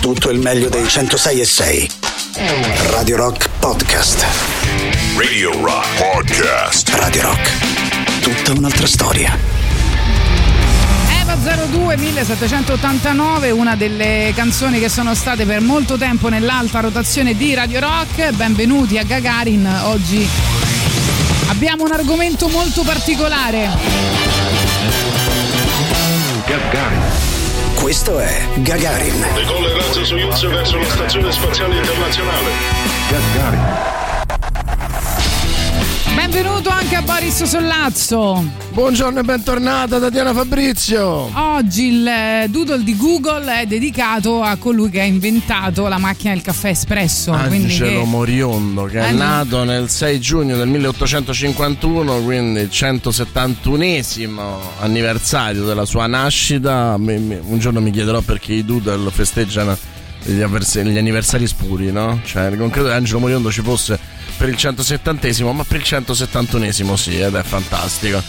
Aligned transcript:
tutto 0.00 0.30
il 0.30 0.38
meglio 0.38 0.70
dei 0.70 0.88
106 0.88 1.40
e 1.40 1.44
6. 1.44 1.90
Radio 2.88 3.16
Rock 3.16 3.50
Podcast. 3.58 4.24
Radio 5.16 5.52
Rock 5.60 5.86
Podcast. 5.98 6.88
Radio 6.94 7.22
Rock. 7.22 8.20
Tutta 8.20 8.52
un'altra 8.58 8.86
storia. 8.86 9.36
Eva 11.20 11.36
02 11.36 11.98
1789, 11.98 13.50
una 13.50 13.76
delle 13.76 14.32
canzoni 14.34 14.80
che 14.80 14.88
sono 14.88 15.14
state 15.14 15.44
per 15.44 15.60
molto 15.60 15.98
tempo 15.98 16.30
nell'alta 16.30 16.80
rotazione 16.80 17.36
di 17.36 17.52
Radio 17.52 17.80
Rock. 17.80 18.30
Benvenuti 18.30 18.96
a 18.96 19.04
Gagarin. 19.04 19.66
Oggi 19.84 20.26
abbiamo 21.48 21.84
un 21.84 21.92
argomento 21.92 22.48
molto 22.48 22.82
particolare. 22.82 23.68
Gagarin. 26.46 27.29
Questo 27.80 28.18
è 28.18 28.46
Gagarin. 28.56 29.26
Decolla 29.34 29.68
il 29.68 29.74
razzo 29.74 30.04
Soyuz 30.04 30.46
verso 30.48 30.76
la 30.76 30.84
stazione 30.84 31.32
spaziale 31.32 31.76
internazionale. 31.76 32.50
Gagarin. 33.08 34.09
Benvenuto 36.32 36.68
anche 36.70 36.94
a 36.94 37.02
Boris 37.02 37.42
Sollazzo. 37.42 38.44
Buongiorno 38.70 39.18
e 39.18 39.22
bentornata 39.24 39.98
da 39.98 40.10
Diana 40.10 40.32
Fabrizio. 40.32 41.28
Oggi 41.36 41.86
il 41.86 42.06
eh, 42.06 42.46
doodle 42.48 42.84
di 42.84 42.96
Google 42.96 43.62
è 43.62 43.66
dedicato 43.66 44.40
a 44.40 44.54
colui 44.54 44.90
che 44.90 45.00
ha 45.00 45.04
inventato 45.04 45.88
la 45.88 45.98
macchina 45.98 46.32
del 46.32 46.40
caffè 46.42 46.68
espresso. 46.68 47.32
Angelo 47.32 48.02
che... 48.02 48.06
Moriondo, 48.06 48.84
che 48.84 49.00
è 49.00 49.10
nato 49.10 49.64
nel 49.64 49.88
6 49.88 50.20
giugno 50.20 50.56
del 50.56 50.68
1851, 50.68 52.22
quindi 52.22 52.60
il 52.60 52.70
171esimo 52.70 54.54
anniversario 54.78 55.64
della 55.64 55.84
sua 55.84 56.06
nascita. 56.06 56.94
Un 56.96 57.56
giorno 57.58 57.80
mi 57.80 57.90
chiederò 57.90 58.20
perché 58.20 58.52
i 58.52 58.64
doodle 58.64 59.10
festeggiano 59.10 59.76
gli, 60.22 60.42
anniversari 60.42 61.46
spuri, 61.48 61.90
no? 61.90 62.20
Cioè, 62.24 62.50
non 62.50 62.70
credo 62.70 62.88
che 62.88 62.94
Angelo 62.94 63.18
Moriondo 63.18 63.50
ci 63.50 63.62
fosse 63.62 63.98
per 64.40 64.48
il 64.48 64.54
170esimo, 64.54 65.52
ma 65.52 65.64
per 65.64 65.80
il 65.80 65.82
171esimo 65.84 66.94
sì, 66.94 67.20
ed 67.20 67.34
è 67.34 67.42
fantastico. 67.42 68.22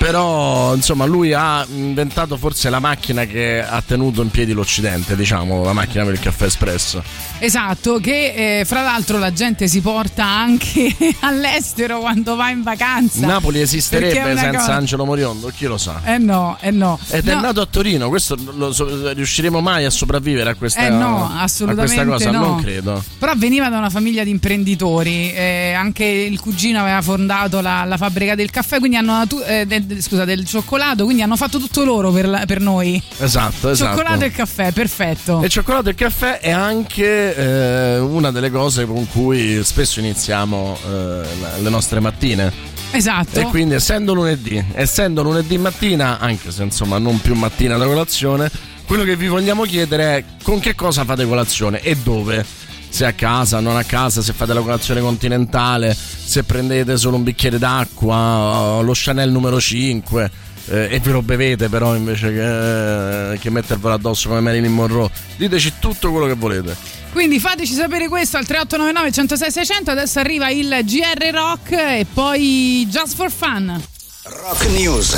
Però, 0.00 0.74
insomma, 0.74 1.04
lui 1.04 1.34
ha 1.34 1.62
inventato 1.70 2.38
forse 2.38 2.70
la 2.70 2.78
macchina 2.80 3.26
che 3.26 3.62
ha 3.62 3.82
tenuto 3.86 4.22
in 4.22 4.30
piedi 4.30 4.52
l'Occidente, 4.52 5.14
diciamo, 5.14 5.62
la 5.62 5.74
macchina 5.74 6.04
per 6.04 6.14
il 6.14 6.20
caffè 6.20 6.46
espresso. 6.46 7.02
Esatto, 7.38 7.98
che 8.00 8.60
eh, 8.60 8.64
fra 8.64 8.80
l'altro 8.82 9.18
la 9.18 9.30
gente 9.30 9.68
si 9.68 9.82
porta 9.82 10.24
anche 10.24 10.96
all'estero 11.20 11.98
quando 12.00 12.34
va 12.34 12.48
in 12.48 12.62
vacanza. 12.62 13.26
Napoli 13.26 13.60
esisterebbe 13.60 14.32
è 14.32 14.36
senza 14.38 14.58
cosa- 14.58 14.74
Angelo 14.74 15.04
Moriondo, 15.04 15.52
chi 15.54 15.66
lo 15.66 15.76
sa? 15.76 16.00
Eh 16.06 16.16
no, 16.16 16.56
eh 16.62 16.70
no. 16.70 16.98
Ed 17.10 17.28
è 17.28 17.34
No, 17.34 17.42
nato 17.42 17.60
a 17.60 17.66
Torino, 17.66 18.08
questo 18.08 18.36
lo 18.56 18.72
so- 18.72 19.12
riusciremo 19.12 19.60
mai 19.60 19.84
a 19.84 19.90
sopravvivere 19.90 20.48
a 20.48 20.54
questa, 20.54 20.80
Eh 20.86 20.88
no, 20.88 21.26
a 21.30 21.42
assolutamente 21.42 22.04
questa 22.06 22.30
cosa? 22.30 22.30
no. 22.30 22.46
Non 22.52 22.62
credo. 22.62 23.04
Però 23.18 23.32
veniva 23.36 23.68
da 23.68 23.76
una 23.76 23.90
famiglia 23.90 24.24
di 24.24 24.30
imprenditori, 24.30 25.30
eh, 25.30 25.74
anche 25.76 26.04
il 26.06 26.40
cugino 26.40 26.80
aveva 26.80 27.02
fondato 27.02 27.60
la, 27.60 27.84
la 27.84 27.98
fabbrica 27.98 28.34
del 28.34 28.50
caffè, 28.50 28.78
quindi 28.78 28.96
hanno 28.96 29.22
eh, 29.46 29.66
del- 29.94 30.02
scusa, 30.02 30.24
del 30.24 30.44
cioccolato, 30.44 31.04
quindi 31.04 31.22
hanno 31.22 31.36
fatto 31.36 31.58
tutto 31.58 31.84
loro 31.84 32.10
per, 32.10 32.28
la- 32.28 32.44
per 32.46 32.60
noi. 32.60 33.02
Esatto, 33.18 33.70
esatto. 33.70 33.96
Cioccolato 33.96 34.24
e 34.24 34.30
caffè, 34.30 34.72
perfetto. 34.72 35.40
E 35.42 35.44
il 35.46 35.50
cioccolato 35.50 35.88
e 35.90 35.94
caffè 35.94 36.38
è 36.40 36.50
anche 36.50 37.34
eh, 37.36 37.98
una 37.98 38.30
delle 38.30 38.50
cose 38.50 38.86
con 38.86 39.06
cui 39.08 39.62
spesso 39.64 39.98
iniziamo 40.00 40.78
eh, 40.86 41.22
le 41.60 41.68
nostre 41.68 42.00
mattine. 42.00 42.52
Esatto. 42.92 43.38
E 43.38 43.44
quindi 43.44 43.74
essendo 43.74 44.14
lunedì, 44.14 44.62
essendo 44.74 45.22
lunedì 45.22 45.58
mattina, 45.58 46.18
anche 46.18 46.50
se 46.50 46.62
insomma 46.64 46.98
non 46.98 47.20
più 47.20 47.34
mattina 47.34 47.76
da 47.76 47.84
colazione, 47.86 48.50
quello 48.84 49.04
che 49.04 49.14
vi 49.16 49.28
vogliamo 49.28 49.62
chiedere 49.62 50.16
è 50.16 50.24
con 50.42 50.58
che 50.58 50.74
cosa 50.74 51.04
fate 51.04 51.24
colazione 51.26 51.80
e 51.82 51.96
dove. 51.96 52.44
Se 52.90 53.06
a 53.06 53.12
casa, 53.12 53.60
non 53.60 53.76
a 53.76 53.84
casa, 53.84 54.20
se 54.20 54.32
fate 54.32 54.52
la 54.52 54.60
colazione 54.60 55.00
continentale, 55.00 55.96
se 55.96 56.42
prendete 56.42 56.96
solo 56.96 57.16
un 57.16 57.22
bicchiere 57.22 57.58
d'acqua, 57.58 58.80
lo 58.82 58.92
Chanel 58.94 59.30
numero 59.30 59.60
5 59.60 60.30
eh, 60.70 60.88
e 60.90 61.00
ve 61.00 61.10
lo 61.10 61.22
bevete 61.22 61.68
però 61.68 61.94
invece 61.96 62.32
che, 62.32 63.38
che 63.38 63.50
mettervelo 63.50 63.94
addosso 63.94 64.28
come 64.28 64.40
Marilyn 64.40 64.72
Monroe. 64.72 65.10
Diteci 65.36 65.74
tutto 65.78 66.10
quello 66.10 66.26
che 66.26 66.34
volete. 66.34 66.76
Quindi 67.12 67.40
fateci 67.40 67.74
sapere 67.74 68.08
questo 68.08 68.36
al 68.36 68.46
3899 68.46 69.12
106 69.12 69.50
600. 69.50 69.90
Adesso 69.90 70.18
arriva 70.20 70.48
il 70.50 70.78
GR 70.82 71.30
Rock 71.32 71.72
e 71.72 72.06
poi 72.12 72.86
Just 72.88 73.14
for 73.14 73.30
Fun. 73.30 73.82
Rock 74.22 74.68
News. 74.68 75.16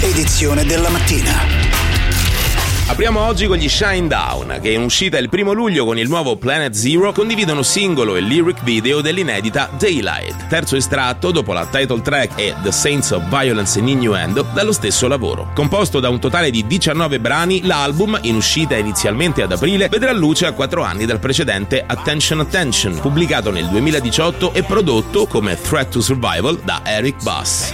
Edizione 0.00 0.64
della 0.64 0.90
mattina. 0.90 1.67
Apriamo 2.90 3.20
oggi 3.20 3.46
con 3.46 3.58
gli 3.58 3.68
Shine 3.68 4.08
Down, 4.08 4.60
che 4.62 4.70
in 4.70 4.82
uscita 4.82 5.18
il 5.18 5.28
primo 5.28 5.52
luglio 5.52 5.84
con 5.84 5.98
il 5.98 6.08
nuovo 6.08 6.36
Planet 6.36 6.72
Zero 6.72 7.12
condividono 7.12 7.62
singolo 7.62 8.16
e 8.16 8.20
lyric 8.20 8.64
video 8.64 9.02
dell'inedita 9.02 9.68
Daylight, 9.78 10.46
terzo 10.48 10.74
estratto 10.74 11.30
dopo 11.30 11.52
la 11.52 11.66
title 11.66 12.00
track 12.00 12.38
e 12.38 12.54
The 12.62 12.72
Saints 12.72 13.10
of 13.10 13.28
Violence 13.28 13.78
and 13.78 13.88
Innuendo 13.88 14.42
dallo 14.54 14.72
stesso 14.72 15.06
lavoro. 15.06 15.50
Composto 15.54 16.00
da 16.00 16.08
un 16.08 16.18
totale 16.18 16.50
di 16.50 16.66
19 16.66 17.20
brani, 17.20 17.66
l'album, 17.66 18.18
in 18.22 18.36
uscita 18.36 18.74
inizialmente 18.74 19.42
ad 19.42 19.52
aprile, 19.52 19.88
vedrà 19.88 20.12
luce 20.12 20.46
a 20.46 20.52
4 20.52 20.82
anni 20.82 21.04
dal 21.04 21.20
precedente 21.20 21.84
Attention 21.86 22.40
Attention, 22.40 22.98
pubblicato 23.00 23.50
nel 23.50 23.68
2018 23.68 24.54
e 24.54 24.62
prodotto 24.62 25.26
come 25.26 25.60
Threat 25.60 25.90
to 25.90 26.00
Survival 26.00 26.58
da 26.64 26.80
Eric 26.84 27.22
Bass. 27.22 27.70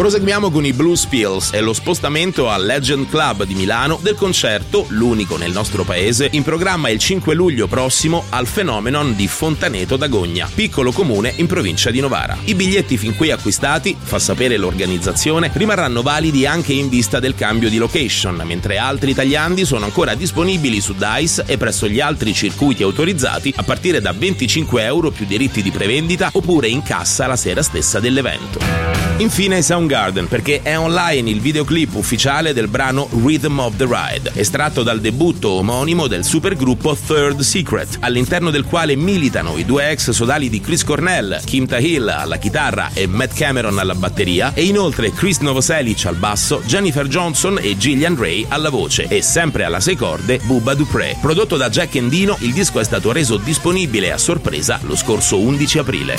Proseguiamo 0.00 0.50
con 0.50 0.64
i 0.64 0.72
Blues 0.72 1.04
Pills 1.04 1.52
e 1.52 1.60
lo 1.60 1.74
spostamento 1.74 2.48
al 2.48 2.64
Legend 2.64 3.06
Club 3.10 3.44
di 3.44 3.54
Milano 3.54 3.98
del 4.00 4.14
concerto, 4.14 4.39
l'unico 4.88 5.36
nel 5.36 5.50
nostro 5.50 5.84
paese, 5.84 6.28
in 6.32 6.42
programma 6.42 6.88
il 6.88 6.98
5 6.98 7.34
luglio 7.34 7.66
prossimo 7.66 8.24
al 8.30 8.46
Phenomenon 8.46 9.14
di 9.14 9.28
Fontaneto 9.28 9.96
d'Agogna, 9.96 10.48
piccolo 10.54 10.92
comune 10.92 11.32
in 11.36 11.46
provincia 11.46 11.90
di 11.90 12.00
Novara. 12.00 12.38
I 12.44 12.54
biglietti 12.54 12.96
fin 12.96 13.14
qui 13.16 13.30
acquistati, 13.30 13.96
fa 14.00 14.18
sapere 14.18 14.56
l'organizzazione, 14.56 15.50
rimarranno 15.52 16.02
validi 16.02 16.46
anche 16.46 16.72
in 16.72 16.88
vista 16.88 17.20
del 17.20 17.34
cambio 17.34 17.68
di 17.68 17.76
location, 17.76 18.42
mentre 18.44 18.78
altri 18.78 19.14
tagliandi 19.14 19.64
sono 19.64 19.84
ancora 19.84 20.14
disponibili 20.14 20.80
su 20.80 20.94
Dice 20.94 21.44
e 21.46 21.58
presso 21.58 21.86
gli 21.88 22.00
altri 22.00 22.32
circuiti 22.32 22.82
autorizzati 22.82 23.52
a 23.56 23.62
partire 23.62 24.00
da 24.00 24.12
25 24.12 24.82
euro 24.84 25.10
più 25.10 25.26
diritti 25.26 25.60
di 25.62 25.70
prevendita 25.70 26.30
oppure 26.32 26.68
in 26.68 26.82
cassa 26.82 27.26
la 27.26 27.36
sera 27.36 27.62
stessa 27.62 28.00
dell'evento. 28.00 29.00
Infine 29.20 29.60
Soundgarden, 29.60 30.28
perché 30.28 30.62
è 30.62 30.78
online 30.78 31.28
il 31.28 31.40
videoclip 31.40 31.94
ufficiale 31.94 32.54
del 32.54 32.68
brano 32.68 33.06
Rhythm 33.22 33.58
of 33.58 33.76
the 33.76 33.86
Ride, 33.86 34.29
estratto 34.34 34.82
dal 34.82 35.00
debutto 35.00 35.50
omonimo 35.50 36.06
del 36.06 36.24
supergruppo 36.24 36.96
Third 36.96 37.40
Secret, 37.40 37.98
all'interno 38.00 38.50
del 38.50 38.64
quale 38.64 38.96
militano 38.96 39.56
i 39.56 39.64
due 39.64 39.90
ex 39.90 40.10
sodali 40.10 40.48
di 40.48 40.60
Chris 40.60 40.84
Cornell, 40.84 41.42
Kim 41.44 41.66
Tahill 41.66 42.08
alla 42.08 42.36
chitarra 42.36 42.90
e 42.92 43.06
Matt 43.06 43.34
Cameron 43.34 43.78
alla 43.78 43.94
batteria, 43.94 44.52
e 44.54 44.64
inoltre 44.64 45.12
Chris 45.12 45.38
Novoselic 45.38 46.06
al 46.06 46.16
basso, 46.16 46.62
Jennifer 46.64 47.06
Johnson 47.06 47.58
e 47.60 47.76
Gillian 47.76 48.16
Ray 48.16 48.46
alla 48.48 48.70
voce, 48.70 49.06
e 49.08 49.22
sempre 49.22 49.64
alla 49.64 49.80
sei 49.80 49.96
corde 49.96 50.38
Bubba 50.42 50.74
Dupré. 50.74 51.16
Prodotto 51.20 51.56
da 51.56 51.70
Jack 51.70 51.94
Endino, 51.96 52.36
il 52.40 52.52
disco 52.52 52.80
è 52.80 52.84
stato 52.84 53.12
reso 53.12 53.36
disponibile 53.36 54.12
a 54.12 54.18
sorpresa 54.18 54.78
lo 54.82 54.96
scorso 54.96 55.38
11 55.38 55.78
aprile. 55.78 56.16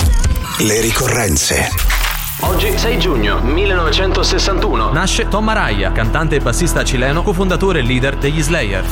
Le 0.58 0.80
ricorrenze. 0.80 2.01
Oggi 2.40 2.76
6 2.76 2.98
giugno 2.98 3.40
1961 3.40 4.92
Nasce 4.92 5.28
Tom 5.28 5.48
Araya, 5.48 5.92
cantante 5.92 6.36
e 6.36 6.40
bassista 6.40 6.82
cileno, 6.84 7.22
cofondatore 7.22 7.78
e 7.80 7.82
leader 7.82 8.16
degli 8.16 8.42
Slayer. 8.42 8.84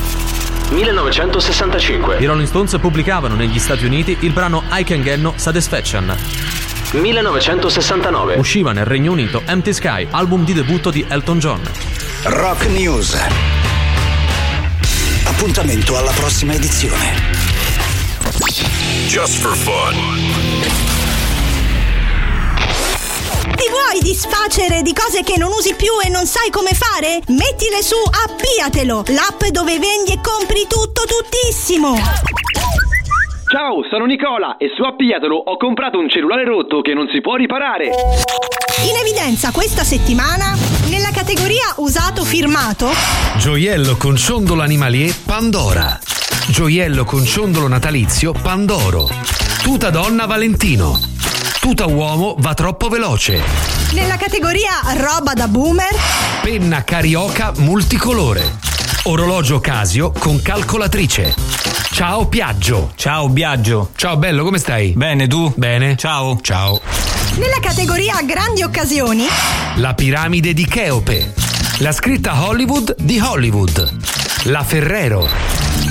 1965 0.69 2.17
I 2.19 2.25
Rolling 2.25 2.47
Stones 2.47 2.77
pubblicavano 2.79 3.35
negli 3.35 3.59
Stati 3.59 3.83
Uniti 3.85 4.15
il 4.21 4.31
brano 4.31 4.63
I 4.71 4.83
Can 4.83 5.01
Get 5.01 5.19
No 5.19 5.33
Satisfaction. 5.35 6.15
1969 6.91 8.35
Usciva 8.35 8.71
nel 8.71 8.85
Regno 8.85 9.11
Unito 9.11 9.41
Empty 9.45 9.73
Sky, 9.73 10.07
album 10.11 10.45
di 10.45 10.53
debutto 10.53 10.89
di 10.89 11.05
Elton 11.07 11.39
John. 11.39 11.61
Rock 12.23 12.67
News. 12.67 13.17
Appuntamento 15.25 15.97
alla 15.97 16.11
prossima 16.11 16.53
edizione. 16.53 17.39
Just 19.07 19.39
for 19.39 19.55
fun. 19.55 20.20
Ti 23.61 23.69
vuoi 23.69 24.01
disfacere 24.01 24.81
di 24.81 24.91
cose 24.91 25.21
che 25.21 25.37
non 25.37 25.51
usi 25.51 25.75
più 25.75 26.01
e 26.03 26.09
non 26.09 26.25
sai 26.25 26.49
come 26.49 26.71
fare? 26.73 27.21
Mettile 27.27 27.83
su 27.83 27.93
Appiatelo, 27.93 29.03
l'app 29.09 29.43
dove 29.51 29.77
vendi 29.77 30.13
e 30.13 30.19
compri 30.19 30.65
tutto 30.67 31.03
tuttissimo. 31.05 31.93
Ciao, 33.53 33.85
sono 33.87 34.05
Nicola 34.05 34.57
e 34.57 34.71
su 34.75 34.81
Appiatelo 34.81 35.35
ho 35.35 35.57
comprato 35.57 35.99
un 35.99 36.09
cellulare 36.09 36.43
rotto 36.43 36.81
che 36.81 36.95
non 36.95 37.07
si 37.13 37.21
può 37.21 37.35
riparare. 37.35 37.85
In 37.85 38.95
evidenza 38.99 39.51
questa 39.51 39.83
settimana, 39.83 40.57
nella 40.89 41.11
categoria 41.13 41.75
usato 41.77 42.23
firmato, 42.23 42.89
Gioiello 43.37 43.95
con 43.95 44.15
ciondolo 44.15 44.63
animalier 44.63 45.13
Pandora. 45.23 45.99
Gioiello 46.47 47.03
con 47.03 47.23
ciondolo 47.23 47.67
natalizio 47.67 48.33
Pandoro. 48.33 49.07
Tuta 49.61 49.91
donna 49.91 50.25
Valentino. 50.25 50.97
Tuta 51.61 51.85
uomo 51.85 52.35
va 52.39 52.55
troppo 52.55 52.89
veloce. 52.89 53.39
nella 53.93 54.17
categoria 54.17 54.71
roba 54.97 55.33
da 55.33 55.47
boomer, 55.47 55.93
Penna 56.41 56.83
carioca 56.83 57.53
multicolore. 57.57 58.57
Orologio 59.03 59.59
Casio 59.59 60.11
con 60.11 60.41
calcolatrice. 60.41 61.35
Ciao 61.91 62.25
Piaggio. 62.25 62.93
Ciao 62.95 63.29
Biagio. 63.29 63.91
Ciao 63.95 64.17
bello, 64.17 64.43
come 64.43 64.57
stai? 64.57 64.93
Bene, 64.93 65.27
tu? 65.27 65.53
Bene. 65.55 65.95
Ciao. 65.97 66.39
Ciao. 66.41 66.81
Nella 67.35 67.59
categoria 67.61 68.19
grandi 68.23 68.63
occasioni, 68.63 69.25
La 69.75 69.93
piramide 69.93 70.53
di 70.53 70.65
Cheope. 70.65 71.31
La 71.77 71.91
scritta 71.91 72.43
Hollywood 72.43 72.95
di 72.97 73.19
Hollywood. 73.19 73.97
La 74.45 74.63
Ferrero. 74.63 75.29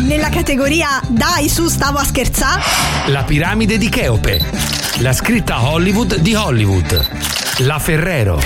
nella 0.00 0.30
categoria 0.30 1.00
dai 1.06 1.48
su 1.48 1.68
stavo 1.68 1.98
a 1.98 2.04
scherzare, 2.04 2.60
La 3.06 3.22
piramide 3.22 3.78
di 3.78 3.88
Cheope. 3.88 4.79
La 4.98 5.12
scritta 5.12 5.70
Hollywood 5.70 6.16
di 6.16 6.34
Hollywood. 6.34 7.08
La 7.58 7.78
Ferrero. 7.78 8.40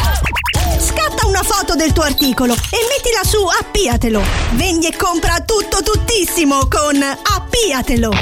scatta 0.79 1.27
una 1.27 1.43
foto 1.43 1.75
del 1.75 1.93
tuo 1.93 2.05
articolo 2.05 2.53
e 2.53 2.79
mettila 2.89 3.25
su 3.25 3.39
Appiatelo. 3.45 4.23
Vendi 4.53 4.87
e 4.87 4.97
compra 4.97 5.41
tutto 5.41 5.83
tuttissimo 5.83 6.69
con 6.69 7.03
Appiatelo. 7.03 8.13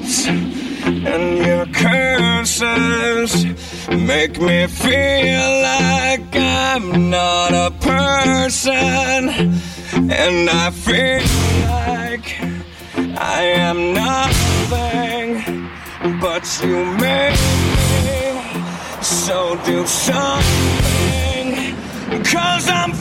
Insults 0.00 0.26
and 0.26 1.38
your 1.38 1.66
curses 1.66 3.44
make 3.88 4.40
me 4.40 4.66
feel 4.66 5.62
like 5.62 6.34
I'm 6.34 7.10
not 7.10 7.52
a 7.52 7.70
person, 7.80 9.28
and 10.10 10.50
I 10.50 10.70
feel 10.70 11.22
like 11.68 12.40
I 13.18 13.42
am 13.56 13.92
nothing, 13.94 15.42
but 16.20 16.60
you 16.62 16.84
make 16.96 17.38
me. 18.04 18.20
So 19.02 19.58
do 19.64 19.86
something, 19.86 21.46
cause 22.24 22.68
I'm 22.68 22.92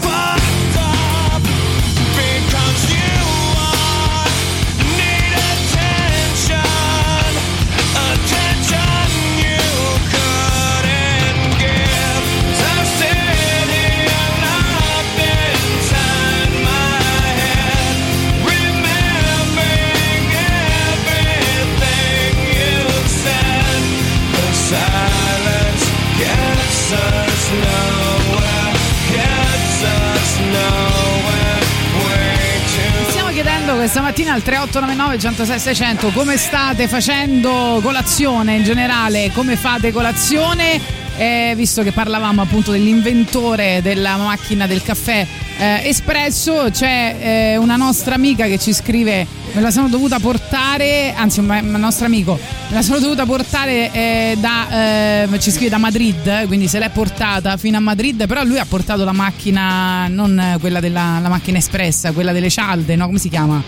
mattina 34.19 34.33
al 34.33 34.43
3899 34.43 35.17
106 35.17 35.59
600 35.59 36.09
come 36.09 36.35
state 36.35 36.89
facendo 36.89 37.79
colazione 37.81 38.55
in 38.55 38.63
generale, 38.63 39.31
come 39.33 39.55
fate 39.55 39.91
colazione, 39.91 40.97
Eh, 41.19 41.51
visto 41.53 41.83
che 41.83 41.91
parlavamo 41.91 42.41
appunto 42.41 42.71
dell'inventore 42.71 43.81
della 43.81 44.15
macchina 44.15 44.67
del 44.67 44.81
caffè 44.81 45.27
eh, 45.57 45.81
espresso, 45.83 46.69
c'è 46.71 47.17
eh, 47.19 47.57
una 47.57 47.75
nostra 47.75 48.15
amica 48.15 48.45
che 48.45 48.57
ci 48.57 48.71
scrive, 48.71 49.27
me 49.51 49.59
la 49.59 49.69
sono 49.69 49.89
dovuta 49.89 50.17
portare, 50.19 51.13
anzi 51.13 51.41
un, 51.41 51.49
un 51.49 51.77
nostro 51.77 52.05
amico, 52.05 52.39
me 52.69 52.73
la 52.73 52.81
sono 52.81 52.99
dovuta 52.99 53.25
portare 53.25 53.91
eh, 53.91 54.37
da, 54.39 55.23
eh, 55.23 55.39
ci 55.41 55.51
scrive 55.51 55.69
da 55.69 55.77
Madrid, 55.77 56.47
quindi 56.47 56.69
se 56.69 56.79
l'è 56.79 56.89
portata 56.89 57.57
fino 57.57 57.75
a 57.75 57.81
Madrid, 57.81 58.25
però 58.25 58.45
lui 58.45 58.57
ha 58.57 58.65
portato 58.65 59.03
la 59.03 59.11
macchina, 59.11 60.07
non 60.07 60.55
quella 60.61 60.79
della 60.79 61.19
la 61.21 61.27
macchina 61.27 61.57
espressa, 61.57 62.13
quella 62.13 62.31
delle 62.31 62.49
cialde, 62.49 62.95
no? 62.95 63.07
Come 63.07 63.19
si 63.19 63.27
chiama? 63.27 63.61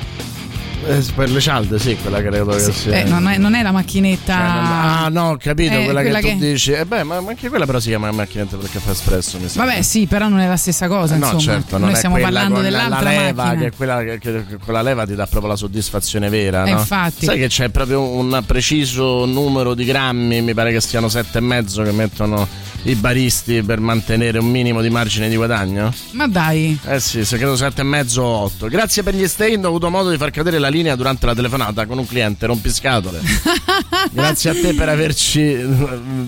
Eh, 0.87 1.05
per 1.15 1.29
le 1.29 1.39
cialde, 1.39 1.77
sì, 1.79 1.95
quella 2.01 2.21
credo 2.21 2.45
che 2.51 2.59
Sì, 2.59 2.71
sia. 2.71 2.95
eh, 2.95 3.03
non, 3.03 3.27
è, 3.27 3.37
non 3.37 3.53
è 3.53 3.61
la 3.61 3.71
macchinetta. 3.71 4.33
Cioè, 4.33 4.43
non- 4.43 4.65
ah, 4.65 5.07
no, 5.09 5.29
ho 5.31 5.37
capito 5.37 5.73
Eh, 5.73 5.83
quella, 5.83 6.01
quella 6.01 6.19
che 6.19 6.31
tu 6.33 6.39
che- 6.39 6.51
dici. 6.51 6.71
Eh 6.71 6.85
beh, 6.85 7.03
ma 7.03 7.17
anche 7.17 7.49
quella 7.49 7.65
però 7.65 7.79
si 7.79 7.89
chiama 7.89 8.11
macchinetta 8.11 8.57
per 8.57 8.69
caffè 8.71 8.91
espresso, 8.91 9.37
mi. 9.39 9.45
Vabbè, 9.53 9.81
sì, 9.81 10.07
però 10.07 10.27
non 10.27 10.39
è 10.39 10.47
la 10.47 10.57
stessa 10.57 10.87
cosa. 10.87 11.15
Eh, 11.15 11.17
no, 11.17 11.25
insomma. 11.25 11.41
certo, 11.41 11.71
non 11.77 11.81
Noi 11.87 11.93
è 11.93 11.95
stiamo 11.97 12.17
parlando 12.17 12.53
con 12.55 12.63
dell'altra 12.63 13.01
la 13.01 13.09
leva, 13.09 13.43
macchina. 13.43 13.63
che 13.63 13.71
quella 13.75 14.03
che, 14.03 14.17
che- 14.19 14.45
che 14.47 14.57
con 14.63 14.73
la 14.73 14.81
leva 14.81 15.05
ti 15.05 15.15
dà 15.15 15.27
proprio 15.27 15.51
la 15.51 15.57
soddisfazione 15.57 16.29
vera, 16.29 16.65
Eh, 16.65 16.71
no? 16.71 16.79
infatti. 16.79 17.25
Sai 17.25 17.37
che 17.37 17.47
c'è 17.47 17.69
proprio 17.69 18.01
un 18.01 18.41
preciso 18.45 19.25
numero 19.25 19.73
di 19.73 19.85
grammi, 19.85 20.41
mi 20.41 20.53
pare 20.53 20.71
che 20.71 20.81
siano 20.81 21.09
sette 21.09 21.37
e 21.37 21.41
mezzo 21.41 21.83
che 21.83 21.91
mettono 21.91 22.47
i 22.83 22.95
baristi 22.95 23.61
per 23.61 23.79
mantenere 23.79 24.39
un 24.39 24.47
minimo 24.49 24.81
di 24.81 24.89
margine 24.89 25.29
di 25.29 25.35
guadagno? 25.35 25.93
Ma 26.11 26.27
dai. 26.27 26.77
Eh 26.87 26.99
sì, 26.99 27.23
se 27.23 27.37
credo 27.37 27.55
sette 27.55 27.81
e 27.81 27.83
mezzo 27.83 28.21
o 28.23 28.43
otto. 28.45 28.67
Grazie 28.67 29.03
per 29.03 29.13
gli 29.15 29.27
stay, 29.27 29.55
ho 29.55 29.67
avuto 29.67 29.89
modo 29.89 30.09
di 30.09 30.17
far 30.17 30.31
cadere 30.31 30.57
la 30.57 30.69
linea 30.71 30.95
durante 30.95 31.25
la 31.25 31.35
telefonata 31.35 31.85
con 31.85 31.97
un 31.99 32.07
cliente 32.07 32.47
rompiscatole. 32.47 33.19
Grazie 34.11 34.49
a 34.49 34.53
te 34.53 34.73
per 34.73 34.89
averci 34.89 35.53
eh, 35.53 35.67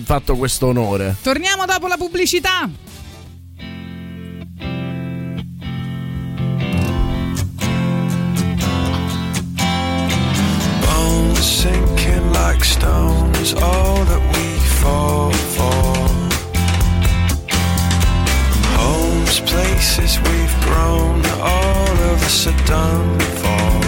fatto 0.04 0.36
questo 0.36 0.66
onore. 0.66 1.16
Torniamo 1.22 1.64
dopo 1.64 1.88
la 1.88 1.96
pubblicità. 1.96 2.70
sinking 11.64 12.32
like 12.32 12.62
stones, 12.64 13.54
all 13.54 14.04
that 14.04 14.22
we 14.34 14.46
fall 14.80 15.32
for. 15.54 15.94
Homes, 18.76 19.40
places 19.40 20.18
we've 20.18 20.56
grown, 20.66 21.24
all 21.40 21.96
of 22.10 22.22
us 22.22 22.46
are 22.48 22.64
done 22.66 23.18
for. 23.20 23.83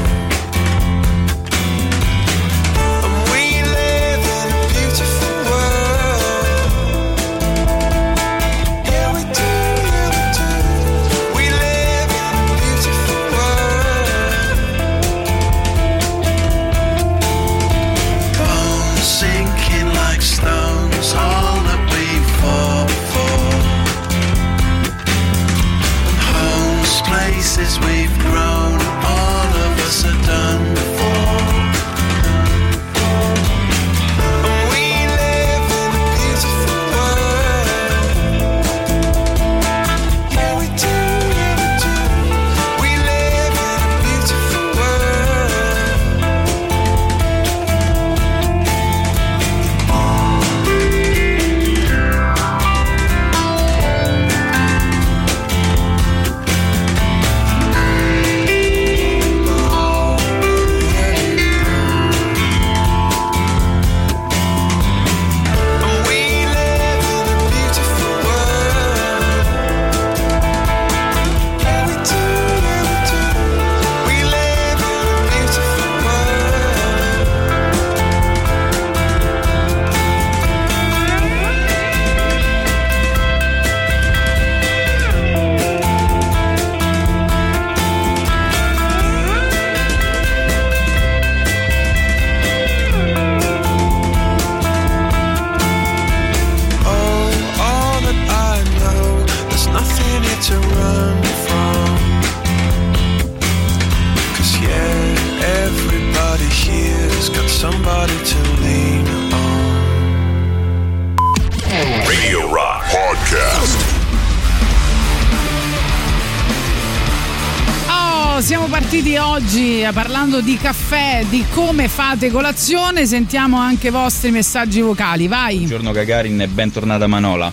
Siamo 119.02 119.02
partiti 119.02 119.16
oggi 119.16 119.82
eh, 119.82 119.90
parlando 119.92 120.40
di 120.40 120.56
caffè, 120.56 121.24
di 121.28 121.44
come 121.52 121.88
fate 121.88 122.30
colazione, 122.30 123.04
sentiamo 123.06 123.58
anche 123.58 123.88
i 123.88 123.90
vostri 123.90 124.30
messaggi 124.30 124.80
vocali, 124.80 125.28
vai. 125.28 125.56
Buongiorno 125.56 125.92
Gagarin 125.92 126.40
e 126.40 126.48
bentornata 126.48 127.06
Manola. 127.06 127.52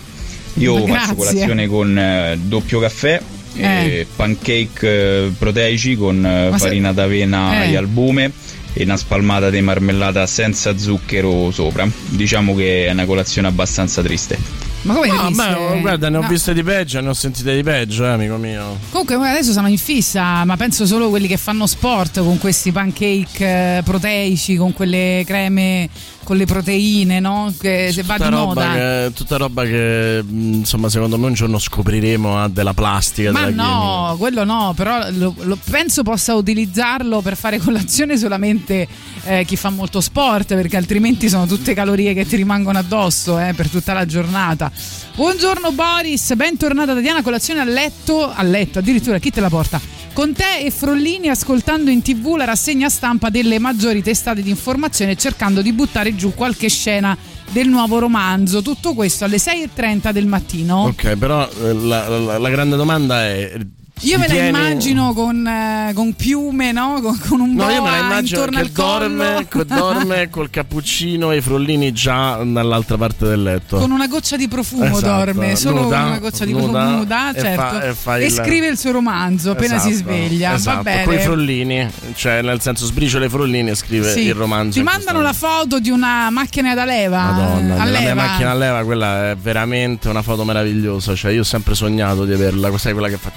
Io 0.54 0.84
Grazie. 0.84 0.94
faccio 0.94 1.14
colazione 1.14 1.66
con 1.66 1.98
eh, 1.98 2.38
doppio 2.40 2.80
caffè, 2.80 3.20
Eh. 3.56 4.06
pancake 4.16 4.80
eh, 5.26 5.32
proteici 5.38 5.96
con 5.96 6.24
eh, 6.24 6.48
Ma 6.50 6.58
se- 6.58 6.64
farina 6.66 6.92
d'avena 6.92 7.64
Eh. 7.64 7.72
e 7.72 7.76
albume 7.76 8.30
e 8.72 8.82
una 8.84 8.96
spalmata 8.96 9.50
di 9.50 9.60
marmellata 9.60 10.26
senza 10.26 10.76
zucchero 10.78 11.50
sopra. 11.50 11.86
Diciamo 12.08 12.54
che 12.54 12.86
è 12.86 12.90
una 12.92 13.04
colazione 13.04 13.48
abbastanza 13.48 14.02
triste. 14.02 14.38
Ma 14.84 14.92
come 14.94 15.06
No, 15.08 15.30
beh, 15.30 15.80
guarda, 15.80 16.08
ne 16.10 16.18
ho 16.18 16.20
No. 16.22 16.28
viste 16.28 16.52
di 16.52 16.62
peggio, 16.62 17.00
ne 17.00 17.08
ho 17.08 17.14
sentite 17.14 17.54
di 17.54 17.62
peggio, 17.62 18.04
eh, 18.04 18.08
amico 18.10 18.36
mio. 18.36 18.78
Comunque 18.90 19.14
adesso 19.16 19.52
sono 19.52 19.68
in 19.68 19.78
fissa, 19.78 20.44
ma 20.44 20.56
penso 20.56 20.84
solo 20.86 21.08
quelli 21.08 21.26
che 21.26 21.38
fanno 21.38 21.66
sport 21.66 22.20
con 22.20 22.38
questi 22.38 22.70
pancake 22.70 23.78
eh, 23.78 23.82
proteici, 23.82 24.56
con 24.56 24.72
quelle 24.74 25.22
creme 25.26 25.88
con 26.24 26.36
le 26.36 26.46
proteine, 26.46 27.20
no? 27.20 27.52
Che 27.58 27.90
se 27.92 28.02
va 28.02 28.14
Tutta 28.16 28.28
di 28.28 28.34
roba, 28.34 28.44
moda. 28.46 28.72
che, 28.72 29.10
tutta 29.14 29.36
roba 29.36 29.64
che, 29.64 30.22
mh, 30.22 30.52
insomma, 30.54 30.88
secondo 30.88 31.16
me 31.18 31.26
un 31.26 31.34
giorno 31.34 31.58
scopriremo 31.58 32.38
ha 32.42 32.48
della 32.48 32.74
plastica. 32.74 33.30
Ma 33.30 33.44
della 33.46 33.62
no, 33.62 34.16
quello 34.18 34.44
no, 34.44 34.72
però 34.74 35.08
lo- 35.10 35.34
lo- 35.40 35.58
penso 35.70 36.02
possa 36.02 36.34
utilizzarlo 36.34 37.20
per 37.20 37.36
fare 37.36 37.58
colazione 37.58 38.16
solamente 38.18 38.86
eh, 39.24 39.44
chi 39.44 39.56
fa 39.56 39.70
molto 39.70 40.00
sport, 40.00 40.54
perché 40.54 40.76
altrimenti 40.76 41.28
sono 41.28 41.46
tutte 41.46 41.74
calorie 41.74 42.14
che 42.14 42.26
ti 42.26 42.36
rimangono 42.36 42.78
addosso 42.78 43.38
eh, 43.38 43.52
per 43.54 43.68
tutta 43.68 43.92
la 43.92 44.04
giornata. 44.06 44.70
Buongiorno 45.16 45.70
Boris, 45.70 46.34
bentornata 46.34 46.92
Tatiana, 46.92 47.22
colazione 47.22 47.60
a 47.60 47.64
letto, 47.64 48.28
a 48.32 48.42
letto 48.42 48.80
addirittura, 48.80 49.18
chi 49.18 49.30
te 49.30 49.40
la 49.40 49.48
porta? 49.48 49.80
Con 50.12 50.32
te 50.32 50.58
e 50.60 50.70
Frollini 50.72 51.28
ascoltando 51.28 51.90
in 51.90 52.02
tv 52.02 52.34
la 52.36 52.44
rassegna 52.44 52.88
stampa 52.88 53.30
delle 53.30 53.58
maggiori 53.60 54.02
testate 54.02 54.42
di 54.42 54.50
informazione 54.50 55.14
cercando 55.16 55.62
di 55.62 55.72
buttare 55.72 56.14
giù 56.16 56.34
qualche 56.34 56.68
scena 56.68 57.16
del 57.50 57.68
nuovo 57.68 57.98
romanzo. 58.00 58.60
Tutto 58.62 58.94
questo 58.94 59.24
alle 59.24 59.36
6.30 59.36 60.10
del 60.10 60.26
mattino. 60.26 60.82
Ok, 60.84 61.14
però 61.16 61.48
eh, 61.48 61.72
la, 61.74 62.08
la- 62.08 62.38
la 62.38 62.48
grande 62.48 62.74
domanda 62.76 63.24
è. 63.24 63.52
Io 64.00 64.18
me 64.18 64.26
la 64.26 64.34
ritieni- 64.34 64.48
immagino 64.58 65.14
con, 65.14 65.46
eh, 65.46 65.92
con 65.94 66.12
piume, 66.14 66.72
no? 66.72 67.00
Con, 67.00 67.18
con 67.26 67.40
un 67.40 67.54
No, 67.54 67.62
boa 67.64 67.72
io 67.72 67.82
me 67.82 67.90
la 67.90 67.98
immagino 67.98 68.44
che 68.46 68.70
dorme, 68.70 69.46
che 69.48 69.64
dorme 69.64 70.28
col 70.30 70.50
cappuccino 70.50 71.30
e 71.30 71.36
i 71.36 71.40
frollini 71.40 71.90
già 71.92 72.34
dall'altra 72.44 72.98
parte 72.98 73.24
del 73.26 73.42
letto. 73.42 73.78
Con 73.78 73.92
una 73.92 74.06
goccia 74.06 74.36
di 74.36 74.46
profumo 74.46 74.84
Esatto, 74.84 75.06
dorme, 75.32 75.56
solo 75.56 75.82
nuda, 75.84 75.98
con 76.00 76.06
una 76.08 76.18
goccia 76.18 76.44
di 76.44 76.52
nuda, 76.52 76.66
profumo 76.66 76.96
nuda, 76.98 77.30
e 77.32 77.40
certo. 77.40 77.60
fa- 77.62 77.82
e 77.82 77.94
fa 77.94 78.18
il- 78.18 78.30
scrive 78.30 78.66
il 78.66 78.76
suo 78.78 78.90
romanzo 78.90 79.52
appena 79.52 79.78
si 79.78 79.90
Esatto, 79.90 80.10
sveglia. 80.10 80.54
Esatto, 80.54 80.76
Va 80.76 80.82
bene. 80.82 81.04
con 81.04 81.14
i 81.14 81.18
frollini, 81.20 81.90
cioè 82.14 82.42
nel 82.42 82.60
senso 82.60 82.84
sbriciola 82.86 83.24
i 83.24 83.28
frollini 83.30 83.70
e 83.70 83.74
scrive 83.74 84.12
Sì. 84.12 84.20
il 84.24 84.34
romanzo. 84.34 84.76
Ti 84.78 84.84
mandano 84.84 85.22
la 85.22 85.32
foto 85.32 85.78
di 85.80 85.88
una 85.88 86.28
macchina 86.30 86.74
da 86.74 86.84
leva. 86.84 87.30
Madonna, 87.30 87.74
a 87.80 87.84
la 87.84 87.84
mia 87.84 88.00
leva. 88.00 88.14
macchina 88.14 88.50
a 88.50 88.54
leva, 88.54 88.84
quella 88.84 89.30
è 89.30 89.36
veramente 89.36 90.08
una 90.10 90.22
foto 90.22 90.44
meravigliosa. 90.44 91.14
Cioè, 91.14 91.30
io 91.32 91.40
ho 91.40 91.44
sempre 91.44 91.74
sognato 91.74 92.24
di 92.26 92.32
averla. 92.34 92.76
Sai 92.76 92.92
quella 92.92 93.08
che 93.08 93.16
fa. 93.16 93.30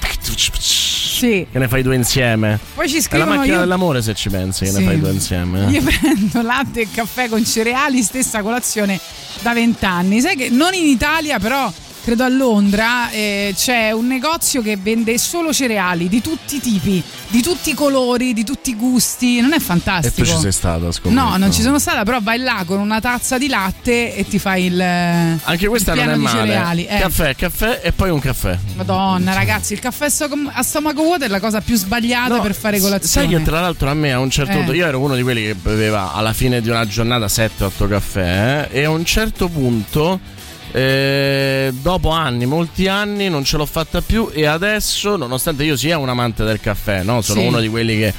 Sì. 0.59 1.47
Che 1.51 1.57
ne 1.59 1.67
fai 1.67 1.81
due 1.81 1.95
insieme. 1.95 2.59
Poi 2.75 2.87
ci 2.87 2.95
È 2.95 2.97
la 2.97 3.03
scrivono 3.03 3.35
macchina 3.35 3.55
io- 3.55 3.59
dell'amore, 3.61 4.01
se 4.01 4.13
ci 4.13 4.29
pensi, 4.29 4.65
che 4.65 4.71
Sì. 4.71 4.77
ne 4.79 4.85
fai 4.85 4.99
due 4.99 5.11
insieme. 5.11 5.67
eh. 5.67 5.71
Io 5.71 5.81
prendo 5.83 6.41
latte 6.41 6.81
e 6.81 6.87
caffè 6.91 7.27
con 7.27 7.43
cereali, 7.45 8.01
stessa 8.03 8.41
colazione 8.41 8.99
da 9.41 9.53
vent'anni. 9.53 10.21
Sai 10.21 10.35
che 10.35 10.49
non 10.49 10.73
in 10.73 10.85
Italia, 10.85 11.39
però 11.39 11.71
credo 12.07 12.23
a 12.23 12.29
Londra 12.29 13.09
eh, 13.09 13.53
c'è 13.53 13.91
un 13.91 14.07
negozio 14.07 14.61
che 14.61 14.77
vende 14.77 15.17
solo 15.17 15.51
cereali 15.51 16.07
di 16.07 16.21
tutti 16.21 16.55
i 16.55 16.59
tipi, 16.61 17.03
di 17.27 17.41
tutti 17.41 17.71
i 17.71 17.73
colori, 17.73 18.31
di 18.31 18.45
tutti 18.45 18.69
i 18.69 18.75
gusti. 18.75 19.41
Non 19.41 19.51
è 19.51 19.57
E 19.57 19.59
fantastico? 19.59 20.15
tu 20.15 20.23
ci 20.23 20.37
sei 20.39 20.53
stata, 20.53 20.89
scommetto. 20.89 21.21
No, 21.21 21.35
non 21.35 21.51
ci 21.51 21.61
sono 21.61 21.79
stata, 21.79 22.03
però 22.03 22.19
vai 22.21 22.39
là 22.39 22.63
con 22.65 22.79
una 22.79 23.01
tazza 23.01 23.37
di 23.37 23.49
latte 23.49 24.15
e 24.15 24.25
ti 24.25 24.39
fai 24.39 24.67
il. 24.67 24.81
Anche 24.81 25.67
questa 25.67 25.91
il 25.95 25.99
non 25.99 26.09
è 26.11 26.15
male. 26.15 26.39
cereali. 26.39 26.85
Eh. 26.85 26.97
Caffè, 26.97 27.35
caffè 27.35 27.81
e 27.83 27.91
poi 27.91 28.09
un 28.09 28.19
caffè. 28.21 28.57
Madonna, 28.77 29.33
ragazzi, 29.33 29.73
il 29.73 29.79
caffè 29.79 30.05
a 30.05 30.63
stomaco 30.63 31.01
vuoto 31.03 31.25
è 31.25 31.27
la 31.27 31.41
cosa 31.41 31.59
più 31.59 31.75
sbagliata 31.75 32.39
per 32.39 32.55
fare 32.55 32.79
colazione. 32.79 33.27
Sai 33.27 33.37
che 33.37 33.43
tra 33.43 33.59
l'altro 33.59 33.89
a 33.89 33.93
me 33.93 34.13
a 34.13 34.19
un 34.19 34.29
certo 34.29 34.53
Eh. 34.53 34.55
punto, 34.55 34.71
io 34.71 34.85
ero 34.87 34.99
uno 35.01 35.13
di 35.13 35.23
quelli 35.23 35.41
che 35.41 35.55
beveva 35.55 36.13
alla 36.13 36.31
fine 36.31 36.61
di 36.61 36.69
una 36.69 36.87
giornata 36.87 37.25
7-8 37.25 37.85
caffè 37.89 38.69
eh, 38.71 38.79
e 38.79 38.83
a 38.85 38.91
un 38.91 39.03
certo 39.03 39.49
punto, 39.49 40.35
eh, 40.77 41.73
dopo 41.81 42.09
anni, 42.09 42.45
molti 42.45 42.87
anni, 42.87 43.29
non 43.29 43.43
ce 43.43 43.57
l'ho 43.57 43.65
fatta 43.65 44.01
più 44.01 44.29
e 44.31 44.45
adesso, 44.45 45.15
nonostante 45.15 45.63
io 45.63 45.75
sia 45.75 45.97
un 45.97 46.09
amante 46.09 46.43
del 46.43 46.59
caffè, 46.59 47.01
no? 47.03 47.21
sono 47.21 47.41
Sì. 47.41 47.47
uno 47.47 47.59
di 47.59 47.67
quelli 47.67 47.97
che 47.97 48.13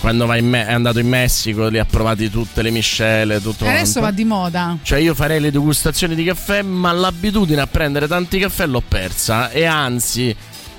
quando 0.00 0.26
va 0.26 0.34
Me- 0.40 0.66
è 0.66 0.72
andato 0.72 0.98
in 0.98 1.06
Messico 1.08 1.68
li 1.68 1.78
ha 1.78 1.84
provati 1.84 2.28
tutte 2.28 2.60
le 2.60 2.70
miscele, 2.70 3.40
tutto 3.40 3.64
E 3.64 3.68
adesso 3.68 3.94
va 4.00 4.06
quanto. 4.08 4.16
di 4.16 4.24
moda. 4.24 4.76
Cioè 4.82 4.98
io 4.98 5.14
farei 5.14 5.40
le 5.40 5.50
degustazioni 5.52 6.14
di 6.16 6.24
caffè, 6.24 6.60
ma 6.62 6.90
l'abitudine 6.92 7.60
a 7.60 7.66
prendere 7.68 8.08
tanti 8.08 8.38
caffè 8.40 8.66
l'ho 8.66 8.82
persa 8.86 9.50
e 9.50 9.64
anzi 9.64 10.34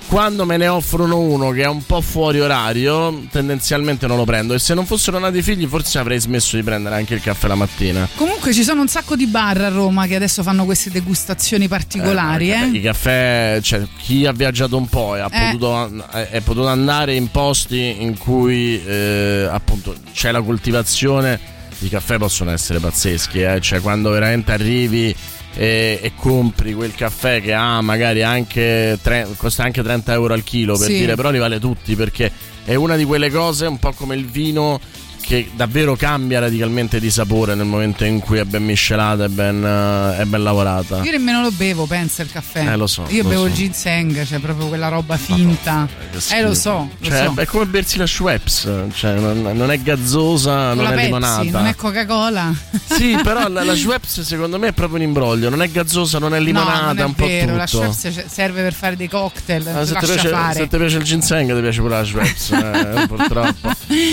quando 0.08 0.44
me 0.44 0.56
ne 0.56 0.68
offrono 0.68 1.18
uno 1.18 1.50
che 1.50 1.62
è 1.62 1.66
un 1.66 1.84
po' 1.84 2.00
fuori 2.00 2.38
orario, 2.40 3.24
tendenzialmente 3.30 4.06
non 4.06 4.16
lo 4.16 4.24
prendo 4.24 4.54
e 4.54 4.58
se 4.58 4.74
non 4.74 4.86
fossero 4.86 5.18
nati 5.18 5.42
figli 5.42 5.66
forse 5.66 5.98
avrei 5.98 6.20
smesso 6.20 6.56
di 6.56 6.62
prendere 6.62 6.94
anche 6.94 7.14
il 7.14 7.20
caffè 7.20 7.48
la 7.48 7.54
mattina. 7.54 8.08
Comunque 8.14 8.52
ci 8.52 8.62
sono 8.62 8.80
un 8.80 8.88
sacco 8.88 9.16
di 9.16 9.26
bar 9.26 9.60
a 9.62 9.68
Roma 9.68 10.06
che 10.06 10.14
adesso 10.14 10.42
fanno 10.42 10.64
queste 10.64 10.90
degustazioni 10.90 11.66
particolari, 11.68 12.52
eh? 12.52 12.66
I 12.66 12.80
caffè, 12.80 13.58
cioè 13.62 13.82
chi 13.98 14.26
ha 14.26 14.32
viaggiato 14.32 14.76
un 14.76 14.86
po' 14.88 15.16
e 15.16 15.20
ha 15.20 15.28
Eh. 15.32 15.44
potuto, 15.52 16.06
è, 16.10 16.28
è 16.28 16.40
potuto 16.40 16.68
andare 16.68 17.14
in 17.14 17.30
posti 17.30 18.02
in 18.02 18.16
cui 18.16 18.80
eh, 18.84 19.48
appunto 19.50 19.94
c'è 20.12 20.30
la 20.30 20.42
coltivazione, 20.42 21.40
i 21.80 21.88
caffè 21.88 22.18
possono 22.18 22.50
essere 22.52 22.78
pazzeschi, 22.78 23.40
eh? 23.42 23.60
cioè 23.60 23.80
quando 23.80 24.10
veramente 24.10 24.52
arrivi 24.52 25.14
e, 25.56 25.98
e 26.02 26.12
compri 26.16 26.74
quel 26.74 26.94
caffè 26.94 27.40
che 27.40 27.52
ha 27.52 27.80
magari 27.80 28.22
anche 28.22 28.98
tre- 29.02 29.26
costa 29.36 29.62
anche 29.64 29.82
30 29.82 30.12
euro 30.12 30.34
al 30.34 30.42
chilo 30.44 30.76
per 30.76 30.88
Sì. 30.88 30.94
dire, 30.98 31.14
però 31.14 31.30
li 31.30 31.38
vale 31.38 31.58
tutti 31.60 31.94
perché 31.96 32.30
è 32.64 32.74
una 32.74 32.96
di 32.96 33.04
quelle 33.04 33.30
cose 33.30 33.66
un 33.66 33.78
po' 33.78 33.92
come 33.92 34.14
il 34.16 34.26
vino 34.26 34.80
che 35.24 35.48
davvero 35.54 35.96
cambia 35.96 36.38
radicalmente 36.38 37.00
di 37.00 37.10
sapore 37.10 37.54
nel 37.54 37.64
momento 37.66 38.04
in 38.04 38.20
cui 38.20 38.38
è 38.38 38.44
ben 38.44 38.62
miscelata 38.64 39.24
e 39.24 39.28
ben, 39.28 39.64
eh, 39.64 40.18
è 40.18 40.24
ben 40.26 40.42
lavorata. 40.42 41.02
Io 41.02 41.10
nemmeno 41.10 41.40
lo 41.40 41.50
bevo, 41.50 41.86
pensa 41.86 42.22
il 42.22 42.30
caffè. 42.30 42.70
Eh, 42.70 42.76
lo 42.76 42.86
so, 42.86 43.04
Io 43.08 43.22
lo 43.22 43.28
bevo 43.30 43.40
so. 43.42 43.46
il 43.48 43.54
ginseng, 43.54 44.24
cioè 44.26 44.38
proprio 44.38 44.66
quella 44.68 44.88
roba 44.88 45.16
finta. 45.16 45.88
Che 46.10 46.36
Eh, 46.36 46.42
lo 46.42 46.52
so, 46.54 46.90
lo 46.98 47.08
Cioè, 47.08 47.30
so. 47.34 47.40
è 47.40 47.46
come 47.46 47.64
bersi 47.66 47.96
la 47.96 48.06
Schweppes, 48.06 48.70
cioè 48.94 49.14
non, 49.18 49.40
non 49.56 49.70
è 49.70 49.80
gazzosa, 49.80 50.68
Con 50.68 50.76
non 50.76 50.84
la 50.84 50.90
è 50.90 50.94
Pepsi, 50.94 51.04
limonata. 51.06 51.42
non 51.50 51.66
è 51.66 51.74
Coca-Cola. 51.74 52.54
Sì, 52.94 53.18
però 53.22 53.48
la, 53.48 53.64
la 53.64 53.74
Schweppes 53.76 54.20
secondo 54.20 54.58
me 54.58 54.68
è 54.68 54.72
proprio 54.72 54.98
un 54.98 55.02
imbroglio, 55.04 55.48
non 55.48 55.62
è 55.62 55.70
gazzosa, 55.70 56.18
non 56.18 56.34
è 56.34 56.38
limonata, 56.40 56.80
no, 56.80 56.86
non 56.88 56.98
è 56.98 57.04
un 57.04 57.14
po' 57.14 57.26
vero, 57.26 57.56
la 57.56 57.66
tutto. 57.66 57.90
Schweppes 57.92 58.24
c- 58.24 58.30
serve 58.30 58.62
per 58.62 58.72
fare 58.74 58.94
dei 58.96 59.08
cocktail, 59.08 59.66
Ah, 59.68 59.84
se, 59.86 59.94
ti 59.94 60.04
piace, 60.06 60.28
fare. 60.28 60.54
se 60.54 60.68
ti 60.68 60.76
piace 60.76 60.96
il 60.98 61.02
ginseng 61.02 61.54
ti 61.54 61.60
piace 61.60 61.80
pure 61.80 61.96
la 61.96 62.04
Schweppes, 62.04 62.50
eh, 62.52 63.06
purtroppo. 63.08 63.70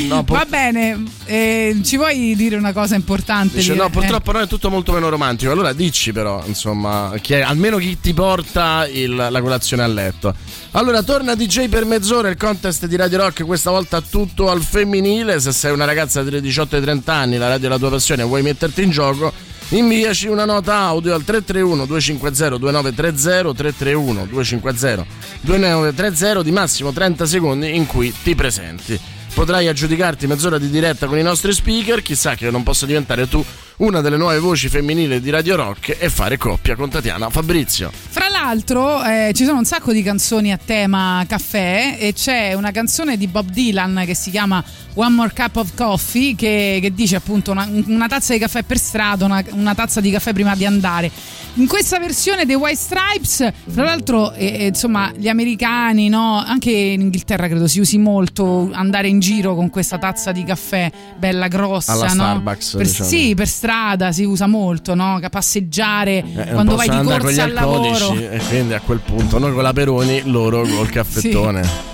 No, 0.08 0.24
pur- 0.24 0.38
Va 0.38 0.46
bene, 0.46 1.01
eh, 1.26 1.80
ci 1.84 1.98
vuoi 1.98 2.36
dire 2.36 2.56
una 2.56 2.74
cosa 2.74 2.96
importante? 2.96 3.58
Dice, 3.58 3.74
no, 3.74 3.86
eh. 3.86 3.90
purtroppo 3.90 4.32
no, 4.32 4.40
è 4.40 4.48
tutto 4.48 4.70
molto 4.70 4.92
meno 4.92 5.10
romantico. 5.10 5.52
Allora 5.52 5.74
dici 5.74 6.12
però, 6.12 6.44
insomma, 6.46 7.14
chi 7.22 7.34
è- 7.34 7.42
almeno 7.42 7.78
chi 7.78 8.00
ti 8.00 8.14
porta 8.14 8.88
il- 8.92 9.16
la 9.16 9.42
colazione 9.42 9.84
a 9.84 9.88
letto. 9.88 10.34
Allora, 10.72 11.04
torna 11.04 11.36
DJ 11.36 11.68
per 11.68 11.86
mezz'ora 11.86 12.30
il 12.30 12.38
contest 12.38 12.86
di 12.86 12.96
Radio 12.96 13.18
Rock, 13.20 13.46
questa 13.46 13.72
volta 13.72 14.02
tutto 14.02 14.50
al 14.50 14.62
femminile. 14.62 15.40
Se 15.40 15.52
sei 15.52 15.72
una 15.74 15.86
ragazza 15.86 16.24
tra 16.24 16.38
i 16.38 16.42
18 16.42 16.76
e 16.76 16.80
i 16.80 16.82
30 16.82 17.14
anni, 17.14 17.38
la 17.38 17.48
radio 17.50 17.68
è 17.68 17.70
la 17.70 17.78
tua 17.78 17.90
passione 17.90 18.24
e 18.24 18.26
vuoi 18.26 18.42
metterti 18.42 18.82
in 18.84 18.90
gioco, 18.92 19.32
inviaci 19.78 20.28
una 20.28 20.46
nota 20.46 20.78
audio 20.78 21.14
al 21.14 21.24
331 21.24 21.86
250 21.86 22.58
2930 22.58 23.54
331 23.54 24.26
250 24.26 25.06
2930 25.42 26.44
di 26.44 26.52
massimo 26.52 26.92
30 26.92 27.26
secondi 27.26 27.76
in 27.76 27.86
cui 27.86 28.14
ti 28.24 28.36
presenti. 28.36 29.00
Potrai 29.34 29.68
aggiudicarti 29.68 30.28
mezz'ora 30.28 30.58
di 30.58 30.70
diretta 30.70 31.08
con 31.08 31.18
i 31.18 31.24
nostri 31.24 31.54
speaker, 31.54 32.02
chissà 32.02 32.36
che 32.36 32.52
non 32.52 32.64
possa 32.64 32.86
diventare 32.86 33.30
tu 33.30 33.44
una 33.82 34.02
delle 34.02 34.18
nuove 34.18 34.38
voci 34.38 34.70
femminili 34.70 35.20
di 35.20 35.32
Radio 35.32 35.56
Rock 35.56 35.98
e 35.98 36.10
fare 36.10 36.38
coppia 36.38 36.76
con 36.76 36.90
Tatiana 36.90 37.32
Fabrizio. 37.32 37.92
Fra 37.92 38.30
l'altro 38.30 39.04
eh, 39.04 39.32
ci 39.34 39.44
sono 39.44 39.58
un 39.58 39.66
sacco 39.66 39.92
di 39.92 40.04
canzoni 40.04 40.52
a 40.52 40.60
tema 40.64 41.26
caffè 41.28 41.98
e 42.00 42.14
c'è 42.14 42.54
una 42.54 42.70
canzone 42.70 43.18
di 43.18 43.26
Bob 43.26 43.50
Dylan 43.50 44.04
che 44.06 44.14
si 44.14 44.30
chiama 44.30 44.64
One 44.94 45.16
More 45.16 45.32
Cup 45.34 45.56
of 45.56 45.74
Coffee 45.74 46.36
che, 46.36 46.78
che 46.80 46.94
dice 46.94 47.16
appunto 47.16 47.50
una, 47.50 47.68
una 47.88 48.08
tazza 48.08 48.34
di 48.34 48.40
caffè 48.40 48.62
per 48.62 48.78
strada, 48.78 49.26
una, 49.26 49.44
una 49.54 49.74
tazza 49.74 50.00
di 50.00 50.12
caffè 50.12 50.32
prima 50.32 50.56
di 50.56 50.66
andare. 50.66 51.10
In 51.56 51.66
questa 51.66 51.98
versione 51.98 52.46
dei 52.46 52.56
White 52.56 52.78
Stripes, 52.78 53.52
fra 53.68 53.84
l'altro 53.84 54.32
eh, 54.34 54.46
eh, 54.46 54.66
insomma 54.68 55.12
gli 55.16 55.28
americani, 55.28 56.08
no? 56.08 56.38
anche 56.38 56.70
in 56.70 57.02
Inghilterra 57.02 57.48
credo 57.48 57.68
si 57.68 57.80
usi 57.80 57.98
molto 57.98 58.70
andare 58.74 59.08
in 59.08 59.20
giro 59.20 59.56
con 59.56 59.72
questa 59.72 59.98
tazza 59.98 60.32
di 60.32 60.44
caffè 60.44 60.92
bella 61.18 61.48
grossa. 61.48 61.94
Alla 61.94 62.06
no? 62.06 62.12
Starbucks, 62.12 62.72
Per- 62.74 62.86
diciamo. 62.86 63.10
Sì, 63.10 63.34
per 63.34 63.48
strada 63.48 63.70
strada 63.72 64.12
si 64.12 64.26
usa 64.26 64.48
molto, 64.48 64.96
no? 64.96 65.20
Passeggiare 65.30 66.18
eh, 66.18 66.52
quando 66.52 66.76
vai 66.76 66.90
di 66.90 67.02
corsa 67.02 67.44
al 67.44 67.56
alcolici, 67.56 68.00
lavoro. 68.00 68.20
E 68.20 68.42
quindi 68.50 68.74
a 68.74 68.82
quel 68.82 69.00
punto 69.00 69.40
noi 69.40 69.54
con 69.54 69.64
la 69.64 69.72
Peroni, 69.72 70.24
loro 70.26 70.62
col 70.64 70.90
caffettone. 70.92 71.64
sì. 71.64 71.90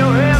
your 0.00 0.14
head 0.14 0.39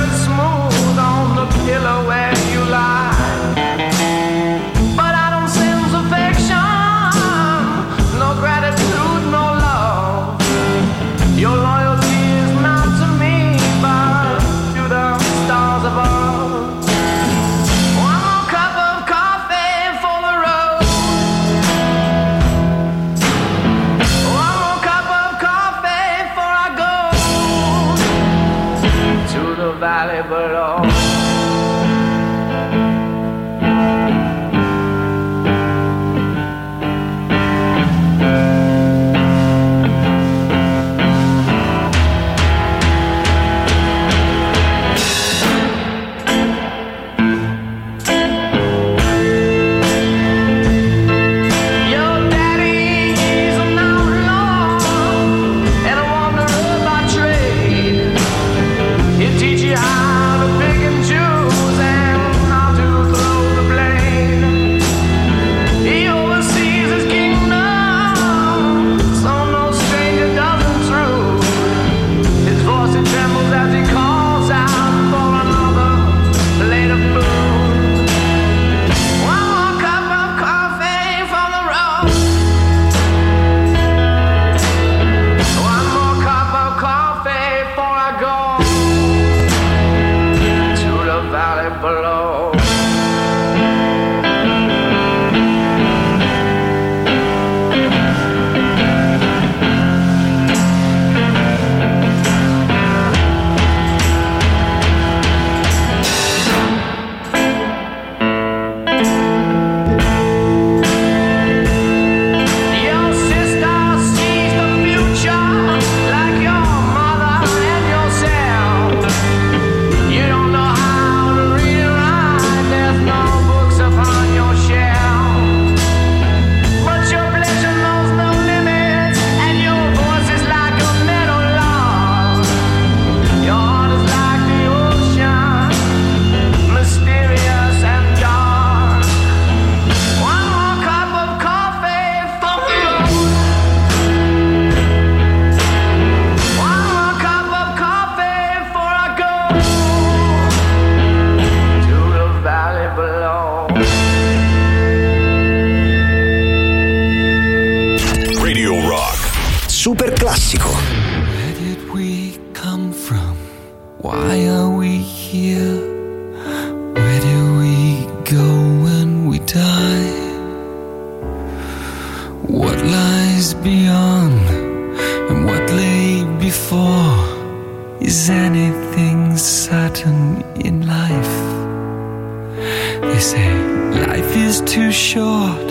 Lord, 185.40 185.68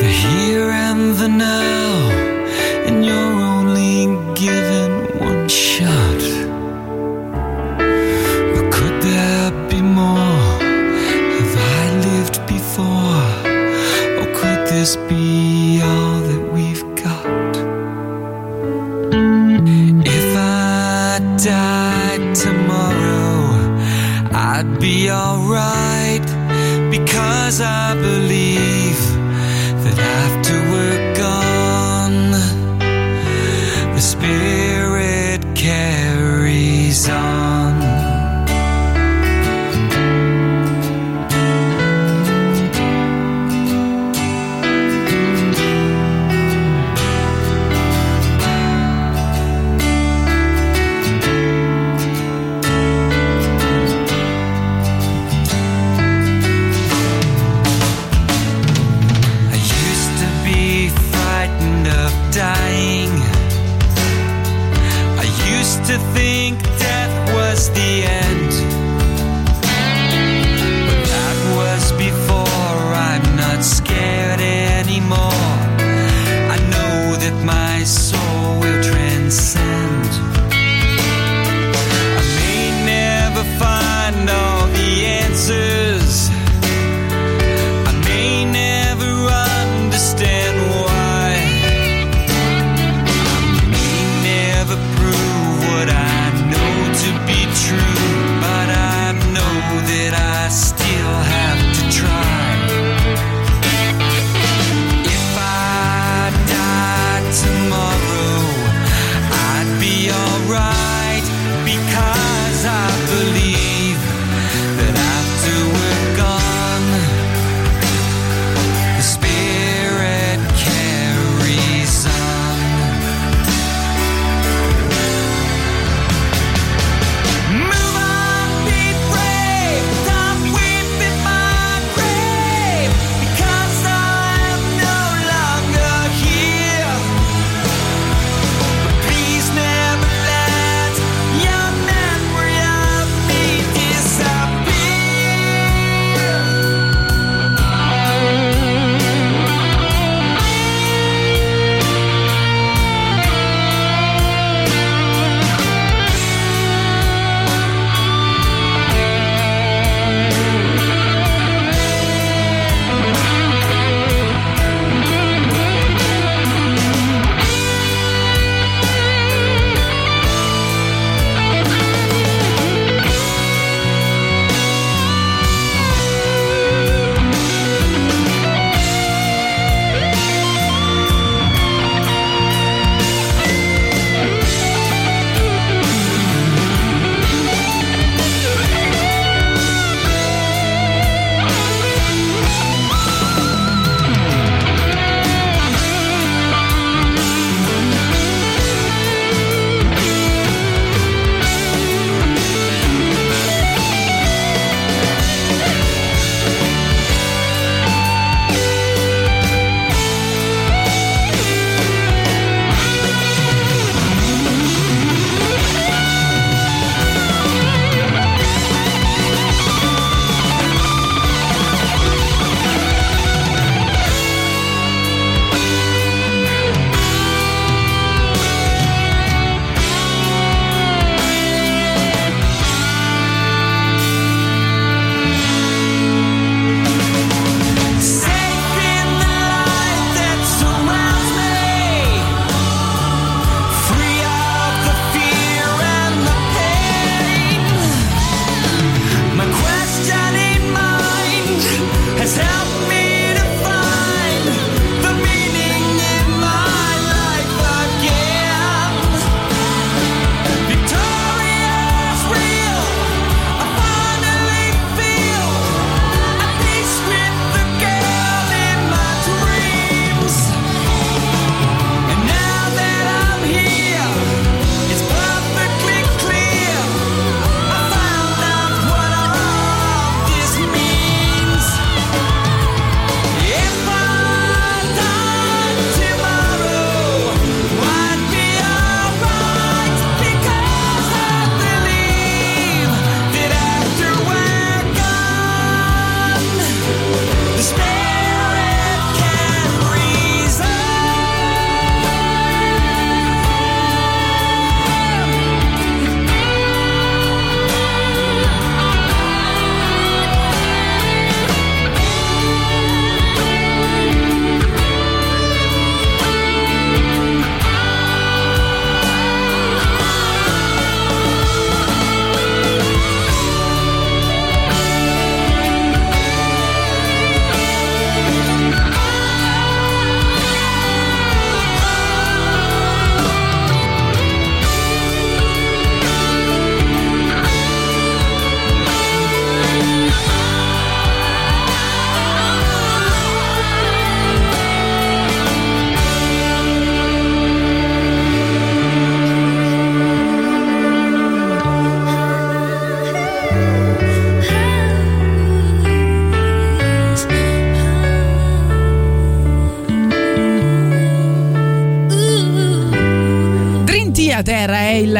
the 0.00 0.10
here 0.24 0.68
and 0.68 1.14
the 1.14 1.28
now, 1.28 2.10
and 2.86 3.02
you're 3.02 3.36
only 3.54 3.96
given 4.34 4.90
one 5.18 5.48
shot. 5.48 6.22
But 8.52 8.66
could 8.74 8.96
there 9.08 9.50
be 9.70 9.80
more? 9.80 10.58
Have 11.36 11.56
I 11.78 11.84
lived 12.08 12.36
before? 12.46 13.24
Or 14.20 14.26
could 14.38 14.60
this 14.68 14.96
be? 15.08 15.53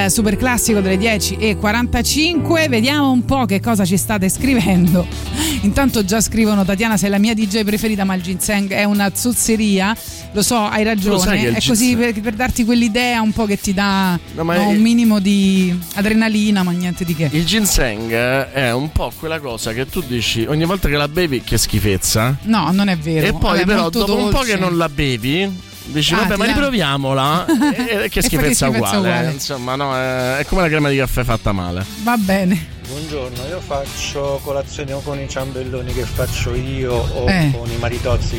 Il 0.05 0.11
super 0.11 0.37
classico 0.37 0.81
delle 0.81 0.97
10.45. 0.97 2.69
Vediamo 2.69 3.11
un 3.11 3.25
po' 3.25 3.45
che 3.47 3.61
cosa 3.61 3.85
ci 3.85 3.97
state 3.97 4.29
scrivendo. 4.29 5.07
Intanto 5.63 6.05
già 6.05 6.21
scrivono 6.21 6.65
Tatiana 6.65 6.97
sei 6.97 7.11
la 7.11 7.19
mia 7.19 7.35
DJ 7.35 7.65
preferita 7.65 8.05
ma 8.05 8.15
il 8.15 8.23
ginseng 8.23 8.71
è 8.73 8.85
una 8.85 9.11
zozzeria. 9.15 9.97
Lo 10.33 10.43
so, 10.43 10.57
hai 10.57 10.83
ragione. 10.85 11.41
il 11.41 11.55
È 11.55 11.61
così 11.67 11.97
per, 11.97 12.21
per 12.21 12.35
darti 12.35 12.65
quell'idea 12.65 13.21
un 13.21 13.33
po' 13.33 13.47
che 13.47 13.59
ti 13.59 13.73
dà 13.73 14.19
No, 14.35 14.43
no, 14.43 14.53
è- 14.53 14.59
un 14.67 14.81
minimo 14.81 15.19
di 15.21 15.77
adrenalina, 15.95 16.63
ma 16.63 16.71
niente 16.73 17.05
di 17.05 17.15
che. 17.15 17.29
Il 17.33 17.45
ginseng 17.45 18.13
è 18.13 18.73
un 18.73 18.91
po' 18.93 19.13
quella 19.19 19.39
cosa 19.39 19.73
che 19.73 19.89
tu 19.89 20.03
dici 20.07 20.45
ogni 20.47 20.65
volta 20.65 20.89
che 20.89 20.97
la 20.97 21.09
bevi 21.09 21.43
che 21.43 21.57
schifezza. 21.57 22.37
No, 22.43 22.71
non 22.73 22.89
è 22.89 22.97
vero. 22.97 23.27
E 23.27 23.33
poi 23.33 23.61
È 23.61 23.65
però 23.65 23.89
dopo 23.91 24.15
un 24.17 24.25
po' 24.25 24.39
dolce. 24.39 24.55
che 24.55 24.59
non 24.59 24.77
la 24.77 24.89
bevi 24.89 25.73
dici 25.95 26.15
Ah, 26.15 26.19
vabbè 26.19 26.37
ma 26.37 26.45
riproviamola 26.47 27.47
e, 27.75 28.05
e 28.05 28.09
che 28.09 28.21
schifezza 28.21 28.21
che 28.21 28.23
schifezza 28.23 28.69
uguale. 28.69 28.97
uguale. 28.99 29.31
Insomma 29.33 29.75
no, 29.77 29.97
è, 29.97 30.37
è 30.39 30.45
come 30.45 30.63
la 30.63 30.69
crema 30.69 30.89
di 30.89 30.97
caffè 30.97 31.25
fatta 31.25 31.53
male. 31.53 31.85
Va 32.03 32.17
bene. 32.17 32.73
Buongiorno, 32.87 33.47
io 33.49 33.61
faccio 33.61 34.41
colazione 34.45 34.93
o 34.93 35.01
con 35.01 35.19
i 35.19 35.27
ciambelloni 35.29 35.93
che 35.95 36.03
faccio 36.05 36.55
io 36.55 36.93
o 36.93 37.29
Eh. 37.29 37.51
con 37.59 37.71
i 37.71 37.77
maritozzi 37.79 38.37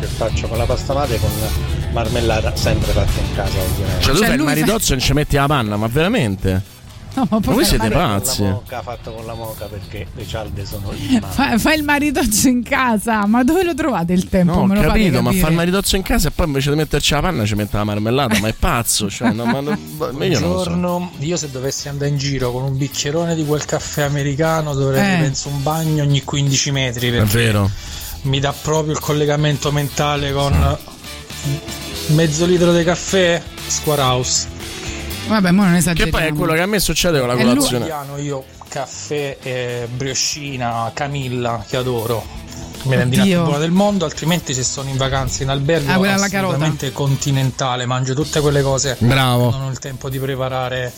che 0.00 0.06
faccio 0.06 0.48
con 0.48 0.56
la 0.56 0.64
pasta 0.64 0.94
madre 0.94 1.18
con 1.18 1.30
marmellata 1.92 2.56
sempre 2.56 2.90
fatta 2.92 3.20
in 3.20 3.34
casa 3.34 3.58
ovviamente. 3.60 4.02
Cioè 4.02 4.14
tu 4.14 4.20
fai 4.22 4.30
il 4.30 4.36
lui 4.36 4.46
fa- 4.46 4.54
maritozzo 4.54 4.92
e 4.92 4.96
non 4.96 5.04
ci 5.04 5.12
metti 5.12 5.36
la 5.36 5.46
panna, 5.46 5.76
ma 5.76 5.86
veramente? 5.88 6.62
No, 7.14 7.26
ma 7.30 7.38
voi 7.40 7.64
siete 7.64 7.90
Con 7.90 8.00
pazzi. 8.00 8.42
la 8.42 8.50
moca 8.50 8.80
fatto 8.82 9.12
con 9.12 9.26
la 9.26 9.34
moca 9.34 9.66
perché 9.66 10.06
le 10.14 10.26
cialde 10.26 10.64
sono 10.64 10.92
il 10.92 11.18
mare. 11.20 11.32
Fa, 11.34 11.58
fa 11.58 11.74
il 11.74 11.82
maritozzo 11.82 12.48
in 12.48 12.62
casa, 12.62 13.26
ma 13.26 13.44
dove 13.44 13.62
lo 13.64 13.74
trovate 13.74 14.14
il 14.14 14.28
tempo? 14.28 14.54
No, 14.54 14.60
ho 14.60 14.66
Me 14.66 14.76
lo 14.76 14.80
fate 14.82 14.98
capito, 14.98 15.20
ma 15.22 15.32
fa 15.32 15.48
il 15.48 15.54
maritozzo 15.54 15.96
in 15.96 16.02
casa 16.02 16.28
e 16.28 16.30
poi 16.30 16.46
invece 16.46 16.70
di 16.70 16.76
metterci 16.76 17.12
la 17.12 17.20
panna 17.20 17.44
ci 17.44 17.54
mette 17.54 17.76
la 17.76 17.84
marmellata, 17.84 18.38
ma 18.40 18.48
è 18.48 18.54
pazzo, 18.58 19.10
cioè, 19.10 19.30
no, 19.32 19.44
ma, 19.44 19.60
ma 19.60 20.24
io 20.24 20.38
so. 20.38 21.10
Io 21.18 21.36
se 21.36 21.50
dovessi 21.50 21.88
andare 21.88 22.08
in 22.10 22.16
giro 22.16 22.50
con 22.50 22.62
un 22.62 22.76
bicchierone 22.78 23.34
di 23.34 23.44
quel 23.44 23.64
caffè 23.64 24.02
americano 24.02 24.72
dovrei 24.74 25.16
Eh. 25.16 25.18
penso 25.20 25.48
un 25.50 25.62
bagno 25.62 26.02
ogni 26.02 26.22
15 26.22 26.70
metri 26.70 27.08
È 27.08 27.10
perché 27.10 27.36
vero. 27.36 27.70
mi 28.22 28.40
dà 28.40 28.52
proprio 28.52 28.92
il 28.94 29.00
collegamento 29.00 29.70
mentale 29.70 30.32
con 30.32 30.78
mezzo 32.08 32.46
litro 32.46 32.72
di 32.72 32.84
caffè 32.84 33.42
Square 33.66 34.00
House. 34.00 34.46
Vabbè, 35.28 35.50
ma 35.50 35.62
non 35.64 35.72
Che 35.72 35.78
esageriamo. 35.78 36.18
poi 36.18 36.26
è 36.28 36.32
quello 36.34 36.52
che 36.54 36.60
a 36.60 36.66
me 36.66 36.78
succede 36.78 37.18
con 37.18 37.28
la 37.28 37.36
colazione. 37.36 37.84
Italiano 37.86 38.18
io 38.18 38.44
caffè, 38.68 39.38
e 39.42 39.88
brioscina, 39.94 40.90
camilla 40.94 41.64
che 41.66 41.76
adoro. 41.76 42.40
Merendina 42.84 43.22
più 43.22 43.32
Oddio. 43.32 43.44
buona 43.44 43.58
del 43.60 43.70
mondo, 43.70 44.04
altrimenti 44.04 44.54
se 44.54 44.64
sono 44.64 44.88
in 44.88 44.96
vacanza 44.96 45.44
in 45.44 45.50
albergo 45.50 45.92
Ah, 45.92 45.96
quella 45.98 46.14
assolutamente 46.14 46.90
continentale, 46.90 47.86
mangio 47.86 48.12
tutte 48.14 48.40
quelle 48.40 48.60
cose 48.62 48.96
Bravo. 48.98 49.50
che 49.50 49.56
non 49.56 49.66
ho 49.66 49.70
il 49.70 49.78
tempo 49.78 50.08
di 50.10 50.18
preparare 50.18 50.92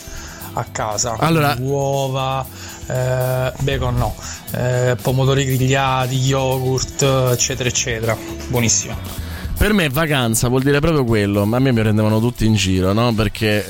a 0.54 0.64
casa. 0.72 1.16
Allora- 1.18 1.54
uova, 1.58 2.44
eh, 2.87 3.52
bacon 3.58 3.96
no, 3.96 4.14
eh, 4.52 4.96
pomodori 5.00 5.44
grigliati, 5.44 6.16
yogurt, 6.16 7.02
eccetera 7.02 7.68
eccetera. 7.68 8.16
Buonissimo. 8.48 8.96
Per 9.57 9.73
me 9.73 9.88
vacanza 9.88 10.49
vuol 10.49 10.62
dire 10.62 10.79
proprio 10.81 11.05
quello, 11.05 11.47
ma 11.47 11.57
a 11.57 11.61
me 11.61 11.73
mi 11.73 11.81
prendevano 11.81 12.21
tutti 12.21 12.45
in 12.45 12.55
giro, 12.55 12.93
no? 12.93 13.14
Perché 13.14 13.67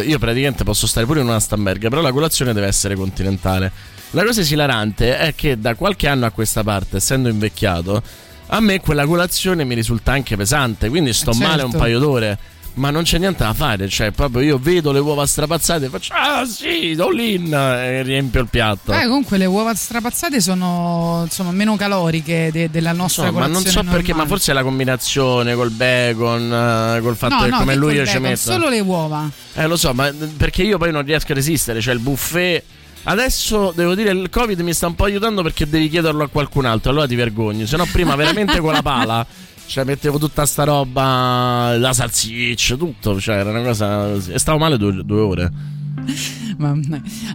eh, 0.00 0.04
io 0.06 0.18
praticamente 0.18 0.62
posso 0.62 0.86
stare 0.86 1.04
pure 1.04 1.20
in 1.20 1.26
una 1.26 1.40
Stamberga, 1.40 1.88
però 1.88 2.00
la 2.00 2.12
colazione 2.12 2.52
deve 2.52 2.66
essere 2.68 2.94
continentale. 2.94 3.72
La 4.10 4.24
cosa 4.24 4.40
esilarante 4.42 5.16
è 5.16 5.34
che 5.34 5.58
da 5.58 5.74
qualche 5.74 6.06
anno 6.06 6.26
a 6.26 6.30
questa 6.30 6.62
parte, 6.62 6.98
essendo 6.98 7.28
invecchiato, 7.28 8.02
a 8.48 8.60
me 8.60 8.78
quella 8.80 9.04
colazione 9.06 9.64
mi 9.64 9.74
risulta 9.74 10.12
anche 10.12 10.36
pesante, 10.36 10.88
quindi 10.90 11.12
sto 11.12 11.32
Eh, 11.32 11.36
male 11.38 11.62
un 11.62 11.70
certo. 11.70 11.78
paio 11.78 11.98
d'ore. 11.98 12.38
Ma 12.74 12.88
non 12.88 13.02
c'è 13.02 13.18
niente 13.18 13.42
da 13.44 13.52
fare, 13.52 13.86
cioè 13.88 14.12
proprio 14.12 14.40
io 14.42 14.58
vedo 14.58 14.92
le 14.92 14.98
uova 14.98 15.26
strapazzate 15.26 15.84
e 15.84 15.88
faccio 15.90 16.14
Ah 16.16 16.46
sì, 16.46 16.94
do 16.94 17.10
l'in 17.10 17.52
e 17.52 18.02
riempio 18.02 18.40
il 18.40 18.48
piatto. 18.48 18.92
Eh, 18.92 19.02
comunque 19.06 19.36
le 19.36 19.44
uova 19.44 19.74
strapazzate 19.74 20.40
sono 20.40 21.20
insomma 21.24 21.50
meno 21.50 21.76
caloriche 21.76 22.48
de- 22.50 22.70
della 22.70 22.92
nostra 22.92 23.24
Insomma, 23.26 23.40
ma 23.46 23.52
non 23.52 23.62
so 23.62 23.82
perché, 23.82 24.12
ma 24.12 24.18
normale. 24.20 24.28
forse 24.28 24.52
è 24.52 24.54
la 24.54 24.62
combinazione 24.62 25.54
col 25.54 25.70
bacon, 25.70 26.96
eh, 26.96 27.00
col 27.02 27.16
fatto 27.16 27.34
no, 27.34 27.42
che 27.42 27.48
no, 27.50 27.58
come 27.58 27.72
che 27.74 27.78
lui 27.78 27.92
io 27.94 28.06
ci 28.06 28.12
bacon, 28.14 28.22
metto. 28.22 28.50
solo 28.52 28.68
le 28.70 28.80
uova. 28.80 29.30
Eh, 29.54 29.66
lo 29.66 29.76
so, 29.76 29.92
ma 29.92 30.10
perché 30.38 30.62
io 30.62 30.78
poi 30.78 30.92
non 30.92 31.04
riesco 31.04 31.32
a 31.32 31.34
resistere. 31.34 31.80
Cioè, 31.80 31.92
il 31.92 32.00
buffet. 32.00 32.62
Adesso 33.04 33.72
devo 33.74 33.94
dire, 33.94 34.12
il 34.12 34.30
Covid 34.30 34.60
mi 34.60 34.72
sta 34.72 34.86
un 34.86 34.94
po' 34.94 35.04
aiutando 35.04 35.42
perché 35.42 35.68
devi 35.68 35.88
chiederlo 35.90 36.22
a 36.24 36.28
qualcun 36.28 36.64
altro. 36.64 36.90
Allora 36.90 37.06
ti 37.06 37.16
vergogni. 37.16 37.66
Se 37.66 37.76
no, 37.76 37.84
prima 37.90 38.14
veramente 38.16 38.60
con 38.60 38.72
la 38.72 38.80
pala. 38.82 39.26
Cioè, 39.66 39.84
mettevo 39.84 40.18
tutta 40.18 40.44
sta 40.44 40.64
roba, 40.64 41.76
la 41.78 41.92
salsiccia, 41.92 42.76
tutto. 42.76 43.18
Cioè, 43.20 43.36
era 43.36 43.50
una 43.50 43.62
cosa. 43.62 44.12
E 44.14 44.38
stavo 44.38 44.58
male 44.58 44.76
due, 44.76 45.02
due 45.04 45.20
ore. 45.20 45.52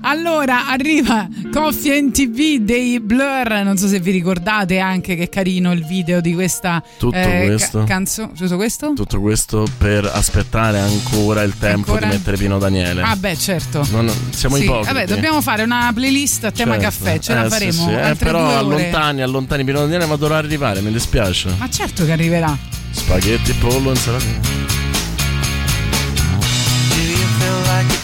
Allora 0.01 0.67
arriva 0.67 1.27
Coffee 1.51 1.97
and 1.97 2.11
TV 2.11 2.59
dei 2.59 2.99
Blur. 2.99 3.61
Non 3.63 3.77
so 3.77 3.87
se 3.87 3.99
vi 3.99 4.11
ricordate 4.11 4.79
anche 4.79 5.15
che 5.15 5.29
carino 5.29 5.71
il 5.71 5.85
video 5.85 6.21
di 6.21 6.33
questa 6.33 6.81
Tutto 6.97 7.15
eh, 7.15 7.43
questo. 7.47 7.83
canzone. 7.83 8.31
Scusa, 8.35 8.55
questo? 8.55 8.93
Tutto 8.93 9.19
questo 9.19 9.65
per 9.77 10.05
aspettare 10.05 10.79
ancora 10.79 11.41
il 11.43 11.53
tempo 11.57 11.91
Ancora? 11.93 12.07
di 12.09 12.15
mettere 12.17 12.37
Pino 12.37 12.57
Daniele. 12.57 13.01
Ah, 13.01 13.15
beh, 13.15 13.37
certo. 13.37 13.85
Non- 13.91 14.09
siamo 14.29 14.55
Sì, 14.55 14.63
ipocriti. 14.63 14.93
Vabbè, 14.93 15.05
dobbiamo 15.07 15.41
fare 15.41 15.63
una 15.63 15.91
playlist 15.93 16.45
a 16.45 16.51
tema 16.51 16.79
Certo. 16.79 16.83
caffè. 17.03 17.19
Ce 17.19 17.31
Eh, 17.31 17.35
la 17.35 17.43
sì, 17.43 17.49
faremo. 17.49 17.71
sì. 17.71 17.89
Eh, 17.89 18.01
Altre 18.01 18.25
però 18.25 18.57
allontani, 18.57 19.21
allontani 19.21 19.63
Pino 19.63 19.79
Daniele, 19.79 20.05
ma 20.05 20.15
dovrà 20.15 20.37
arrivare, 20.37 20.81
mi 20.81 20.91
dispiace. 20.91 21.49
Ma 21.57 21.69
certo 21.69 22.05
che 22.05 22.11
arriverà. 22.11 22.55
Spaghetti, 22.91 23.51
pollo, 23.53 23.89
insalata. 23.91 24.66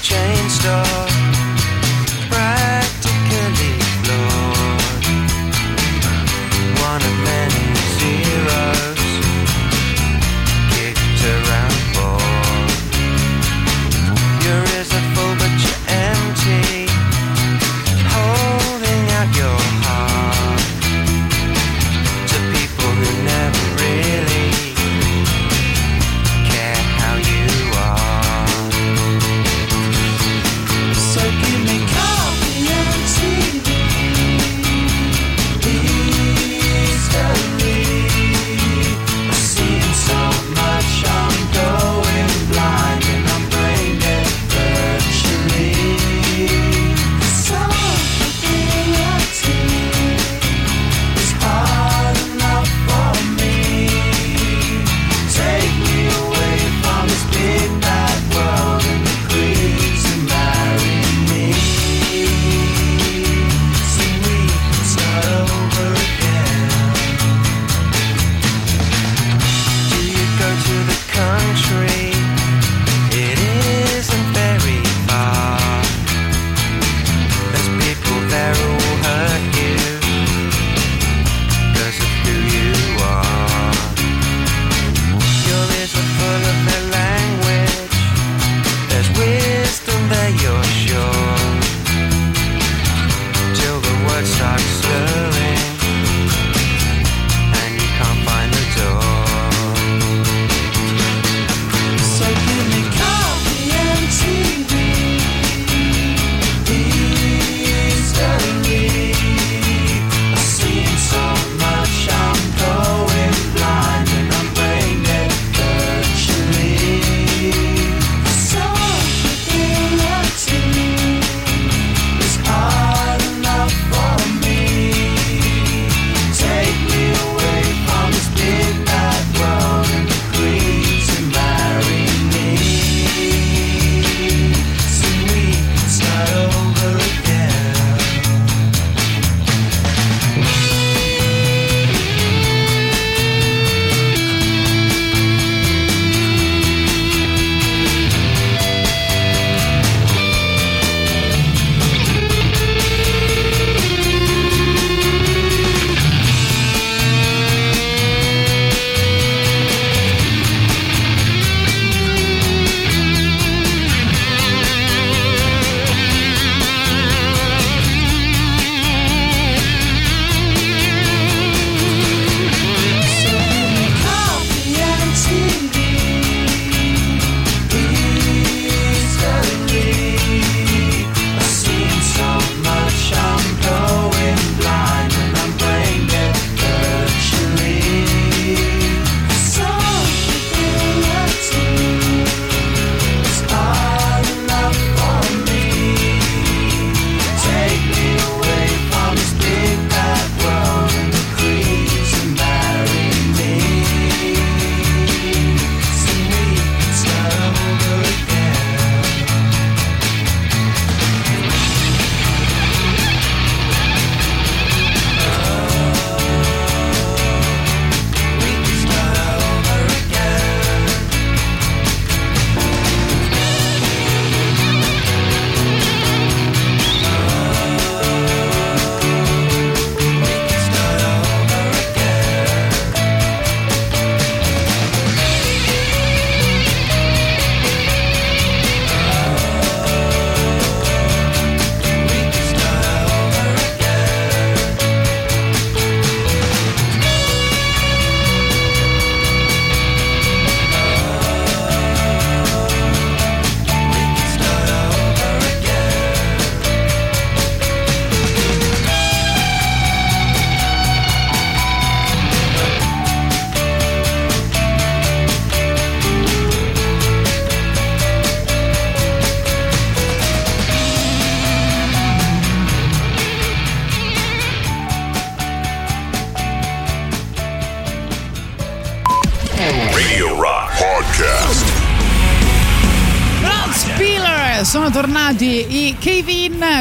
Chain 0.04 0.50
store? 0.50 1.08
Practically 2.30 3.76
floored. 4.04 5.06
One 6.90 7.02
of 7.10 7.16
many 7.24 7.63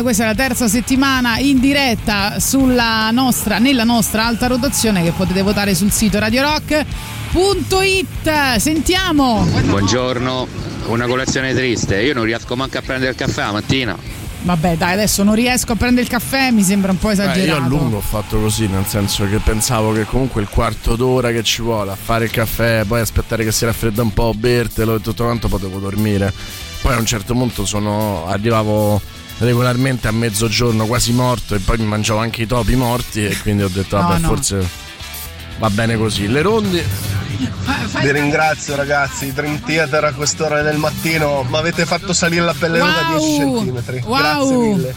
questa 0.03 0.25
è 0.25 0.27
la 0.27 0.35
terza 0.35 0.69
settimana 0.69 1.39
in 1.39 1.59
diretta 1.61 2.39
sulla 2.41 3.11
nostra, 3.11 3.59
nella 3.59 3.85
nostra 3.85 4.27
alta 4.27 4.47
rotazione 4.47 5.03
che 5.03 5.13
potete 5.13 5.43
votare 5.43 5.75
sul 5.75 5.91
sito 5.91 6.19
radiorock.it. 6.19 6.87
Sentiamo. 8.57 9.47
Buongiorno, 9.65 10.47
una 10.87 11.07
colazione 11.07 11.55
triste, 11.55 12.03
io 12.03 12.15
non 12.15 12.25
riesco 12.25 12.57
manco 12.57 12.79
a 12.79 12.83
prendere 12.83 13.13
il 13.13 13.17
caffè 13.17 13.43
la 13.43 13.53
mattina. 13.53 13.97
Vabbè, 14.45 14.77
dai, 14.77 14.95
adesso 14.95 15.23
non 15.23 15.37
riesco 15.37 15.73
a 15.73 15.77
prendere 15.77 16.03
il 16.03 16.09
caffè, 16.09 16.51
mi 16.51 16.65
sembra 16.65 16.91
un 16.91 16.99
po' 16.99 17.11
esagerato. 17.11 17.61
io 17.61 17.65
a 17.65 17.69
lungo 17.69 17.99
ho 17.99 18.01
fatto 18.01 18.41
così, 18.41 18.67
nel 18.67 18.87
senso 18.87 19.29
che 19.29 19.39
pensavo 19.39 19.93
che 19.93 20.05
comunque 20.05 20.43
il 20.43 20.49
quarto 20.49 20.97
d'ora 20.97 21.31
che 21.31 21.45
ci 21.45 21.63
vuole 21.63 21.93
a 21.93 21.97
fare 21.97 22.25
il 22.25 22.31
caffè, 22.33 22.83
poi 22.85 23.01
aspettare 23.01 23.45
che 23.45 23.53
si 23.53 23.65
raffredda 23.65 24.03
un 24.03 24.13
po', 24.13 24.35
bertelo 24.35 24.97
e 24.97 25.01
tutto 25.01 25.23
quanto, 25.25 25.47
potevo 25.47 25.79
dormire. 25.79 26.33
Poi 26.81 26.93
a 26.93 26.99
un 26.99 27.07
certo 27.07 27.35
punto 27.35 27.65
sono, 27.65 28.27
arrivavo 28.27 29.01
regolarmente 29.43 30.09
a 30.09 30.13
mezzogiorno 30.13 30.87
quasi 30.87 31.13
morto 31.13 31.55
e 31.55 31.59
poi 31.59 31.79
mi 31.79 31.87
mangiavo 31.87 32.21
anche 32.21 32.43
i 32.43 32.47
topi 32.47 32.77
morti 32.77 33.25
e 33.25 33.37
quindi 33.41 33.63
ho 33.65 33.69
detto 33.69 33.97
No, 33.97 34.09
vabbè 34.09 34.21
no. 34.21 34.29
forse 34.29 34.67
va 35.59 35.69
bene 35.71 35.97
così. 35.97 36.29
Le 36.29 36.43
rondi 36.43 36.83
Vi 38.01 38.13
ringrazio 38.13 38.77
ragazzi, 38.77 39.33
Dream 39.33 39.61
Theater 39.65 40.05
a 40.05 40.13
quest'ora 40.13 40.63
del 40.63 40.77
mattino, 40.77 41.45
mi 41.49 41.57
avete 41.57 41.85
fatto 41.87 42.13
salire 42.13 42.45
la 42.45 42.55
pelle 42.57 42.81
Wow! 42.81 43.19
10 43.19 43.37
centimetri. 43.37 44.03
Wow! 44.05 44.19
Grazie 44.19 44.57
mille. 44.57 44.95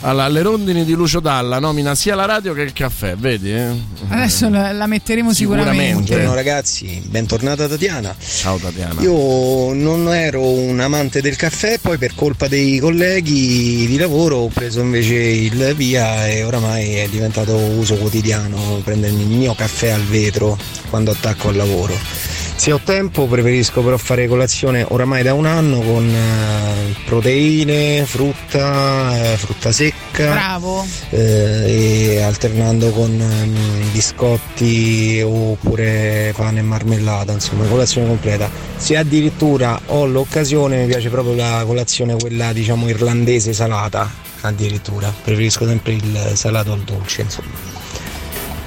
Allora, 0.00 0.28
le 0.28 0.42
rondini 0.42 0.84
di 0.84 0.92
Lucio 0.92 1.18
Dalla 1.18 1.58
nomina 1.58 1.94
sia 1.96 2.14
la 2.14 2.24
radio 2.24 2.52
che 2.54 2.62
il 2.62 2.72
caffè, 2.72 3.16
vedi? 3.16 3.52
eh? 3.52 3.66
Adesso 4.08 4.48
la, 4.48 4.70
la 4.70 4.86
metteremo 4.86 5.34
sicuramente. 5.34 5.72
Sicuramente. 5.74 6.12
Buongiorno 6.14 6.34
ragazzi, 6.34 7.02
bentornata 7.04 7.66
Tatiana. 7.66 8.14
Ciao 8.18 8.58
Tatiana. 8.58 9.00
Io 9.02 9.72
non 9.74 10.06
ero 10.14 10.48
un 10.48 10.78
amante 10.78 11.20
del 11.20 11.34
caffè, 11.34 11.78
poi 11.80 11.98
per 11.98 12.14
colpa 12.14 12.46
dei 12.46 12.78
colleghi 12.78 13.86
di 13.88 13.96
lavoro 13.98 14.36
ho 14.36 14.48
preso 14.48 14.80
invece 14.80 15.14
il 15.14 15.74
via 15.76 16.28
e 16.28 16.44
oramai 16.44 16.94
è 16.94 17.08
diventato 17.08 17.56
uso 17.56 17.96
quotidiano 17.96 18.80
prendermi 18.84 19.22
il 19.22 19.28
mio 19.36 19.54
caffè 19.54 19.88
al 19.90 20.04
vetro 20.04 20.56
quando 20.90 21.10
attacco 21.10 21.48
al 21.48 21.56
lavoro. 21.56 22.27
Se 22.58 22.72
ho 22.72 22.80
tempo 22.82 23.26
preferisco 23.28 23.82
però 23.82 23.96
fare 23.96 24.26
colazione 24.26 24.84
oramai 24.88 25.22
da 25.22 25.32
un 25.32 25.46
anno 25.46 25.78
con 25.80 26.04
eh, 26.04 26.94
proteine, 27.04 28.04
frutta, 28.04 29.32
eh, 29.32 29.36
frutta 29.36 29.70
secca 29.70 30.32
Bravo. 30.32 30.84
eh, 31.10 32.16
e 32.16 32.20
alternando 32.20 32.90
con 32.90 33.12
ehm, 33.18 33.92
biscotti 33.92 35.22
oppure 35.24 36.32
pane 36.36 36.58
e 36.58 36.62
marmellata, 36.62 37.30
insomma 37.32 37.64
colazione 37.66 38.08
completa. 38.08 38.50
Se 38.76 38.96
addirittura 38.96 39.80
ho 39.86 40.04
l'occasione 40.06 40.80
mi 40.80 40.86
piace 40.86 41.10
proprio 41.10 41.36
la 41.36 41.62
colazione 41.64 42.16
quella 42.16 42.52
diciamo 42.52 42.88
irlandese 42.88 43.52
salata, 43.52 44.10
addirittura, 44.40 45.14
preferisco 45.22 45.64
sempre 45.64 45.92
il 45.92 46.32
salato 46.34 46.72
al 46.72 46.80
dolce, 46.80 47.22
insomma. 47.22 47.77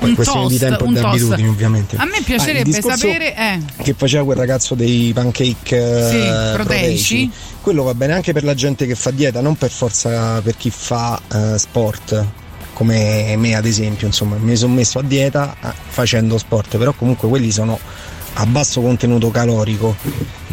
Un 0.08 0.16
questione 0.16 0.48
di 0.48 0.58
toast, 0.58 0.78
tempo 0.78 0.86
e 0.86 0.94
di 0.94 1.06
abitudini 1.06 1.48
ovviamente. 1.48 1.96
A 1.98 2.06
me 2.06 2.18
Ah, 2.18 2.22
piacerebbe 2.24 2.64
discorso 2.64 2.98
sapere. 2.98 3.36
Eh, 3.36 3.60
che 3.84 3.94
faceva 3.94 4.24
quel 4.24 4.38
ragazzo 4.38 4.76
dei 4.76 5.12
pancake 5.14 5.78
eh, 5.78 6.10
Sì, 6.10 6.54
proteici. 6.56 7.32
Quello 7.62 7.84
va 7.84 7.94
bene 7.94 8.14
anche 8.14 8.34
per 8.34 8.44
la 8.44 8.54
gente 8.56 8.86
che 8.88 8.96
fa 8.96 9.12
dieta, 9.12 9.42
non 9.42 9.56
per 9.56 9.70
forza 9.72 10.42
per 10.42 10.58
chi 10.58 10.70
fa 10.70 11.22
eh, 11.32 11.58
sport. 11.58 12.26
Come 12.74 13.36
me 13.38 13.54
ad 13.56 13.66
esempio, 13.66 14.08
insomma, 14.08 14.38
mi 14.38 14.56
sono 14.56 14.74
messo 14.74 14.98
a 15.00 15.04
dieta 15.04 15.56
eh, 15.62 15.68
facendo 15.90 16.38
sport, 16.40 16.78
però 16.78 16.94
comunque 16.94 17.28
quelli 17.28 17.52
sono 17.52 17.78
a 18.34 18.46
basso 18.46 18.82
contenuto 18.82 19.30
calorico, 19.30 19.96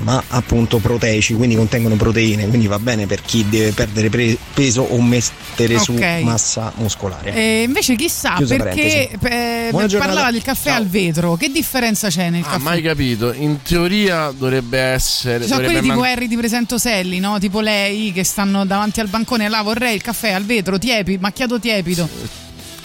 ma 0.02 0.22
appunto 0.28 0.78
proteici, 0.78 1.34
quindi 1.34 1.54
contengono 1.54 1.94
proteine, 1.96 2.48
quindi 2.48 2.66
va 2.66 2.78
bene 2.78 3.06
per 3.06 3.22
chi 3.22 3.48
deve 3.48 3.70
perdere 3.72 4.10
pre- 4.10 4.36
peso 4.52 4.82
o 4.82 5.00
mettere 5.00 5.78
su 5.78 5.92
Ok. 5.92 6.20
massa 6.22 6.72
muscolare. 6.76 7.32
E 7.32 7.62
invece 7.62 7.94
chissà 7.96 8.34
Chiusa 8.36 8.56
perché 8.56 9.10
eh, 9.10 9.70
parlava 9.72 10.30
del 10.30 10.42
caffè 10.42 10.70
al 10.70 10.86
vetro. 10.86 11.36
Che 11.36 11.50
differenza 11.50 12.08
c'è 12.08 12.30
nel 12.30 12.42
Ah, 12.42 12.50
caffè? 12.50 12.62
mai 12.62 12.82
capito. 12.82 13.32
In 13.32 13.62
teoria 13.62 14.32
dovrebbe 14.36 14.78
essere. 14.78 15.42
Ci 15.42 15.48
sono 15.48 15.62
quelli 15.62 15.80
tipo 15.80 15.94
man- 16.00 16.04
Harry 16.10 16.26
di 16.26 16.36
Presentoselli, 16.36 17.18
no? 17.20 17.38
Tipo 17.38 17.60
lei 17.60 18.12
che 18.12 18.24
stanno 18.24 18.64
davanti 18.66 19.00
al 19.00 19.08
bancone. 19.08 19.48
Là 19.48 19.62
vorrei 19.62 19.94
il 19.94 20.02
caffè 20.02 20.30
al 20.32 20.44
vetro, 20.44 20.78
tiepido, 20.78 21.20
macchiato 21.20 21.58
tiepido. 21.60 22.08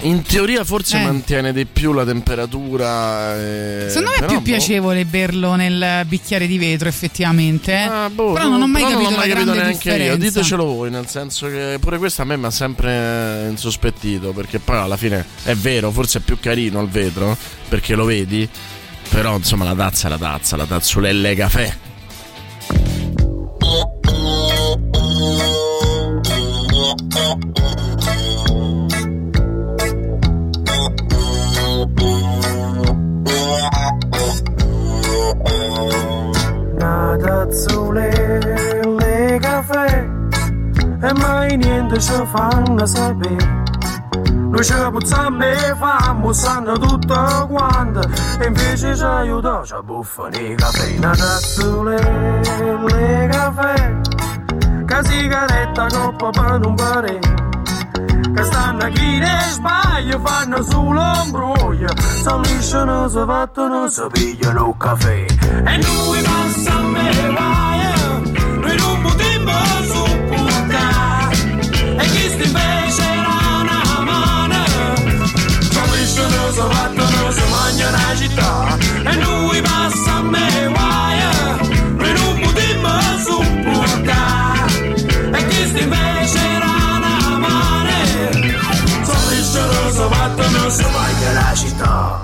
In 0.03 0.21
teoria 0.21 0.65
forse 0.65 0.97
Eh. 0.97 1.03
mantiene 1.03 1.53
di 1.53 1.65
più 1.65 1.93
la 1.93 2.03
temperatura. 2.03 3.37
eh, 3.39 3.85
Secondo 3.87 4.09
me 4.11 4.15
è 4.17 4.25
più 4.27 4.37
boh. 4.37 4.41
piacevole 4.41 5.05
berlo 5.05 5.55
nel 5.55 6.03
bicchiere 6.07 6.45
di 6.45 6.57
vetro, 6.57 6.89
effettivamente. 6.89 7.71
eh. 7.73 8.09
boh, 8.11 8.33
Però 8.33 8.47
non 8.49 8.61
ho 8.61 8.67
mai 8.67 8.81
capito 8.81 8.99
non 9.01 9.13
ho 9.13 9.15
mai 9.15 9.29
capito 9.29 9.53
neanche 9.53 9.69
io. 9.89 9.95
differenza. 9.95 10.15
Ditecelo 10.17 10.65
voi, 10.65 10.89
nel 10.91 11.07
senso 11.07 11.47
che 11.47 11.77
pure 11.79 11.97
questo 11.97 12.21
a 12.21 12.25
me 12.25 12.35
mi 12.35 12.45
ha 12.45 12.51
sempre 12.51 13.47
insospettito. 13.49 14.31
Perché 14.33 14.59
poi 14.59 14.77
alla 14.77 14.97
fine 14.97 15.25
è 15.43 15.55
vero, 15.55 15.89
forse 15.91 16.17
è 16.19 16.21
più 16.21 16.37
carino 16.39 16.81
il 16.81 16.89
vetro 16.89 17.37
perché 17.69 17.95
lo 17.95 18.03
vedi. 18.03 18.47
Però 19.09 19.35
insomma 19.37 19.63
la 19.63 19.75
tazza 19.75 20.07
è 20.07 20.09
la 20.09 20.17
tazza, 20.17 20.57
la 20.57 20.65
tazzulelle 20.65 21.33
caffè. 21.35 21.73
E 41.03 41.13
mai 41.13 41.57
niente 41.57 41.99
ci 41.99 42.13
fanno 42.31 42.85
sapere. 42.85 43.61
Noi 44.31 44.63
ci 44.63 44.73
puzziamo 44.91 45.43
e 45.43 45.75
famo, 45.77 46.31
sanno 46.31 46.77
tutto 46.77 47.47
quanto. 47.49 48.01
E 48.39 48.45
invece 48.45 48.95
ci 48.95 49.03
aiuta, 49.03 49.61
ci 49.65 49.75
buffano 49.83 50.37
i 50.37 50.55
caffè. 50.55 50.97
Una 50.97 51.15
tazzole 51.15 52.41
le 52.87 53.27
caffè. 53.31 53.99
Che 54.85 55.03
sigaretta 55.03 55.87
coppa 55.87 56.29
per 56.29 56.65
un 56.65 56.75
pare 56.75 57.19
che 58.35 58.43
stanno 58.43 58.87
chi 58.89 59.19
ne 59.19 59.39
sbaglia 59.49 60.19
fanno 60.19 60.63
solo 60.63 61.01
imbroglio 61.23 61.87
sono 62.23 62.41
lisciano 62.41 63.07
si 63.07 63.23
fattono 63.25 63.89
si 63.89 64.01
pigliano 64.11 64.69
il 64.69 64.75
caffè. 64.77 65.25
E 65.65 65.77
noi 65.77 66.21
passiamo 66.21 66.97
e 66.97 67.33
vai 67.33 67.73
noi 68.59 68.77
non 68.77 69.01
potremmo 69.01 69.51
lisciano 76.53 76.69
si 76.69 76.75
fattono 76.75 77.31
si 77.31 77.41
mangiano 77.49 77.97
la 77.97 78.15
città. 78.15 78.77
E 79.11 79.15
noi 79.15 79.61
passiamo 79.61 80.37
e 80.37 80.67
vai 80.67 81.19
noi 81.97 82.13
non 82.13 82.39
potremmo 82.41 82.89
sopportare 83.25 84.93
e 85.31 85.67
sti 85.67 85.81
invece 85.81 86.39
era 86.55 86.65
una 86.97 87.37
mano 87.39 87.89
sono 89.03 89.29
lisciano 89.29 89.91
si 89.91 90.05
fattono 90.09 90.69
si 90.69 90.83
mangiano 90.83 91.33
la 91.33 91.53
città 91.55 92.22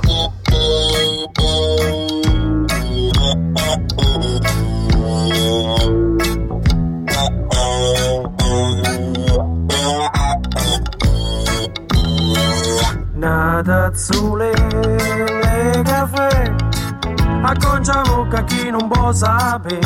Una 13.59 13.89
tazzule 13.89 14.51
le 14.71 15.81
caffè. 15.83 16.55
Acconciamo 17.41 18.25
a 18.31 18.43
chi 18.45 18.69
non 18.69 18.87
può 18.87 19.11
sapere. 19.11 19.79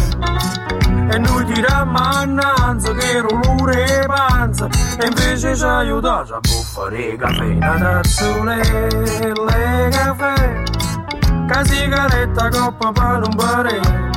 E 1.10 1.18
noi 1.18 1.44
tiriamo 1.46 1.98
annanzi 1.98 2.94
che 2.94 3.22
rulure 3.22 4.04
panza. 4.06 4.68
E 5.00 5.08
invece 5.08 5.56
ci 5.56 5.64
aiuta 5.64 6.20
a 6.20 6.40
buffare 6.40 7.16
caffè. 7.16 7.46
Una 7.46 7.78
tazzule 7.80 8.62
le 8.62 9.90
caffè. 9.90 10.64
Che 11.48 11.66
sigaretta 11.66 12.50
coppa 12.50 12.92
per 12.92 13.24
un 13.26 13.36
pare 13.36 14.12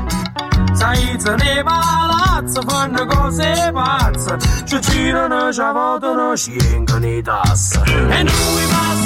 Sai, 0.75 1.17
se 1.19 1.35
ne 1.35 1.63
palazzo 1.63 2.61
fanno 2.61 3.07
cose 3.07 3.71
pazze. 3.73 4.37
Ci 4.67 4.81
girano, 4.81 5.51
ci 5.51 5.61
votano, 5.61 6.37
ci 6.37 6.57
vengono 6.59 7.07
i 7.07 7.23
tasse 7.23 7.81
E 7.85 8.23
noi 8.23 8.67
passiamo 8.69 9.06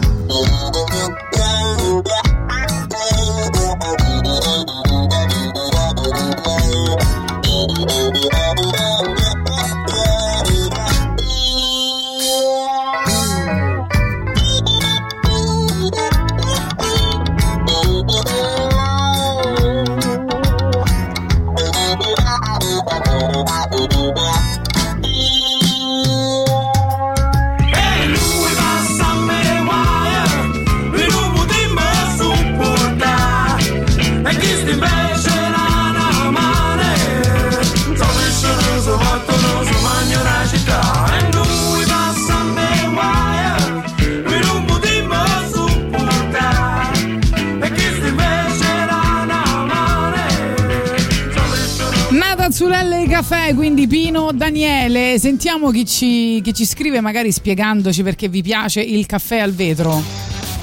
caffè, 53.31 53.55
quindi 53.55 53.87
Pino 53.87 54.31
Daniele. 54.33 55.17
Sentiamo 55.17 55.71
chi 55.71 55.85
ci, 55.85 56.41
chi 56.43 56.53
ci 56.53 56.65
scrive, 56.65 56.99
magari 56.99 57.31
spiegandoci 57.31 58.03
perché 58.03 58.27
vi 58.27 58.41
piace 58.41 58.81
il 58.81 59.05
caffè 59.05 59.39
al 59.39 59.53
vetro. 59.53 60.03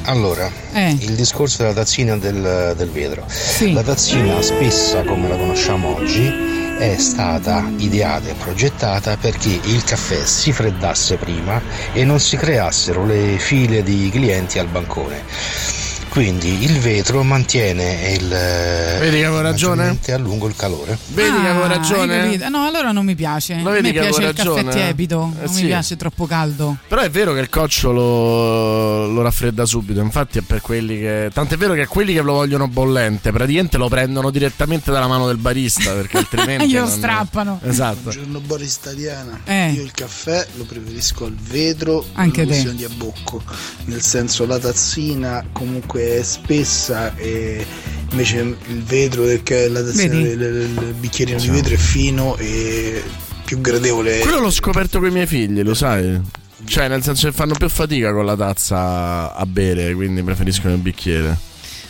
Allora, 0.03 0.51
Eh. 0.75 0.91
il 1.01 1.15
discorso 1.15 1.63
della 1.63 1.73
tazzina 1.75 2.17
del, 2.19 2.75
del 2.77 2.91
vetro. 2.91 3.25
La 3.73 3.83
tazzina 3.83 4.41
spessa 4.43 5.03
come 5.03 5.29
la 5.29 5.37
conosciamo 5.37 5.97
oggi 5.97 6.57
è 6.79 6.97
stata 6.99 7.71
ideata 7.79 8.29
e 8.29 8.35
progettata 8.35 9.17
perché 9.17 9.59
il 9.65 9.83
caffè 9.83 10.25
si 10.25 10.53
freddasse 10.53 11.17
prima 11.17 11.61
e 11.93 12.05
non 12.05 12.21
si 12.21 12.37
creassero 12.37 13.05
le 13.05 13.37
file 13.39 13.83
di 13.83 14.11
clienti 14.11 14.59
al 14.59 14.69
bancone. 14.69 15.78
Quindi 16.19 16.65
il 16.65 16.81
vetro 16.81 17.23
mantiene 17.23 18.11
il 18.19 18.27
Vedi 18.27 19.19
che 19.19 19.25
avevo 19.25 19.41
ragione? 19.41 19.97
a 20.09 20.17
lungo 20.17 20.49
il 20.49 20.57
calore. 20.57 20.99
Vedi 21.13 21.31
che 21.41 21.47
avevo 21.47 21.63
Ah, 21.63 21.69
ragione? 21.69 22.37
No, 22.49 22.67
allora 22.67 22.91
non 22.91 23.05
mi 23.05 23.15
piace. 23.15 23.55
A 23.55 23.59
me 23.63 23.81
che 23.83 23.93
piace 23.93 24.23
il 24.23 24.35
caffè 24.35 24.49
ragione? 24.49 24.71
tiepido, 24.73 25.33
Eh, 25.39 25.45
non 25.45 25.55
sì. 25.55 25.61
mi 25.63 25.69
piace 25.69 25.97
troppo 25.97 26.27
caldo. 26.27 26.77
Però 26.89 27.01
è 27.03 27.09
vero 27.09 27.35
che 27.35 27.39
il 27.39 27.49
coccio 27.49 27.93
lo, 27.93 29.07
lo 29.07 29.23
raffredda 29.23 29.65
subito, 29.65 30.01
infatti 30.01 30.39
è 30.39 30.41
per 30.41 30.61
quelli 30.61 30.99
che... 30.99 31.31
Tant'è 31.33 31.57
vero 31.57 31.75
che 31.75 31.87
quelli 31.87 32.13
che 32.13 32.21
lo 32.23 32.33
vogliono 32.33 32.67
bollente 32.67 33.31
praticamente 33.31 33.77
lo 33.79 33.89
prendono 33.89 34.31
direttamente 34.31 34.91
dalla 34.91 35.07
mano 35.07 35.29
del 35.29 35.37
barista 35.37 35.93
perché 35.93 36.17
altrimenti... 36.19 36.67
Glielo 36.67 36.87
non- 36.89 36.97
strappano. 36.97 37.61
Esatto. 37.63 38.01
Buongiorno 38.03 38.41
Boris 38.41 38.75
Italiana. 38.75 39.39
Eh. 39.45 39.71
Io 39.71 39.83
il 39.83 39.93
caffè 39.93 40.45
lo 40.57 40.65
preferisco 40.65 41.27
al 41.27 41.35
vetro 41.35 42.05
Anche 42.15 42.45
te. 42.45 42.75
di 42.75 42.83
abbocco. 42.83 43.41
Nel 43.85 44.03
senso 44.03 44.47
la 44.47 44.59
tazzina 44.59 45.45
comunque 45.53 46.07
è 46.17 46.23
spessa 46.23 47.15
e 47.17 47.65
invece 48.11 48.39
il 48.39 48.83
vetro 48.83 49.25
del 49.27 49.43
la 49.71 49.83
tazzina 49.83 50.15
del- 50.15 50.39
del 50.39 50.95
bicchierino 50.99 51.39
di 51.39 51.49
vetro 51.49 51.75
è 51.75 51.77
fino 51.77 52.37
e 52.37 53.03
più 53.45 53.61
gradevole. 53.61 54.19
Quello 54.21 54.41
l'ho 54.41 54.51
scoperto 54.51 54.99
con 54.99 55.09
i 55.09 55.13
miei 55.13 55.27
figli, 55.27 55.63
lo 55.63 55.75
sai? 55.75 56.21
Cioè, 56.65 56.89
nel 56.89 57.03
senso 57.03 57.29
che 57.29 57.33
fanno 57.35 57.55
più 57.55 57.69
fatica 57.69 58.13
con 58.13 58.27
la 58.27 58.37
tazza 58.37 59.35
a 59.35 59.47
bere, 59.47 59.95
quindi 59.95 60.23
preferiscono 60.23 60.75
il 60.75 60.81
bicchiere. 60.81 61.37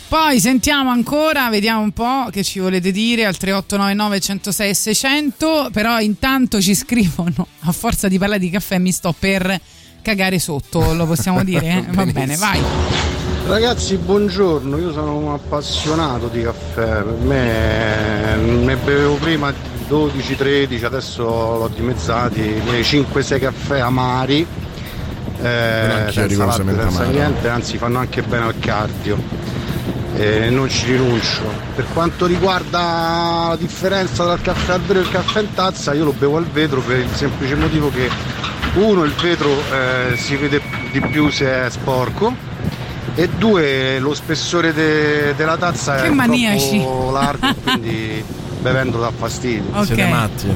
Poi 0.08 0.40
sentiamo 0.40 0.90
ancora, 0.90 1.50
vediamo 1.50 1.80
un 1.82 1.90
po' 1.92 2.28
che 2.30 2.42
ci 2.42 2.60
volete 2.60 2.90
dire 2.92 3.26
al 3.26 3.36
3899 3.36 4.20
106 4.20 4.74
600, 4.74 5.68
però 5.72 6.00
intanto 6.00 6.62
ci 6.62 6.74
scrivono 6.74 7.46
a 7.60 7.72
forza 7.72 8.08
di 8.08 8.18
parlare 8.18 8.40
di 8.40 8.48
caffè 8.50 8.78
mi 8.78 8.92
sto 8.92 9.14
per 9.18 9.60
cagare 10.00 10.38
sotto, 10.38 10.94
lo 10.94 11.06
possiamo 11.06 11.42
dire? 11.44 11.66
eh? 11.66 11.84
Va 11.92 12.06
bene, 12.06 12.36
vai. 12.36 12.60
Ragazzi, 13.48 13.96
buongiorno, 13.96 14.76
io 14.76 14.92
sono 14.92 15.16
un 15.16 15.32
appassionato 15.32 16.28
di 16.28 16.42
caffè, 16.42 17.02
per 17.02 17.16
me 17.22 18.36
ne 18.36 18.76
bevevo 18.76 19.14
prima 19.14 19.50
12-13, 19.88 20.84
adesso 20.84 21.24
l'ho 21.24 21.70
dimezzati, 21.74 22.42
5-6 22.42 23.40
caffè 23.40 23.78
amari, 23.78 24.46
eh, 25.40 26.08
senza 26.10 26.44
latte, 26.44 26.62
senza 26.62 27.04
niente, 27.04 27.48
anzi 27.48 27.78
fanno 27.78 28.00
anche 28.00 28.20
bene 28.20 28.44
al 28.44 28.58
cardio, 28.58 29.16
e 30.14 30.50
non 30.50 30.68
ci 30.68 30.92
rinuncio. 30.92 31.40
Per 31.74 31.86
quanto 31.94 32.26
riguarda 32.26 33.46
la 33.48 33.56
differenza 33.58 34.24
tra 34.24 34.34
il 34.34 34.42
caffè 34.42 34.72
al 34.74 34.80
vetro 34.82 34.98
e 34.98 35.02
il 35.04 35.10
caffè 35.10 35.40
in 35.40 35.54
tazza, 35.54 35.94
io 35.94 36.04
lo 36.04 36.12
bevo 36.12 36.36
al 36.36 36.46
vetro 36.46 36.80
per 36.80 36.98
il 36.98 37.14
semplice 37.14 37.54
motivo 37.54 37.88
che 37.88 38.10
uno, 38.74 39.04
il 39.04 39.14
vetro 39.14 39.48
eh, 39.48 40.18
si 40.18 40.36
vede 40.36 40.60
di 40.92 41.00
più 41.00 41.30
se 41.30 41.64
è 41.64 41.70
sporco 41.70 42.48
e 43.18 43.28
due 43.36 43.98
lo 43.98 44.14
spessore 44.14 44.72
de- 44.72 45.34
della 45.36 45.56
tazza 45.56 45.96
Che 45.96 46.06
è 46.06 46.10
maniaci. 46.10 46.78
troppo 46.78 47.10
largo 47.10 47.52
quindi 47.64 48.22
bevendo 48.60 49.00
dà 49.00 49.10
fastidio 49.16 49.64
Ok. 49.72 49.86
Siete 49.86 50.06
matti. 50.06 50.46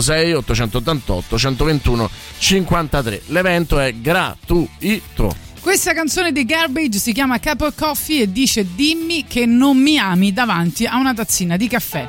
06 0.00 0.32
888 0.32 1.38
121 1.38 2.10
53 2.38 3.22
l'evento 3.26 3.78
è 3.78 3.94
gratuito 3.94 5.48
Questa 5.60 5.92
canzone 5.92 6.32
di 6.32 6.44
Garbage 6.44 6.98
si 6.98 7.12
chiama 7.12 7.38
Cup 7.38 7.60
of 7.60 7.74
Coffee 7.76 8.22
e 8.22 8.32
dice 8.32 8.66
dimmi 8.74 9.26
che 9.26 9.44
non 9.44 9.76
mi 9.76 9.98
ami 9.98 10.32
davanti 10.32 10.86
a 10.86 10.96
una 10.96 11.12
tazzina 11.12 11.58
di 11.58 11.68
caffè. 11.68 12.08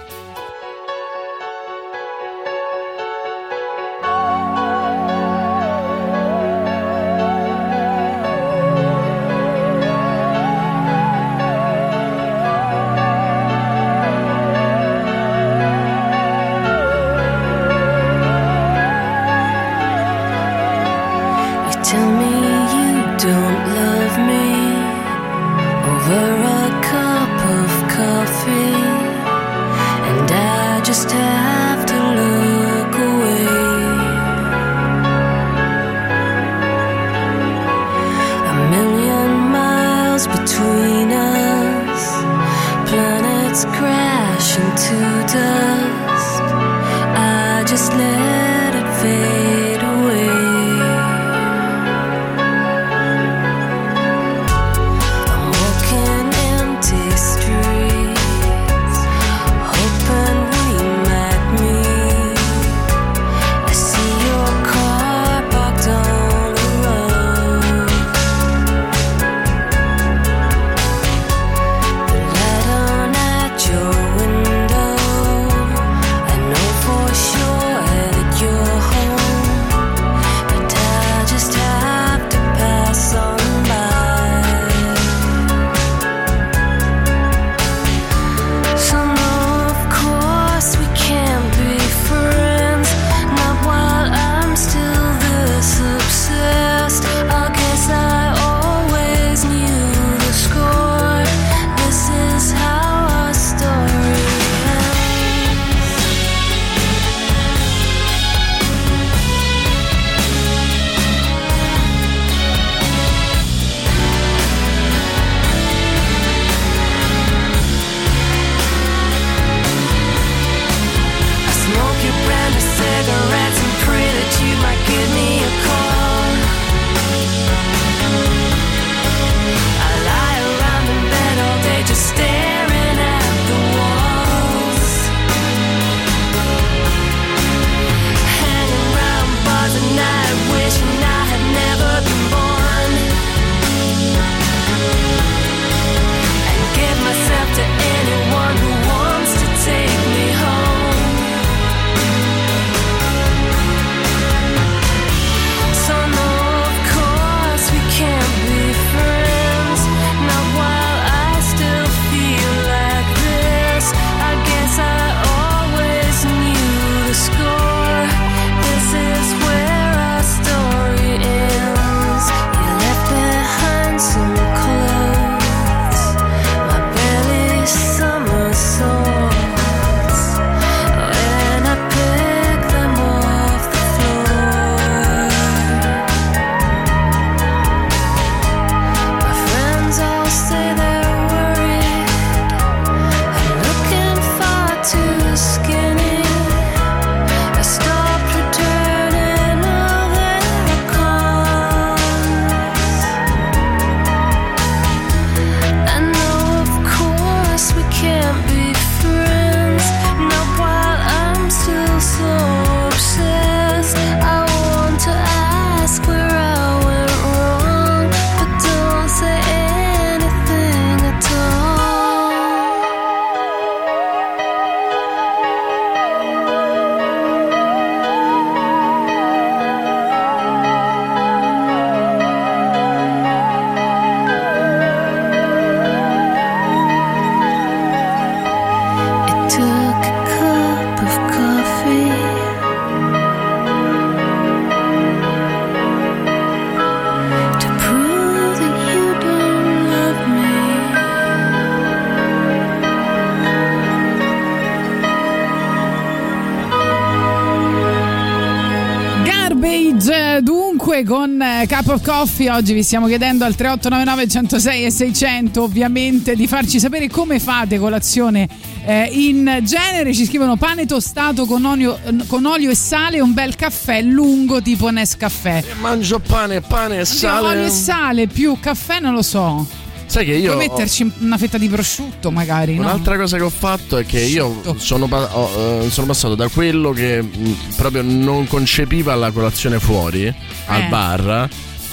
Coffee 262.22 262.52
oggi 262.52 262.74
vi 262.74 262.84
stiamo 262.84 263.08
chiedendo 263.08 263.46
al 263.46 263.56
3899 263.56 264.28
106 264.28 264.86
e 264.86 264.92
600 264.92 265.64
ovviamente 265.64 266.36
di 266.36 266.46
farci 266.46 266.80
sapere 266.80 267.10
come 267.10 267.40
fate 267.40 267.80
colazione 267.80 268.48
eh, 268.86 269.10
in 269.12 269.62
genere 269.64 270.14
ci 270.14 270.26
scrivono 270.28 270.56
pane 270.56 270.86
tostato 270.86 271.48
con 271.48 271.66
olio, 271.66 271.98
con 272.28 272.46
olio 272.46 272.70
e 272.70 272.76
sale 272.76 273.18
e 273.18 273.22
un 273.22 273.34
bel 273.34 273.56
caffè 273.56 274.04
lungo 274.04 274.62
tipo 274.62 274.92
Nescaffè 274.92 275.64
Mangio 275.80 276.20
pane, 276.20 276.62
pane 276.62 277.00
e 277.00 277.06
sale. 277.06 277.48
olio 277.48 277.66
e 277.66 277.70
sale 277.72 278.28
più 278.28 278.56
caffè 278.60 279.00
non 279.00 279.14
lo 279.16 279.24
so 279.24 279.66
Sai 280.06 280.24
che 280.26 280.34
io 280.34 280.54
puoi 280.54 280.68
metterci 280.68 281.12
una 281.22 281.40
fetta 281.40 281.58
di 281.58 281.70
prosciutto 281.70 282.30
magari 282.30 282.76
no? 282.76 282.82
Un'altra 282.82 283.18
cosa 283.18 283.38
che 283.38 283.44
ho 283.44 283.50
fatto 283.50 283.98
è 283.98 284.06
che 284.06 284.20
io 284.20 284.76
sono, 284.78 285.08
ho, 285.10 285.82
eh, 285.86 285.90
sono 285.90 286.06
passato 286.06 286.36
da 286.36 286.50
quello 286.50 286.92
che 286.92 287.20
mh, 287.24 287.56
proprio 287.78 288.04
non 288.04 288.46
concepiva 288.46 289.16
la 289.16 289.32
colazione 289.32 289.80
fuori 289.80 290.32
al 290.68 290.82
Eh. 290.82 290.88
bar, 290.88 291.50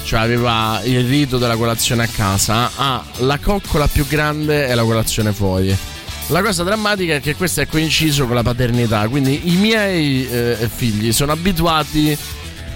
cioè 0.08 0.20
aveva 0.20 0.80
il 0.84 1.06
rito 1.06 1.36
della 1.36 1.56
colazione 1.56 2.04
a 2.04 2.06
casa, 2.06 2.70
a 2.74 3.04
la 3.18 3.36
coccola 3.36 3.86
più 3.88 4.06
grande 4.06 4.66
è 4.66 4.74
la 4.74 4.82
colazione 4.82 5.34
fuori. 5.34 5.76
La 6.28 6.40
cosa 6.40 6.62
drammatica 6.62 7.16
è 7.16 7.20
che 7.20 7.34
questo 7.34 7.60
è 7.60 7.66
coinciso 7.66 8.24
con 8.24 8.34
la 8.34 8.42
paternità, 8.42 9.06
quindi 9.08 9.52
i 9.52 9.56
miei 9.56 10.26
eh, 10.26 10.66
figli 10.74 11.12
sono 11.12 11.32
abituati 11.32 12.16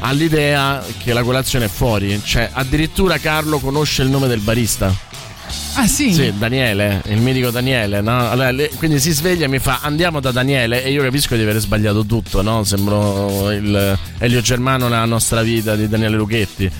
all'idea 0.01 0.85
che 1.03 1.14
la 1.14 1.22
colazione 1.22 1.64
è 1.64 1.68
fuori, 1.68 2.20
cioè 2.22 2.51
addirittura 2.53 3.16
Carlo 3.16 3.61
conosce 3.61 4.03
il 4.03 4.11
nome 4.11 4.28
del 4.28 4.41
barista. 4.41 4.95
ah 5.76 5.87
sì? 5.87 6.12
Sì, 6.12 6.35
Daniele, 6.37 7.01
il 7.07 7.22
mitico 7.22 7.49
Daniele, 7.49 8.03
no? 8.03 8.28
Allora, 8.28 8.51
le- 8.51 8.68
quindi 8.76 9.01
si 9.01 9.11
sveglia 9.11 9.47
e 9.47 9.49
mi 9.49 9.59
fa 9.59 9.78
andiamo 9.80 10.20
da 10.20 10.33
Daniele 10.33 10.85
e 10.85 10.93
io 10.93 11.03
capisco 11.03 11.35
di 11.35 11.41
aver 11.41 11.61
sbagliato 11.61 12.05
tutto, 12.05 12.43
no? 12.43 12.62
Sembro 12.64 13.51
il 13.53 13.99
Elio 14.18 14.41
Germano 14.43 14.89
nella 14.89 15.07
nostra 15.07 15.41
vita 15.41 15.74
di 15.76 15.89
Daniele 15.89 16.16
Lucchetti. 16.16 16.70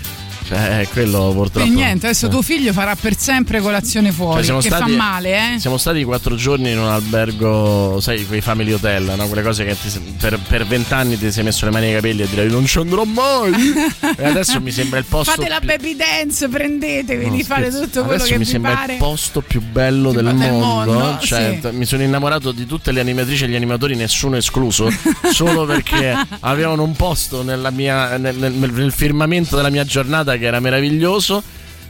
Cioè, 0.57 0.87
quello 0.93 1.33
purtroppo. 1.33 1.67
e 1.67 1.71
niente 1.71 2.07
adesso 2.07 2.29
tuo 2.29 2.43
figlio 2.43 2.73
farà 2.73 2.95
per 2.95 3.17
sempre 3.17 3.61
colazione 3.61 4.13
fuori 4.13 4.45
Cioè, 4.45 4.57
che 4.61 4.63
stati- 4.69 4.91
fa 4.93 4.97
male 4.97 5.55
eh 5.55 5.59
Siamo 5.59 5.77
stati 5.79 6.03
quattro 6.05 6.35
giorni 6.37 6.71
in 6.73 6.79
un 6.79 6.89
albergo, 6.89 7.99
sai, 8.01 8.27
quei 8.27 8.41
family 8.41 8.73
hotel, 8.73 9.13
no? 9.17 9.27
Quelle 9.27 9.43
cose 9.43 9.65
che 9.65 9.77
ti- 9.81 10.01
per, 10.47 10.67
vent'anni 10.67 11.19
ti 11.19 11.31
sei 11.33 11.45
messo 11.45 11.65
le 11.65 11.71
mani 11.71 11.87
nei 11.87 11.95
capelli 11.95 12.23
e 12.23 12.29
direi 12.29 12.51
non 12.51 12.67
ci 12.67 12.79
andrò 12.79 13.05
mai. 13.05 13.53
e 14.17 14.25
adesso 14.27 14.61
mi 14.61 14.71
sembra 14.71 14.99
il 14.99 15.05
posto. 15.09 15.33
fate 15.33 15.49
la 15.49 15.59
più- 15.59 15.69
baby 15.69 15.97
dance 15.97 16.49
prendetevi 16.49 17.27
No, 17.27 17.35
di 17.35 17.43
fare 17.45 17.71
tutto 17.71 18.01
quello 18.05 18.15
Adesso 18.23 18.33
che 18.33 18.39
mi 18.39 18.45
sembra 18.45 18.75
pare 18.75 18.93
il 18.93 18.99
posto 18.99 19.41
più 19.41 19.61
bello 19.63 20.13
del, 20.13 20.25
del 20.25 20.35
mondo. 20.35 20.93
mondo, 20.93 21.19
Cioè, 21.21 21.59
sì. 21.63 21.69
Mi 21.73 21.85
sono 21.85 22.03
innamorato 22.03 22.53
di 22.53 22.67
tutte 22.67 22.93
le 22.93 23.01
animatrici 23.01 23.45
e 23.45 23.49
gli 23.49 23.55
animatori, 23.55 23.95
nessuno 23.97 24.37
escluso, 24.37 24.91
solo 25.33 25.65
perché 25.65 26.15
avevano 26.41 26.83
un 26.83 26.95
posto 26.95 27.43
nella 27.43 27.71
mia- 27.71 28.17
nel, 28.19 28.37
nel- 28.37 28.53
nel 28.53 28.93
firmamento 28.93 29.57
della 29.57 29.71
mia 29.71 29.85
giornata 29.85 30.37
che 30.43 30.49
era 30.49 30.61
meraviglioso. 30.61 31.41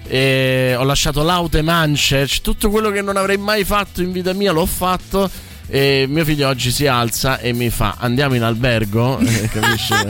E 0.04 0.74
ho 0.76 0.84
lasciato 0.84 1.22
l'auto 1.22 1.56
e 1.56 1.62
mance, 1.62 2.26
tutto 2.42 2.68
quello 2.70 2.90
che 2.90 3.00
non 3.00 3.16
avrei 3.16 3.38
mai 3.38 3.64
fatto 3.64 4.02
in 4.02 4.12
vita 4.12 4.32
mia 4.34 4.52
l'ho 4.52 4.66
fatto. 4.66 5.30
E 5.68 6.04
mio 6.06 6.22
figlio 6.24 6.48
oggi 6.48 6.70
si 6.70 6.86
alza 6.86 7.38
e 7.38 7.54
mi 7.54 7.70
fa 7.70 7.96
andiamo 7.98 8.34
in 8.34 8.42
albergo. 8.42 9.18
Eh, 9.24 9.48
capisci? 9.48 9.94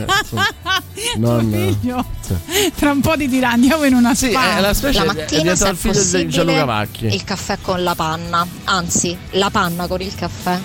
Non- 1.17 1.51
figlio 1.51 2.05
sì. 2.21 2.35
tra 2.77 2.93
un 2.93 3.01
po' 3.01 3.15
ti 3.17 3.29
dirà 3.29 3.51
andiamo 3.51 3.85
in 3.85 3.95
una 3.95 4.15
spa 4.15 4.57
è 4.59 4.61
la 4.61 4.73
specie 4.73 5.05
La 5.05 5.13
mattina, 5.13 5.55
se 5.57 5.67
è 5.67 5.71
il 5.71 5.77
figlio 5.77 6.03
di 6.03 6.29
Gianluca 6.29 6.65
Vacchi. 6.65 7.07
il 7.07 7.25
caffè 7.25 7.59
con 7.61 7.83
la 7.83 7.95
panna, 7.95 8.47
anzi, 8.65 9.17
la 9.33 9.51
panna 9.51 9.87
con 9.89 10.01
il 10.01 10.15
caffè. 10.15 10.59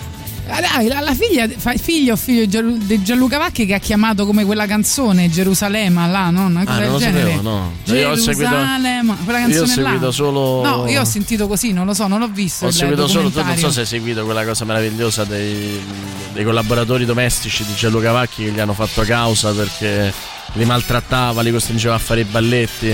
Ah, 0.50 0.62
dai, 0.62 0.88
la, 0.88 1.00
la 1.02 1.14
figlia 1.14 1.48
figlio 1.78 2.14
o 2.14 2.16
figlio 2.16 2.42
di 2.42 2.48
Gianlu- 2.50 2.78
di 2.84 3.02
Gianluca 3.04 3.38
Vacchi 3.38 3.66
che 3.66 3.74
ha 3.74 3.80
chiamato 3.80 4.26
come 4.26 4.46
quella 4.46 4.66
canzone 4.66 5.30
Gerusalemme 5.30 6.08
là 6.10 6.30
no? 6.30 6.46
una 6.46 6.64
cosa 6.64 6.72
Ah, 6.78 6.80
del 6.80 6.84
non 6.86 6.94
lo 6.94 7.00
genere 7.00 7.30
sapevo, 7.32 7.42
no. 7.42 7.74
Io 7.96 8.10
ho 8.12 8.16
seguito- 8.16 8.50
Gerusalemme 8.50 9.16
quella 9.26 9.40
io 9.40 9.46
ho 9.46 9.50
canzone 9.50 9.82
là 9.82 9.90
seguito 9.90 10.12
solo- 10.12 10.62
no 10.64 10.88
io 10.88 11.02
ho 11.02 11.06
sentito 11.06 11.48
così 11.48 11.74
non 11.74 11.86
lo 11.86 11.94
so 11.94 12.08
non 12.08 12.20
l'ho 12.20 12.28
visto 12.30 12.66
Ho 12.68 12.72
seguito 12.72 13.08
solo, 13.08 13.30
tu 13.30 13.44
non 13.44 13.58
so 13.58 13.72
se 13.72 13.82
hai 13.82 13.86
seguito 13.86 14.24
quella 14.24 14.46
cosa 14.46 14.64
meravigliosa 14.66 15.24
dei, 15.26 15.80
dei 16.34 16.44
collaboratori 16.44 17.06
domestici 17.06 17.66
di 17.66 17.74
Gianluca 17.76 18.12
Vacchi 18.12 18.46
che 18.46 18.52
gli 18.52 18.60
hanno 18.60 18.74
fatto 18.74 19.02
causa 19.04 19.52
perché 19.52 20.14
li 20.54 20.66
maltrattava, 20.66 21.42
li 21.42 21.52
costringeva 21.52 21.96
a 21.96 22.00
fare 22.00 22.22
i 22.22 22.24
balletti. 22.24 22.90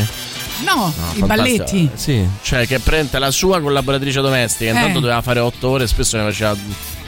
no, 0.66 0.76
No, 0.76 0.94
i 1.14 1.20
fantastico. 1.20 1.26
balletti 1.28 1.90
Sì, 1.94 2.26
cioè 2.42 2.66
che 2.68 2.80
prende 2.80 3.20
la 3.20 3.32
sua 3.32 3.62
collaboratrice 3.62 4.22
domestica, 4.22 4.72
intanto 4.72 4.98
Eh. 4.98 5.02
doveva 5.02 5.22
fare 5.22 5.40
8 5.40 5.70
ore, 5.70 5.88
spesso 5.88 6.18
ne 6.18 6.24
faceva 6.24 6.56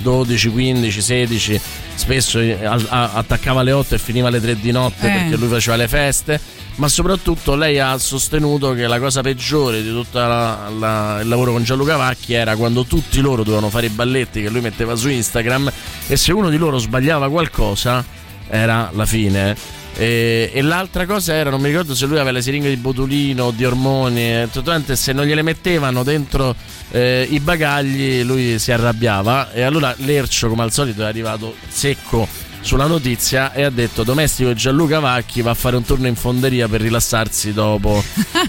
12, 0.01 0.49
15, 0.49 1.01
16, 1.01 1.61
spesso 1.95 2.39
eh, 2.39 2.57
attaccava 2.63 3.61
alle 3.61 3.71
8 3.71 3.95
e 3.95 3.97
finiva 3.97 4.27
alle 4.27 4.41
3 4.41 4.59
di 4.59 4.71
notte 4.71 5.07
Eh. 5.07 5.11
perché 5.11 5.35
lui 5.37 5.47
faceva 5.47 5.75
le 5.75 5.87
feste, 5.87 6.39
ma 6.75 6.87
soprattutto 6.87 7.55
lei 7.55 7.79
ha 7.79 7.97
sostenuto 7.97 8.73
che 8.73 8.85
la 8.87 8.99
cosa 8.99 9.21
peggiore 9.21 9.81
di 9.81 9.89
tutto 9.89 10.17
il 10.19 11.27
lavoro 11.27 11.51
con 11.53 11.63
Gianluca 11.63 11.95
Vacchi 11.95 12.33
era 12.33 12.55
quando 12.55 12.83
tutti 12.85 13.21
loro 13.21 13.43
dovevano 13.43 13.69
fare 13.69 13.85
i 13.85 13.89
balletti 13.89 14.41
che 14.41 14.49
lui 14.49 14.61
metteva 14.61 14.95
su 14.95 15.09
Instagram 15.09 15.71
e 16.07 16.15
se 16.17 16.31
uno 16.33 16.49
di 16.49 16.57
loro 16.57 16.77
sbagliava 16.77 17.29
qualcosa 17.29 18.03
era 18.49 18.89
la 18.93 19.05
fine. 19.05 19.55
E, 19.97 20.51
e 20.53 20.61
l'altra 20.61 21.05
cosa 21.05 21.33
era, 21.33 21.49
non 21.49 21.61
mi 21.61 21.69
ricordo 21.69 21.95
se 21.95 22.05
lui 22.05 22.15
aveva 22.15 22.31
le 22.31 22.41
siringhe 22.41 22.69
di 22.69 22.75
botulino 22.75 23.45
o 23.45 23.51
di 23.51 23.63
ormoni, 23.63 24.43
tutto 24.51 24.63
quanto, 24.63 24.91
e 24.91 24.95
se 24.95 25.13
non 25.13 25.25
gliele 25.25 25.41
mettevano 25.41 26.03
dentro 26.03 26.55
eh, 26.91 27.25
i 27.29 27.39
bagagli 27.39 28.23
lui 28.23 28.59
si 28.59 28.71
arrabbiava. 28.71 29.51
E 29.53 29.61
allora 29.61 29.93
Lercio 29.99 30.49
come 30.49 30.63
al 30.63 30.71
solito 30.71 31.01
è 31.01 31.05
arrivato 31.05 31.55
secco 31.67 32.27
sulla 32.65 32.87
notizia 32.87 33.53
e 33.53 33.61
ha 33.63 33.69
detto 33.69 34.03
domestico 34.03 34.53
Gianluca 34.53 34.99
Vacchi 34.99 35.41
va 35.41 35.51
a 35.51 35.53
fare 35.53 35.75
un 35.75 35.83
turno 35.83 36.07
in 36.07 36.15
fonderia 36.15 36.67
per 36.67 36.81
rilassarsi 36.81 37.53
dopo 37.53 38.03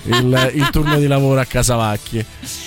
il, 0.04 0.50
il 0.54 0.68
turno 0.70 0.98
di 0.98 1.06
lavoro 1.06 1.38
a 1.40 1.44
casa 1.44 1.74
Vacchi. 1.76 2.24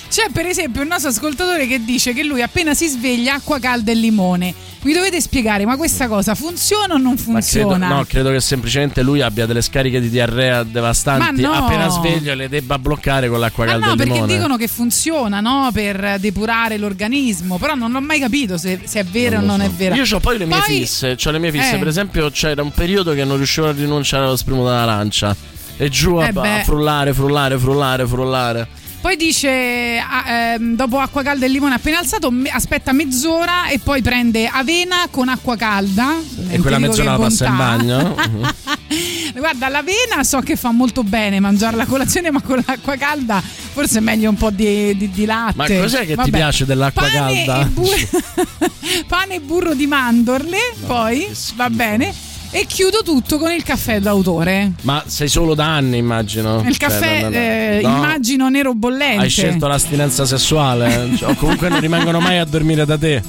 C'è 0.08 0.28
per 0.32 0.46
esempio 0.46 0.82
un 0.82 0.88
nostro 0.88 1.10
ascoltatore 1.10 1.66
che 1.66 1.84
dice 1.84 2.12
che 2.12 2.22
lui 2.22 2.40
appena 2.42 2.72
si 2.74 2.86
sveglia 2.86 3.34
acqua 3.34 3.58
calda 3.58 3.90
e 3.90 3.94
limone. 3.94 4.54
Mi 4.82 4.94
dovete 4.94 5.20
spiegare, 5.20 5.66
ma 5.66 5.76
questa 5.76 6.08
cosa 6.08 6.34
funziona 6.34 6.94
o 6.94 6.96
non 6.96 7.12
Ma 7.26 7.40
credo, 7.40 7.68
funziona? 7.68 7.88
no, 7.88 8.04
credo 8.08 8.30
che 8.30 8.40
semplicemente 8.40 9.02
lui 9.02 9.20
abbia 9.20 9.44
delle 9.44 9.60
scariche 9.60 10.00
di 10.00 10.08
diarrea 10.08 10.62
devastanti. 10.62 11.42
Ma 11.42 11.48
no. 11.48 11.52
Appena 11.66 11.88
sveglio 11.88 12.32
le 12.34 12.48
debba 12.48 12.78
bloccare 12.78 13.28
con 13.28 13.38
l'acqua 13.40 13.66
Ma 13.66 13.72
calda 13.72 13.86
no, 13.86 13.90
e 13.90 13.94
il 13.94 13.98
perché 13.98 14.14
limone. 14.14 14.34
dicono 14.34 14.56
che 14.56 14.68
funziona 14.68 15.40
no? 15.40 15.68
per 15.72 16.16
depurare 16.18 16.78
l'organismo, 16.78 17.58
però 17.58 17.74
non 17.74 17.94
ho 17.94 18.00
mai 18.00 18.18
capito 18.20 18.56
se, 18.56 18.80
se 18.84 19.00
è 19.00 19.04
vero 19.04 19.38
o 19.38 19.40
non 19.42 19.60
so. 19.60 19.66
è 19.66 19.70
vero. 19.70 19.94
Io 19.96 20.04
ho 20.16 20.18
poi 20.20 20.38
le 20.38 20.46
mie 20.46 20.56
Poi- 20.58 20.78
fisse, 20.78 21.14
c'ho 21.14 21.30
le 21.30 21.38
mie 21.40 21.50
fisse. 21.50 21.74
Eh. 21.74 21.78
Per 21.78 21.88
esempio, 21.88 22.30
c'era 22.30 22.62
un 22.62 22.70
periodo 22.70 23.12
che 23.12 23.24
non 23.24 23.36
riuscivo 23.36 23.68
a 23.68 23.72
rinunciare 23.72 24.24
allo 24.24 24.36
spremuto 24.36 24.68
d'arancia. 24.68 25.34
E 25.76 25.88
giù 25.88 26.16
a, 26.16 26.26
Eh 26.28 26.32
beh. 26.32 26.60
a 26.60 26.62
frullare, 26.62 27.12
frullare, 27.12 27.58
frullare, 27.58 28.06
frullare. 28.06 28.68
Poi 29.00 29.16
dice, 29.16 29.98
ah, 29.98 30.24
ehm, 30.30 30.76
dopo 30.76 30.98
acqua 30.98 31.22
calda 31.22 31.46
e 31.46 31.48
limone 31.48 31.74
appena 31.74 31.98
alzato, 31.98 32.30
me- 32.30 32.50
aspetta 32.50 32.92
mezz'ora 32.92 33.68
e 33.68 33.78
poi 33.78 34.02
prende 34.02 34.46
avena 34.46 35.08
con 35.10 35.28
acqua 35.30 35.56
calda. 35.56 36.16
E 36.48 36.58
quella 36.58 36.76
Ti 36.76 36.82
mezz'ora 36.82 37.12
la 37.12 37.18
passa 37.18 37.46
in 37.46 37.56
bagno. 37.56 38.14
Mhm. 38.90 39.38
Guarda, 39.38 39.68
l'avena 39.68 40.24
so 40.24 40.40
che 40.40 40.56
fa 40.56 40.72
molto 40.72 41.04
bene 41.04 41.38
mangiarla 41.38 41.84
a 41.84 41.86
colazione, 41.86 42.32
ma 42.32 42.42
con 42.42 42.60
l'acqua 42.66 42.96
calda 42.96 43.40
forse 43.40 43.98
è 43.98 44.00
meglio 44.00 44.28
un 44.30 44.36
po' 44.36 44.50
di, 44.50 44.96
di- 44.96 45.08
di 45.10 45.24
latte. 45.24 45.54
Ma 45.56 45.66
cos'è 45.82 46.00
che 46.00 46.06
ti 46.08 46.14
Vabbè. 46.14 46.30
piace 46.30 46.64
dell'acqua 46.66 47.02
Pane 47.08 47.44
calda? 47.44 47.60
E 47.60 47.64
bu- 47.66 47.86
pane 49.06 49.34
e 49.36 49.40
burro 49.40 49.74
di 49.74 49.86
mandorle, 49.86 50.58
poi 50.86 51.28
va 51.54 51.70
bene. 51.70 52.12
E 52.52 52.66
chiudo 52.66 53.02
tutto 53.04 53.38
con 53.38 53.52
il 53.52 53.62
caffè 53.62 54.00
d'autore. 54.00 54.72
Ma 54.82 55.02
sei 55.06 55.28
solo 55.28 55.54
da 55.54 55.66
anni, 55.76 55.98
immagino. 55.98 56.56
Il 56.66 56.76
Cioè, 56.76 56.88
caffè, 56.88 57.22
no. 57.22 57.30
eh, 57.30 57.80
No, 57.82 57.88
immagino 57.96 58.48
nero 58.48 58.74
bollente. 58.74 59.22
Hai 59.22 59.28
scelto 59.30 59.68
l'astinenza 59.68 60.24
sessuale. 60.24 61.10
Cioè, 61.16 61.30
o 61.30 61.34
comunque 61.36 61.68
non 61.68 61.78
rimangono 61.80 62.18
mai 62.18 62.38
a 62.38 62.44
dormire 62.44 62.84
da 62.84 62.98
te. 62.98 63.22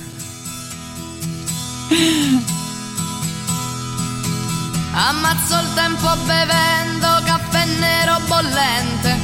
Ammazzo 4.94 5.56
il 5.60 5.74
tempo 5.74 6.08
bevendo 6.26 7.08
caffè 7.26 7.66
nero 7.80 8.20
bollente. 8.28 9.20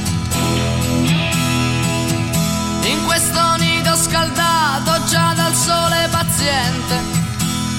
In 2.88 3.04
questo 3.04 3.56
nido 3.58 3.94
scaldato 3.96 5.04
già 5.06 5.32
dal 5.34 5.54
sole 5.54 6.08
paziente. 6.10 7.16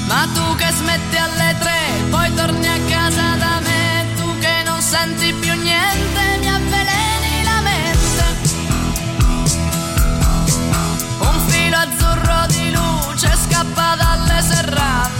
Ma 0.07 0.27
tu 0.33 0.55
che 0.55 0.71
smetti 0.71 1.17
alle 1.17 1.55
tre, 1.59 1.78
senti 4.89 5.31
più 5.33 5.53
niente, 5.53 6.37
mi 6.39 6.49
avveleni 6.49 7.43
la 7.43 7.61
mente. 7.61 8.23
Un 11.19 11.39
filo 11.47 11.77
azzurro 11.77 12.45
di 12.47 12.71
luce 12.71 13.29
scappa 13.35 13.95
dalle 13.95 14.41
serrande. 14.41 15.18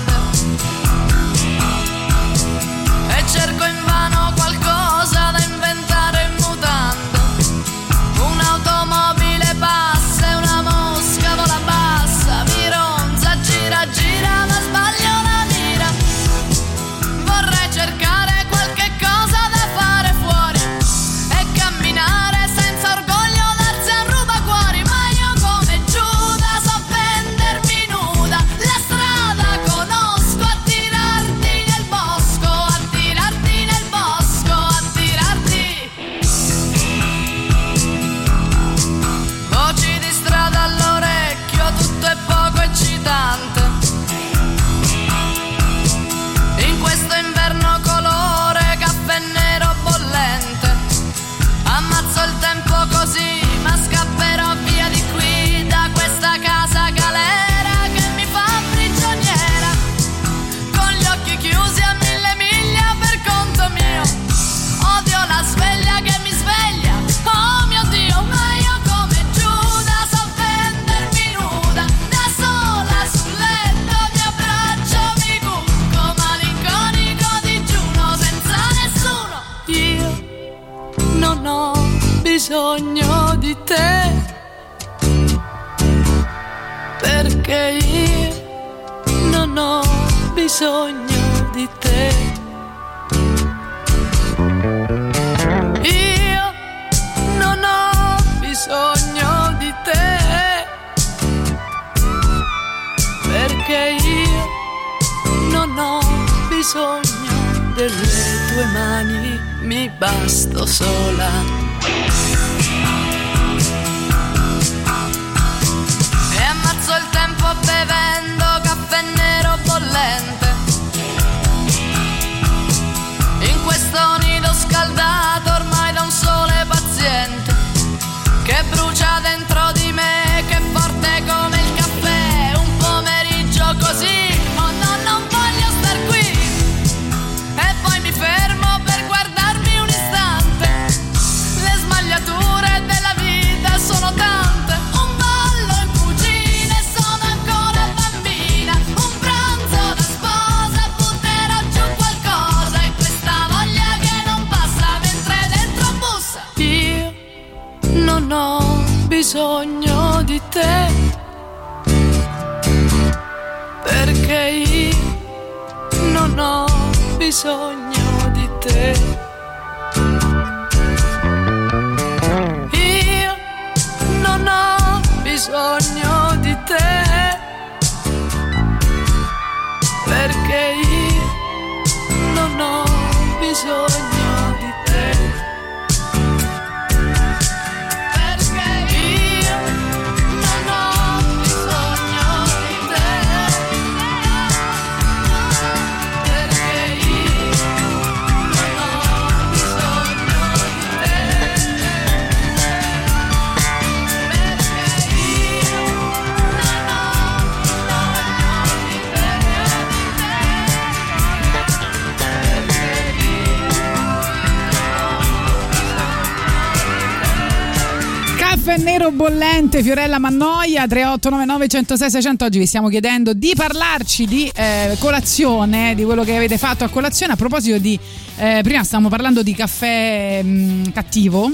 Bollente, 219.79 219.83
Fiorella 219.83 220.19
Mannoia, 220.19 220.87
3899 220.87 221.67
106 221.67 222.09
600. 222.09 222.45
Oggi 222.45 222.59
vi 222.59 222.65
stiamo 222.65 222.89
chiedendo 222.89 223.33
di 223.33 223.53
parlarci 223.55 224.25
di 224.25 224.51
eh, 224.53 224.95
colazione, 224.99 225.95
di 225.95 226.03
quello 226.03 226.23
che 226.23 226.35
avete 226.35 226.57
fatto 226.57 226.83
a 226.83 226.89
colazione. 226.89 227.33
A 227.33 227.35
proposito 227.35 227.77
di, 227.77 227.97
eh, 228.37 228.59
prima 228.63 228.83
stavamo 228.83 229.09
parlando 229.09 229.43
di 229.43 229.53
caffè 229.53 230.41
mh, 230.43 230.91
cattivo. 230.91 231.51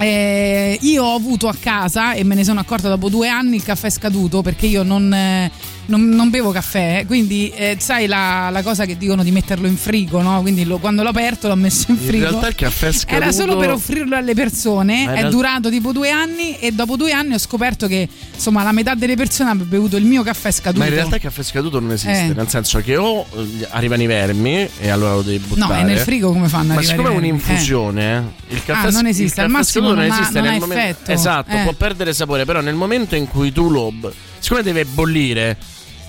Eh, 0.00 0.78
io 0.80 1.04
ho 1.04 1.14
avuto 1.14 1.48
a 1.48 1.56
casa 1.58 2.12
e 2.12 2.22
me 2.22 2.36
ne 2.36 2.44
sono 2.44 2.60
accorta 2.60 2.88
dopo 2.88 3.08
due 3.08 3.28
anni 3.28 3.56
il 3.56 3.64
caffè 3.64 3.90
scaduto 3.90 4.42
perché 4.42 4.66
io 4.66 4.84
non, 4.84 5.12
eh, 5.12 5.50
non- 5.88 6.08
non 6.08 6.30
bevo 6.30 6.50
caffè, 6.50 7.04
quindi 7.06 7.50
eh, 7.54 7.76
sai 7.78 8.06
la, 8.06 8.48
la 8.50 8.62
cosa 8.62 8.84
che 8.84 8.96
dicono 8.96 9.22
di 9.22 9.30
metterlo 9.30 9.66
in 9.66 9.76
frigo, 9.76 10.20
no? 10.22 10.40
Quindi 10.42 10.64
lo- 10.64 10.78
quando 10.78 11.02
l'ho 11.02 11.08
aperto 11.08 11.48
l'ho 11.48 11.54
messo 11.56 11.86
in 11.90 11.96
In 12.00 12.02
frigo. 12.06 12.24
realtà 12.28 12.48
il 12.48 12.54
caffè 12.54 12.92
scaduto 12.92 13.22
Era 13.22 13.32
solo 13.32 13.56
per 13.56 13.70
offrirlo 13.70 14.14
alle 14.16 14.34
persone, 14.34 15.02
in 15.02 15.08
è 15.08 15.12
real- 15.14 15.30
durato 15.30 15.70
tipo 15.70 15.92
due 15.92 16.10
anni 16.10 16.58
e 16.58 16.72
dopo 16.72 16.96
due 16.96 17.12
anni 17.12 17.34
ho 17.34 17.38
scoperto 17.38 17.86
che 17.86 18.08
insomma 18.34 18.62
la 18.62 18.72
metà 18.72 18.94
delle 18.94 19.16
persone 19.16 19.50
ha 19.50 19.54
bevuto 19.54 19.96
il 19.96 20.04
mio 20.04 20.22
caffè 20.22 20.50
scaduto. 20.50 20.80
Ma 20.80 20.86
in 20.88 20.94
realtà 20.94 21.16
il 21.16 21.22
caffè 21.22 21.42
scaduto 21.42 21.80
non 21.80 21.92
esiste, 21.92 22.26
Eh. 22.26 22.34
nel 22.34 22.48
senso 22.48 22.80
che 22.80 22.96
o 22.96 23.26
eh, 23.34 23.66
arrivano 23.70 24.02
i 24.02 24.06
vermi 24.06 24.68
e 24.80 24.88
allora 24.90 25.14
lo 25.14 25.22
devi 25.22 25.38
buttare. 25.38 25.72
No, 25.74 25.78
è 25.80 25.84
nel 25.84 25.98
frigo 25.98 26.32
come 26.32 26.48
fanno 26.48 26.72
a 26.72 26.76
Ma 26.76 26.82
siccome 26.82 27.08
è 27.08 27.10
i 27.12 27.14
vermi? 27.14 27.28
un'infusione, 27.30 28.32
il 28.48 28.62
caffè 28.64 28.86
Ah, 28.88 28.90
non 28.90 29.06
esiste, 29.06 29.40
al 29.40 29.48
massimo 29.50 29.88
non 29.88 30.00
ha- 30.00 30.06
esiste 30.06 30.40
non 30.40 30.42
nel 30.50 30.54
ha 30.54 30.58
momento- 30.58 30.84
effetto. 30.84 31.10
Esatto, 31.12 31.56
Eh. 31.56 31.62
può 31.62 31.72
perdere 31.72 32.12
sapore, 32.12 32.44
però 32.44 32.60
nel 32.60 32.74
momento 32.74 33.14
in 33.16 33.26
cui 33.26 33.52
tu 33.52 33.70
lo 33.70 33.92
siccome 34.38 34.62
deve 34.62 34.84
bollire 34.84 35.56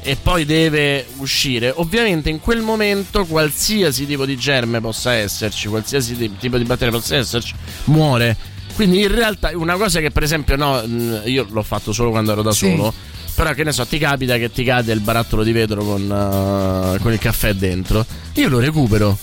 e 0.01 0.15
poi 0.21 0.45
deve 0.45 1.05
uscire, 1.17 1.71
ovviamente 1.75 2.29
in 2.29 2.39
quel 2.39 2.61
momento 2.61 3.25
qualsiasi 3.25 4.05
tipo 4.05 4.25
di 4.25 4.37
germe 4.37 4.79
possa 4.81 5.13
esserci, 5.13 5.67
qualsiasi 5.67 6.15
ti- 6.17 6.35
tipo 6.39 6.57
di 6.57 6.63
batteria 6.63 6.97
possa 6.97 7.15
esserci, 7.17 7.53
muore. 7.85 8.35
Quindi 8.75 9.01
in 9.01 9.13
realtà 9.13 9.51
una 9.55 9.75
cosa 9.75 9.99
che 9.99 10.09
per 10.11 10.23
esempio 10.23 10.55
no, 10.55 10.81
mh, 10.85 11.23
io 11.25 11.45
l'ho 11.49 11.63
fatto 11.63 11.91
solo 11.91 12.11
quando 12.11 12.31
ero 12.31 12.41
da 12.41 12.51
Sì. 12.51 12.69
solo. 12.69 12.93
Però 13.35 13.53
che 13.53 13.63
ne 13.63 13.71
so, 13.71 13.85
ti 13.85 13.97
capita 13.97 14.37
che 14.37 14.51
ti 14.51 14.63
cade 14.65 14.91
il 14.91 14.99
barattolo 14.99 15.43
di 15.43 15.51
vetro 15.53 15.81
con, 15.83 16.01
eh, 16.01 16.99
con 17.01 17.11
il 17.13 17.19
caffè 17.19 17.53
dentro. 17.53 18.05
Io 18.33 18.49
lo 18.49 18.59
recupero. 18.59 19.17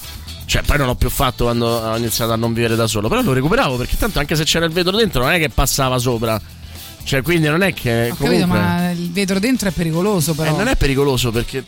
Cioè, 0.47 0.63
poi 0.63 0.79
non 0.79 0.87
l'ho 0.87 0.95
più 0.95 1.11
fatto 1.11 1.45
quando 1.45 1.67
ho 1.67 1.97
iniziato 1.99 2.33
a 2.33 2.37
non 2.37 2.55
vivere 2.55 2.77
da 2.77 2.87
solo. 2.87 3.09
Però 3.09 3.21
lo 3.21 3.33
recuperavo 3.35 3.77
perché 3.77 3.97
tanto 3.99 4.19
anche 4.19 4.35
se 4.37 4.45
c'era 4.45 4.65
il 4.65 4.73
vetro 4.73 4.97
dentro 4.97 5.23
non 5.23 5.33
è 5.33 5.39
che 5.39 5.49
passava 5.51 5.99
sopra. 5.99 6.41
Cioè, 7.07 7.23
quindi 7.23 7.47
non 7.47 7.63
è 7.63 7.73
che. 7.73 8.09
Ho 8.11 8.17
comunque, 8.17 8.41
capito, 8.41 8.47
ma 8.49 8.91
il 8.91 9.13
vetro 9.13 9.39
dentro 9.39 9.69
è 9.69 9.71
pericoloso 9.73 10.35
però. 10.35 10.53
eh, 10.53 10.57
non 10.57 10.67
è 10.67 10.75
pericoloso 10.75 11.31
perché. 11.31 11.63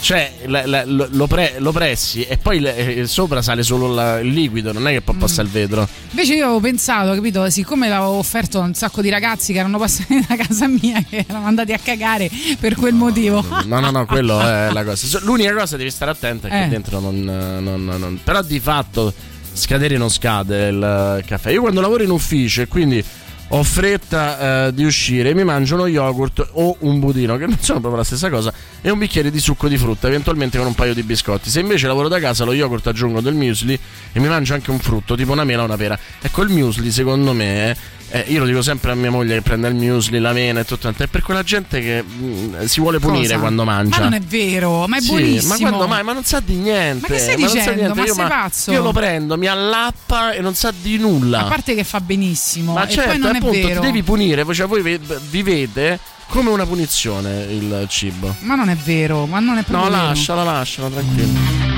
Cioè, 0.00 0.34
la- 0.48 0.66
la- 0.66 0.84
lo, 0.84 1.26
pre- 1.26 1.54
lo 1.56 1.72
pressi 1.72 2.22
e 2.24 2.36
poi 2.36 2.60
le- 2.60 2.76
eh, 2.98 3.06
sopra 3.06 3.40
sale 3.40 3.62
solo 3.62 3.88
la- 3.94 4.18
il 4.18 4.28
liquido, 4.28 4.70
non 4.74 4.86
è 4.86 4.90
che 4.92 5.00
Mm. 5.00 5.04
poi 5.04 5.14
passa 5.16 5.40
il 5.40 5.48
vetro. 5.48 5.88
Invece 6.10 6.34
io 6.34 6.44
avevo 6.44 6.60
pensato, 6.60 7.14
capito, 7.14 7.48
siccome 7.48 7.88
l'avevo 7.88 8.10
offerto 8.18 8.58
a 8.60 8.64
un 8.64 8.74
sacco 8.74 9.00
di 9.00 9.08
ragazzi 9.08 9.54
che 9.54 9.60
erano 9.60 9.78
passati 9.78 10.22
da 10.28 10.36
casa 10.36 10.68
mia 10.68 11.02
che 11.08 11.24
erano 11.26 11.46
andati 11.46 11.72
a 11.72 11.78
cagare 11.82 12.28
per 12.60 12.74
quel 12.74 12.92
motivo. 12.92 13.42
No, 13.64 13.80
no, 13.80 13.90
no, 13.90 14.04
quello 14.04 14.38
è 14.38 14.68
la 14.70 14.84
cosa. 14.84 15.18
L'unica 15.22 15.54
cosa 15.54 15.78
devi 15.78 15.90
stare 15.90 16.10
attento 16.10 16.48
è 16.48 16.50
che 16.50 16.64
Eh. 16.64 16.68
dentro 16.68 17.00
non, 17.00 17.18
non- 17.22 17.84
non- 17.86 18.20
Però 18.22 18.42
di 18.42 18.60
fatto 18.60 19.10
scadere 19.54 19.96
non 19.96 20.10
scade 20.10 20.66
il 20.68 21.22
caffè. 21.24 21.50
Io 21.50 21.62
quando 21.62 21.80
lavoro 21.80 22.02
in 22.02 22.10
ufficio 22.10 22.60
e 22.60 22.68
quindi 22.68 23.02
ho 23.48 23.62
fretta 23.62 24.66
eh, 24.66 24.74
di 24.74 24.84
uscire, 24.84 25.34
mi 25.34 25.44
mangio 25.44 25.74
uno 25.74 25.86
yogurt 25.86 26.48
o 26.52 26.76
un 26.80 26.98
budino, 26.98 27.36
che 27.36 27.46
non 27.46 27.58
sono 27.60 27.80
proprio 27.80 28.00
la 28.00 28.06
stessa 28.06 28.30
cosa, 28.30 28.52
e 28.80 28.90
un 28.90 28.98
bicchiere 28.98 29.30
di 29.30 29.38
succo 29.38 29.68
di 29.68 29.76
frutta, 29.76 30.06
eventualmente 30.08 30.58
con 30.58 30.66
un 30.66 30.74
paio 30.74 30.94
di 30.94 31.02
biscotti. 31.02 31.50
Se 31.50 31.60
invece 31.60 31.86
lavoro 31.86 32.08
da 32.08 32.18
casa, 32.18 32.44
lo 32.44 32.52
yogurt 32.52 32.86
aggiungo 32.86 33.20
del 33.20 33.34
muesli 33.34 33.78
e 34.12 34.20
mi 34.20 34.28
mangio 34.28 34.54
anche 34.54 34.70
un 34.70 34.78
frutto, 34.78 35.14
tipo 35.14 35.32
una 35.32 35.44
mela 35.44 35.62
o 35.62 35.66
una 35.66 35.76
pera. 35.76 35.98
Ecco, 36.20 36.42
il 36.42 36.48
muesli, 36.48 36.90
secondo 36.90 37.32
me, 37.32 37.76
eh, 38.14 38.24
io 38.28 38.38
lo 38.38 38.46
dico 38.46 38.62
sempre 38.62 38.92
a 38.92 38.94
mia 38.94 39.10
moglie 39.10 39.34
che 39.34 39.42
prende 39.42 39.66
il 39.66 39.74
muesli, 39.74 40.20
la 40.20 40.32
mena 40.32 40.60
e 40.60 40.64
tutto 40.64 40.82
quanto, 40.82 41.02
è 41.02 41.08
per 41.08 41.20
quella 41.22 41.42
gente 41.42 41.80
che 41.80 42.04
mm, 42.06 42.62
si 42.66 42.78
vuole 42.80 43.00
punire 43.00 43.26
Cosa? 43.26 43.38
quando 43.38 43.64
mangia. 43.64 43.96
Ma 43.98 44.04
non 44.04 44.12
è 44.12 44.20
vero, 44.20 44.86
ma 44.86 44.98
è 44.98 45.00
Sì, 45.00 45.08
buonissimo. 45.08 45.48
Ma 45.52 45.58
quando 45.58 45.88
mai? 45.88 46.02
Ma 46.04 46.12
non 46.12 46.22
sa 46.22 46.38
di 46.38 46.54
niente. 46.54 47.00
Ma 47.08 47.14
che 47.14 47.20
stai 47.20 47.40
sa 47.40 47.46
dicendo? 47.46 47.94
Ma 47.94 48.04
io, 48.04 48.14
sei 48.14 48.26
pazzo? 48.28 48.70
io 48.70 48.82
lo 48.82 48.92
prendo, 48.92 49.36
mi 49.36 49.48
allappa 49.48 50.30
e 50.30 50.40
non 50.40 50.54
sa 50.54 50.72
di 50.80 50.96
nulla. 50.96 51.40
A 51.40 51.44
parte 51.48 51.74
che 51.74 51.82
fa 51.82 52.00
benissimo, 52.00 52.74
ma 52.74 52.86
e 52.86 52.90
certo, 52.90 53.10
poi 53.10 53.18
non 53.18 53.34
è 53.34 53.38
appunto, 53.38 53.66
vero. 53.66 53.80
ti 53.80 53.86
devi 53.86 54.02
punire. 54.04 54.44
Cioè, 54.54 54.66
voi 54.68 54.82
ve- 54.82 55.00
vivete 55.28 55.98
come 56.28 56.50
una 56.50 56.66
punizione 56.66 57.46
il 57.50 57.86
cibo. 57.88 58.32
Ma 58.40 58.54
non 58.54 58.68
è 58.68 58.76
vero, 58.76 59.26
ma 59.26 59.40
non 59.40 59.54
è 59.58 59.64
No, 59.66 59.78
proprio 59.78 59.90
vero. 59.90 60.02
lasciala, 60.06 60.42
lasciala, 60.44 60.88
tranquillo. 60.88 61.73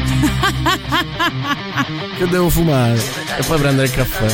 Che 2.17 2.27
devo 2.29 2.49
fumare 2.49 2.95
e 3.39 3.45
poi 3.47 3.59
prendere 3.59 3.87
il 3.87 3.93
caffè. 3.93 4.27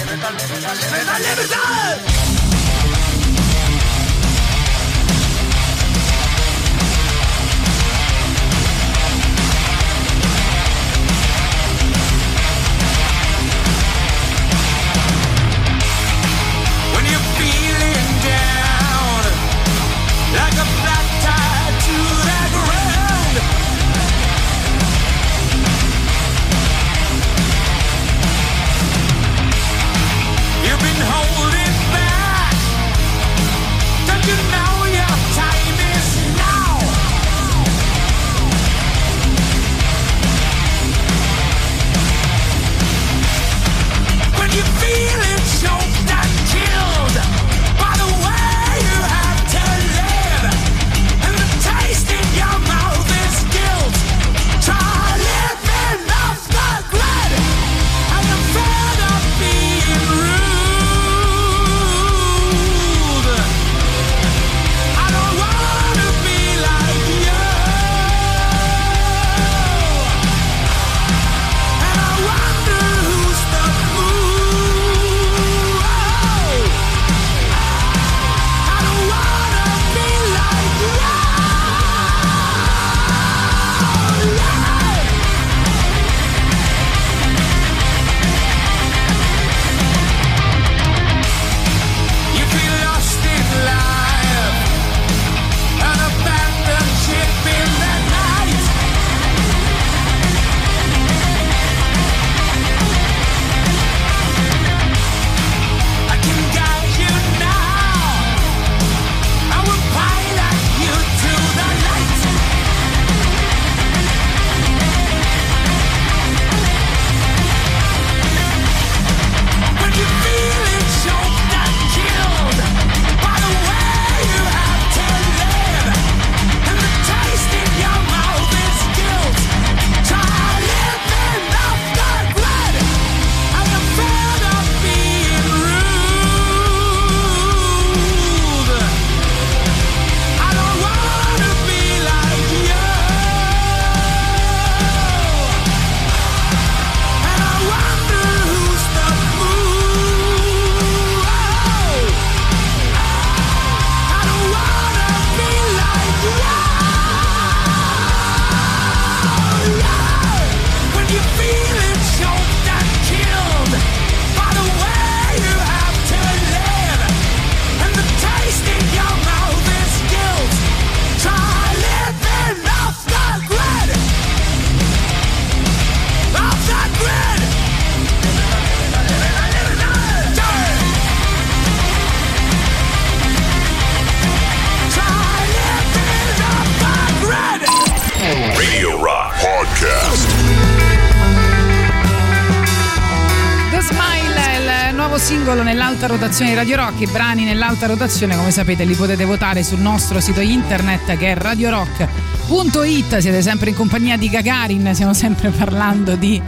Rotazione 196.33 196.53
di 196.53 196.57
Radio 196.57 196.77
Rock. 196.77 197.01
I 197.03 197.07
brani 197.09 197.45
nell'alta 197.45 197.87
rotazione, 197.87 198.35
come 198.35 198.51
sapete, 198.51 198.85
li 198.85 198.95
potete 198.95 199.27
votare 199.27 199.63
sul 199.63 199.81
nostro 199.81 200.19
sito 200.19 200.41
internet 200.41 201.19
che 201.19 201.33
è 201.33 201.35
radiorock.it. 201.35 203.19
Siete 203.19 203.43
sempre 203.43 203.69
in 203.69 203.77
compagnia 203.77 204.17
di 204.17 204.31
Gagarin, 204.31 204.95
stiamo 204.95 205.13
sempre 205.13 205.51
parlando 205.51 206.17
di 206.17 206.41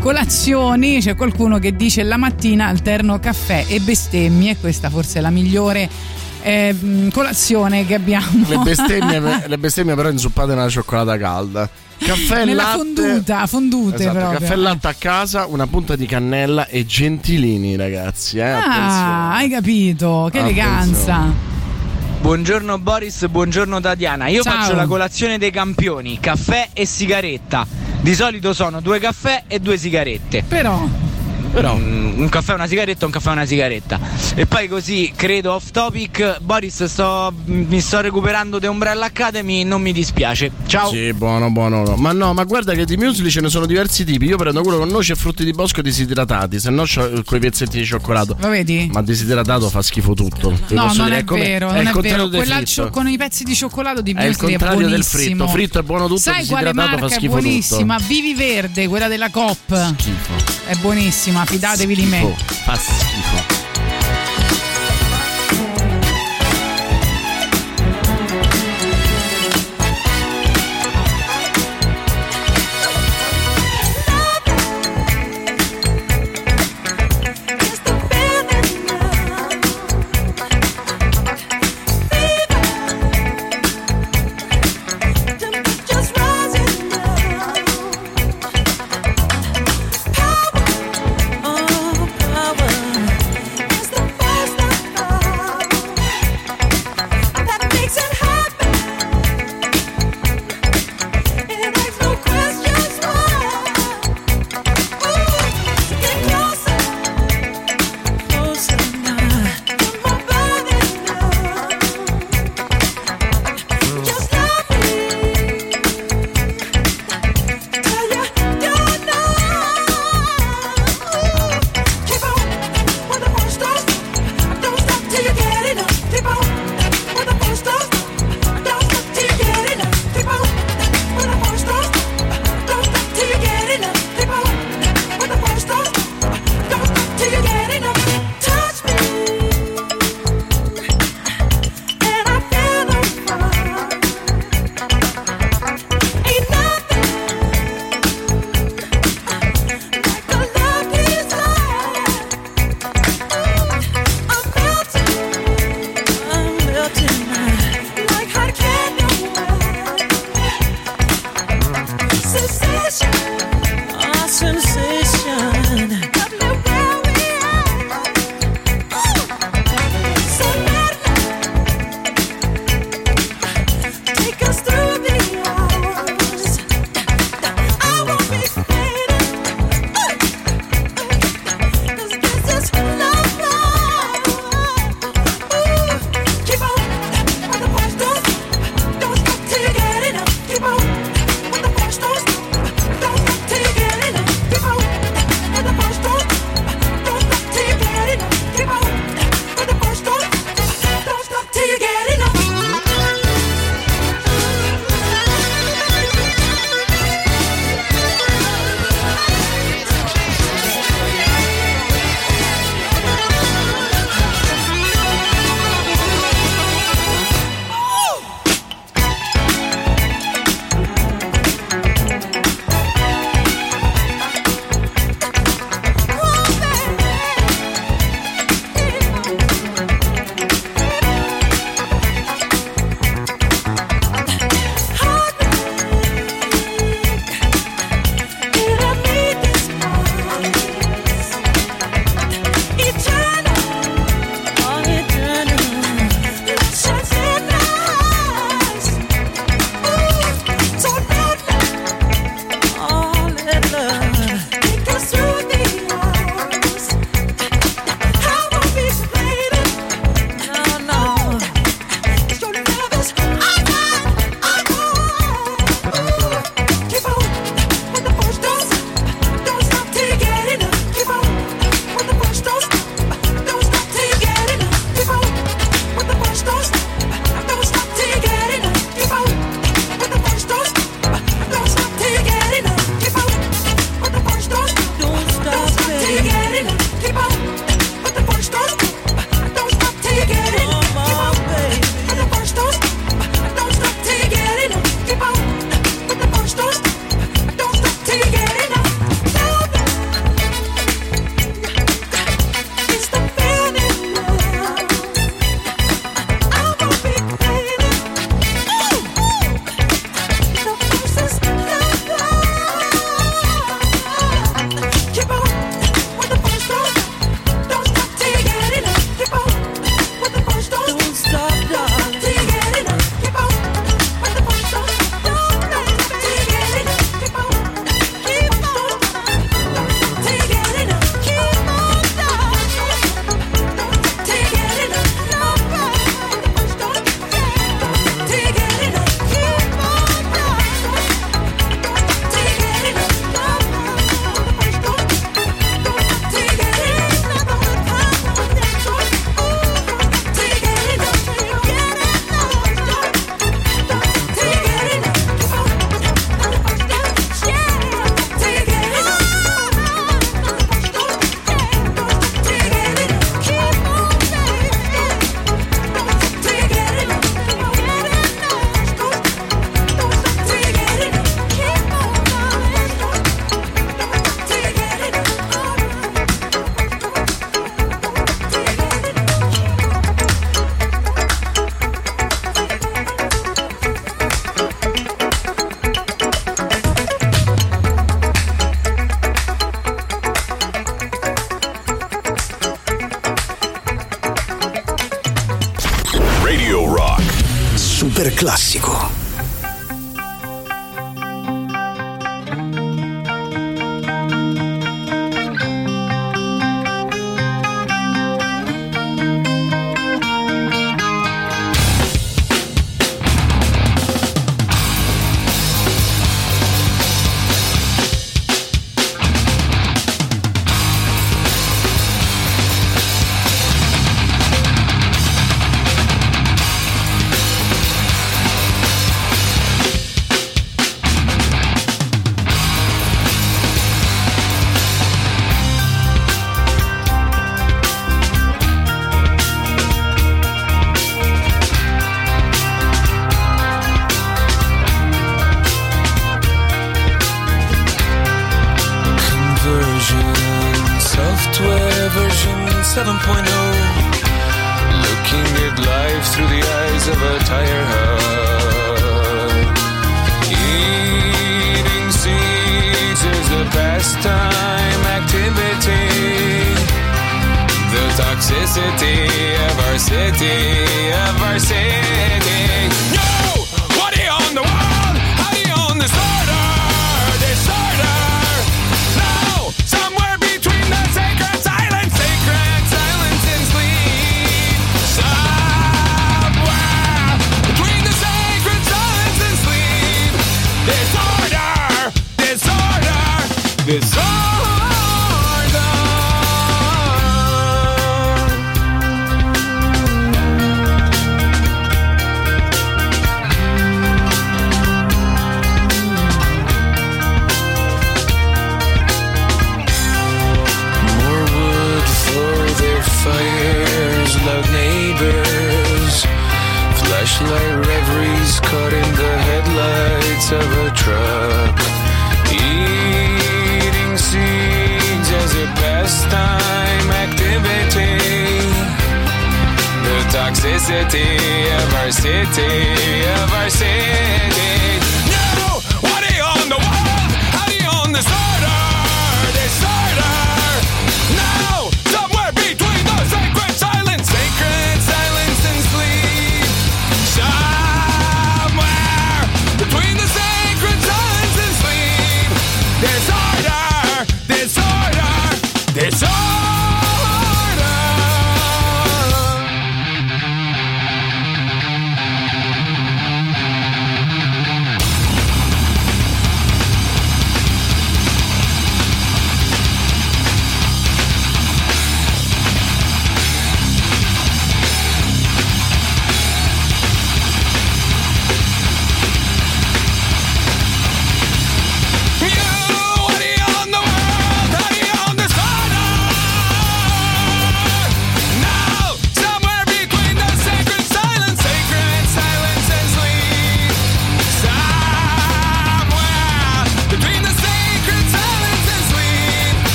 colazioni. 0.00 1.00
C'è 1.00 1.16
qualcuno 1.16 1.58
che 1.58 1.74
dice 1.74 2.04
la 2.04 2.16
mattina 2.16 2.68
alterno 2.68 3.18
caffè 3.18 3.64
e 3.66 3.80
bestemmie. 3.80 4.58
Questa 4.58 4.90
forse 4.90 5.18
è 5.18 5.22
la 5.22 5.30
migliore 5.30 5.88
eh, 6.46 6.72
mh, 6.72 7.08
colazione 7.10 7.84
che 7.84 7.94
abbiamo. 7.94 8.44
Le 8.46 8.58
bestemmie, 8.58 9.42
le 9.48 9.58
bestemmie 9.58 9.94
però 9.96 10.08
inzuppate 10.10 10.54
nella 10.54 10.68
cioccolata 10.68 11.18
calda. 11.18 11.68
Caffè 11.98 12.42
e 12.42 12.44
Nella 12.44 12.62
latte. 12.62 12.76
fonduta, 12.76 13.46
fondute 13.46 13.96
Esatto, 13.96 14.18
proprio. 14.18 14.38
caffè 14.38 14.52
e 14.52 14.56
latte 14.56 14.86
a 14.88 14.94
casa, 14.96 15.46
una 15.46 15.66
punta 15.66 15.96
di 15.96 16.06
cannella 16.06 16.66
e 16.68 16.86
gentilini, 16.86 17.74
ragazzi. 17.74 18.38
Eh, 18.38 18.42
Ah, 18.42 19.34
hai 19.34 19.48
capito? 19.48 20.28
Che 20.30 20.38
Attenzione. 20.38 20.68
eleganza. 20.68 21.54
Buongiorno 22.20 22.78
Boris, 22.78 23.26
buongiorno 23.26 23.80
Tatiana. 23.80 24.28
Io 24.28 24.42
Ciao. 24.42 24.52
faccio 24.54 24.74
la 24.74 24.86
colazione 24.86 25.38
dei 25.38 25.50
campioni, 25.50 26.18
caffè 26.20 26.68
e 26.72 26.84
sigaretta. 26.86 27.66
Di 28.00 28.14
solito 28.14 28.52
sono 28.52 28.80
due 28.80 28.98
caffè 28.98 29.44
e 29.46 29.58
due 29.58 29.76
sigarette. 29.76 30.44
Però. 30.46 30.86
Mm, 31.62 32.20
un 32.20 32.28
caffè, 32.28 32.52
una 32.54 32.66
sigaretta, 32.66 33.06
un 33.06 33.12
caffè, 33.12 33.30
una 33.30 33.46
sigaretta. 33.46 33.98
E 34.34 34.46
poi 34.46 34.68
così, 34.68 35.12
credo 35.16 35.54
off 35.54 35.70
topic, 35.70 36.40
Boris, 36.40 36.84
sto- 36.84 37.32
mi 37.46 37.80
sto 37.80 38.00
recuperando 38.00 38.58
The 38.60 38.66
Umbrella 38.66 39.06
Academy, 39.06 39.64
non 39.64 39.80
mi 39.80 39.92
dispiace. 39.92 40.50
Ciao. 40.66 40.90
Sì, 40.90 41.12
buono, 41.14 41.50
buono. 41.50 41.94
Ma 41.96 42.12
no, 42.12 42.34
ma 42.34 42.44
guarda 42.44 42.74
che 42.74 42.84
di 42.84 42.96
muesli 42.96 43.30
ce 43.30 43.40
ne 43.40 43.48
sono 43.48 43.64
diversi 43.66 44.04
tipi. 44.04 44.26
Io 44.26 44.36
prendo 44.36 44.60
quello 44.62 44.78
con 44.78 44.88
noci 44.88 45.12
e 45.12 45.14
frutti 45.14 45.44
di 45.44 45.52
bosco 45.52 45.80
disidratati, 45.80 46.58
se 46.60 46.68
no 46.70 46.82
c'ho 46.84 47.22
quei 47.24 47.40
pezzetti 47.40 47.78
di 47.78 47.86
cioccolato. 47.86 48.36
Lo 48.38 48.48
vedi? 48.48 48.90
Ma 48.92 49.02
disidratato 49.02 49.70
fa 49.70 49.80
schifo 49.82 50.12
tutto. 50.12 50.50
Vi 50.68 50.74
No, 50.74 50.82
posso 50.86 50.98
non 50.98 51.06
dire, 51.06 51.18
è 51.20 51.24
come- 51.24 51.40
vero, 51.42 51.68
è 51.70 51.72
non 51.72 51.82
il 51.82 51.88
è 51.88 51.92
contrario 51.92 52.28
vero. 52.28 52.36
del 52.38 52.46
Quella 52.46 52.64
cio- 52.64 52.90
con 52.90 53.08
i 53.08 53.16
pezzi 53.16 53.44
di 53.44 53.54
cioccolato 53.54 54.02
di 54.02 54.10
È 54.12 54.18
il 54.18 54.24
muesli 54.26 54.36
è, 54.54 54.58
contrario 54.58 54.88
del 54.88 55.04
fritto. 55.04 55.48
Fritto 55.48 55.78
è 55.78 55.82
buono 55.82 56.06
tutto, 56.06 56.20
Sai 56.20 56.44
quale 56.46 56.64
disidratato 56.72 56.96
fa 56.96 57.00
marca 57.00 57.06
è 57.14 57.18
schifo 57.18 57.32
tutto. 57.36 57.42
buonissima? 57.42 57.98
Vivi 58.06 58.34
Verde, 58.34 58.88
quella 58.88 59.08
della 59.08 59.30
Coop. 59.30 59.94
È 60.66 60.74
buonissima, 60.80 61.44
fidatevi 61.46 61.94
di 61.94 62.04
me. 62.06 62.34
Fa 62.64 62.74
schifo. 62.76 63.75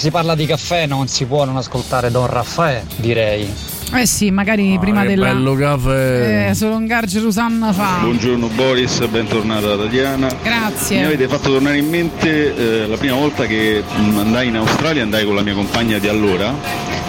Si 0.00 0.10
parla 0.10 0.34
di 0.34 0.46
caffè 0.46 0.86
non 0.86 1.08
si 1.08 1.26
può 1.26 1.44
non 1.44 1.58
ascoltare 1.58 2.10
Don 2.10 2.26
Raffaele, 2.26 2.86
direi. 2.96 3.52
Eh 3.92 4.06
sì, 4.06 4.30
magari 4.30 4.78
prima 4.78 5.02
che 5.02 5.08
della. 5.08 5.26
bello 5.26 5.54
caffè. 5.54 6.48
Eh, 6.48 6.54
solo 6.54 6.76
un 6.76 6.86
garge 6.86 7.20
Rosanna 7.20 7.70
fa. 7.74 7.98
Buongiorno 8.00 8.46
Boris, 8.48 9.06
bentornata 9.08 9.76
Tatiana. 9.76 10.34
Grazie. 10.42 11.00
Mi 11.00 11.04
avete 11.04 11.28
fatto 11.28 11.50
tornare 11.50 11.76
in 11.76 11.88
mente 11.90 12.54
eh, 12.54 12.86
la 12.86 12.96
prima 12.96 13.16
volta 13.16 13.44
che 13.44 13.84
mm, 13.84 14.16
andai 14.16 14.48
in 14.48 14.56
Australia, 14.56 15.02
andai 15.02 15.26
con 15.26 15.34
la 15.34 15.42
mia 15.42 15.52
compagna 15.52 15.98
di 15.98 16.08
allora 16.08 16.54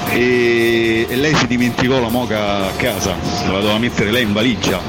e, 0.09 1.05
e 1.07 1.15
lei 1.15 1.34
si 1.35 1.47
dimenticò 1.47 1.97
la 2.01 2.09
moca 2.09 2.68
a 2.68 2.72
casa, 2.76 3.15
la 3.45 3.59
doveva 3.59 3.77
mettere 3.77 4.11
lei 4.11 4.23
in 4.23 4.34
valigia. 4.34 4.80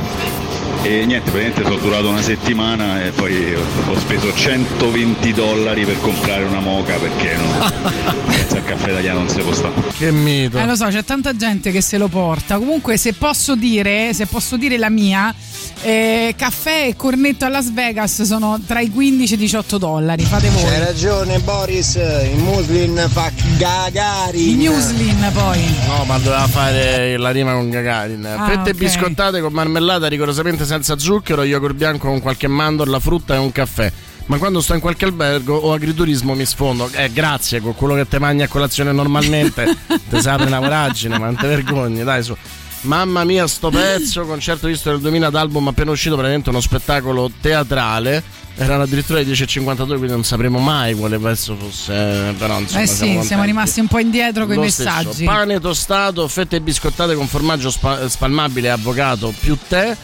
E 0.85 1.07
niente, 1.07 1.31
praticamente 1.31 1.63
sono 1.63 1.77
durato 1.77 2.09
una 2.09 2.23
settimana 2.23 3.05
e 3.05 3.13
poi 3.13 3.55
ho 3.55 3.99
speso 4.01 4.35
120 4.35 5.33
dollari 5.33 5.85
per 5.85 6.01
comprare 6.01 6.43
una 6.43 6.59
moca 6.59 6.97
perché 6.97 7.37
il 7.39 8.47
caffè 8.73 8.91
italiano 8.91 9.19
non 9.21 9.29
si 9.29 9.41
può 9.41 9.53
stare. 9.53 9.75
Che 9.97 10.11
mito. 10.11 10.59
Eh 10.59 10.65
lo 10.65 10.75
so, 10.75 10.87
c'è 10.87 11.05
tanta 11.05 11.37
gente 11.37 11.71
che 11.71 11.81
se 11.81 11.99
lo 11.99 12.09
porta. 12.09 12.57
Comunque, 12.57 12.97
se 12.97 13.13
posso 13.13 13.55
dire, 13.55 14.15
se 14.15 14.27
posso 14.27 14.57
dire 14.57 14.79
la 14.79 14.89
mia, 14.89 15.35
eh, 15.83 16.35
caffè 16.37 16.87
e 16.87 16.97
cornetto 16.97 17.45
a 17.45 17.49
Las 17.49 17.73
Vegas 17.73 18.23
sono 18.23 18.59
tra 18.67 18.81
i 18.81 18.91
15 18.91 19.35
e 19.35 19.37
i 19.37 19.39
18 19.39 19.79
dollari. 19.79 20.25
Fate 20.25 20.49
voi. 20.49 20.63
C'hai 20.63 20.79
ragione 20.79 21.39
Boris, 21.41 21.95
il 21.97 22.39
muslin 22.39 23.07
fa 23.11 23.31
Gagarin. 23.59 24.61
Il 24.61 24.71
muslin 24.71 25.31
poi. 25.33 25.61
No, 25.87 26.05
ma 26.05 26.19
doveva 26.19 26.47
fare 26.47 27.17
la 27.17 27.31
rima 27.31 27.53
con 27.53 27.69
Gagarin. 27.69 28.25
Ah, 28.25 28.47
Fette 28.47 28.71
ok. 28.71 28.77
biscottate 28.77 29.41
con 29.41 29.53
marmellata 29.53 30.09
rigorosamente 30.09 30.65
senza 30.65 30.99
zucchero, 30.99 31.45
yogurt 31.45 31.75
bianco 31.75 32.09
con 32.09 32.21
qualche 32.21 32.49
mandorla, 32.49 32.99
frutta 32.99 33.35
e 33.35 33.39
un 33.39 33.53
caffè. 33.53 33.93
Ma 34.33 34.39
quando 34.39 34.63
sto 34.63 34.73
in 34.73 34.81
qualche 34.81 35.05
albergo 35.05 35.55
o 35.55 35.75
agriturismo 35.75 36.33
mi 36.33 36.47
sfondo. 36.47 36.89
Eh, 36.93 37.13
grazie, 37.13 37.61
con 37.61 37.75
quello 37.75 37.95
che 37.97 38.09
te 38.09 38.19
mangi 38.19 38.43
a 38.43 38.49
colazione 38.49 38.91
normalmente 38.91 39.77
ti 40.09 40.19
si 40.23 40.27
apre 40.27 40.47
una 40.47 40.59
voragine, 40.59 41.19
ma 41.19 41.27
non 41.27 41.37
te 41.37 41.47
vergogni, 41.47 42.03
dai 42.03 42.23
su. 42.23 42.35
Mamma 42.81 43.25
mia, 43.25 43.47
sto 43.47 43.69
pezzo, 43.69 44.25
concerto 44.25 44.69
visto 44.69 44.91
nel 44.91 45.01
2000 45.01 45.29
d'album 45.29 45.69
appena 45.69 45.91
uscito, 45.91 46.15
praticamente 46.15 46.49
uno 46.49 46.63
spettacolo 46.63 47.31
teatrale. 47.43 48.23
Erano 48.57 48.85
addirittura 48.85 49.19
le 49.19 49.27
10.52, 49.27 49.87
quindi 49.87 50.07
non 50.09 50.25
sapremo 50.25 50.59
mai 50.61 50.95
quale 50.95 51.19
pezzo 51.19 51.55
fosse. 51.55 52.35
Però 52.39 52.59
insomma, 52.59 52.81
eh 52.81 52.87
sì, 52.87 52.95
siamo, 52.95 53.23
siamo 53.23 53.45
rimasti 53.45 53.81
un 53.81 53.87
po' 53.87 53.99
indietro 53.99 54.47
con 54.47 54.55
i 54.55 54.57
Lo 54.57 54.71
stesso. 54.71 54.89
messaggi. 54.89 55.25
Pane 55.25 55.61
tostato, 55.61 56.27
fette 56.27 56.59
biscottate 56.63 57.15
con 57.15 57.27
formaggio 57.29 57.71
spa- 57.71 58.09
spalmabile, 58.09 58.71
avvocato 58.71 59.31
più 59.39 59.59
tè. 59.69 59.95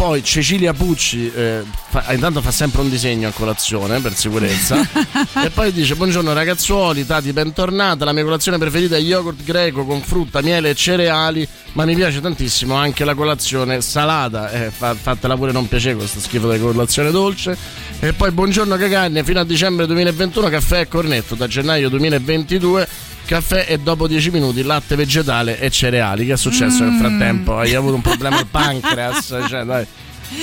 Poi 0.00 0.24
Cecilia 0.24 0.72
Pucci, 0.72 1.30
eh, 1.30 1.62
fa- 1.90 2.10
intanto 2.14 2.40
fa 2.40 2.50
sempre 2.50 2.80
un 2.80 2.88
disegno 2.88 3.28
a 3.28 3.32
colazione 3.32 4.00
per 4.00 4.14
sicurezza. 4.14 4.80
e 5.44 5.50
poi 5.50 5.72
dice: 5.72 5.94
Buongiorno 5.94 6.32
ragazzuoli, 6.32 7.04
Tati, 7.04 7.34
bentornata. 7.34 8.06
La 8.06 8.14
mia 8.14 8.24
colazione 8.24 8.56
preferita 8.56 8.96
è 8.96 8.98
yogurt 8.98 9.44
greco 9.44 9.84
con 9.84 10.00
frutta, 10.00 10.40
miele 10.40 10.70
e 10.70 10.74
cereali. 10.74 11.46
Ma 11.72 11.84
mi 11.84 11.94
piace 11.94 12.22
tantissimo 12.22 12.76
anche 12.76 13.04
la 13.04 13.14
colazione 13.14 13.82
salata. 13.82 14.50
Eh, 14.50 14.70
fa- 14.70 14.94
fatela 14.94 15.36
pure 15.36 15.52
non 15.52 15.68
piacere 15.68 15.96
questo 15.96 16.18
schifo 16.18 16.50
di 16.50 16.58
colazione 16.58 17.10
dolce. 17.10 17.54
E 18.00 18.14
poi 18.14 18.30
buongiorno 18.30 18.76
Cagagna, 18.76 19.22
fino 19.22 19.40
a 19.40 19.44
dicembre 19.44 19.84
2021 19.84 20.48
caffè 20.48 20.80
e 20.80 20.88
cornetto, 20.88 21.34
da 21.34 21.46
gennaio 21.46 21.90
2022 21.90 22.88
caffè 23.30 23.64
e 23.68 23.78
dopo 23.78 24.08
10 24.08 24.30
minuti 24.32 24.62
latte 24.62 24.96
vegetale 24.96 25.60
e 25.60 25.70
cereali. 25.70 26.26
Che 26.26 26.32
è 26.32 26.36
successo 26.36 26.82
nel 26.82 26.94
Mm. 26.94 26.98
frattempo? 26.98 27.56
Hai 27.58 27.74
avuto 27.74 27.94
un 27.94 28.00
problema 28.00 28.38
al 28.38 28.46
pancreas? 28.50 29.36
Cioè, 29.48 29.62
dai, 29.64 29.86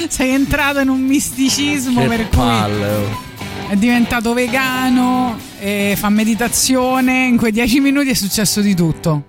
Sei 0.07 0.29
entrato 0.29 0.79
in 0.79 0.87
un 0.87 1.01
misticismo 1.01 2.01
che 2.01 2.07
per 2.07 2.27
cui 2.29 2.37
palle. 2.37 2.87
oh. 2.87 3.23
è 3.67 3.75
diventato 3.75 4.33
vegano, 4.33 5.37
e 5.59 5.95
fa 5.97 6.07
meditazione. 6.09 7.25
In 7.25 7.35
quei 7.35 7.51
dieci 7.51 7.81
minuti 7.81 8.09
è 8.09 8.13
successo 8.13 8.61
di 8.61 8.73
tutto. 8.73 9.23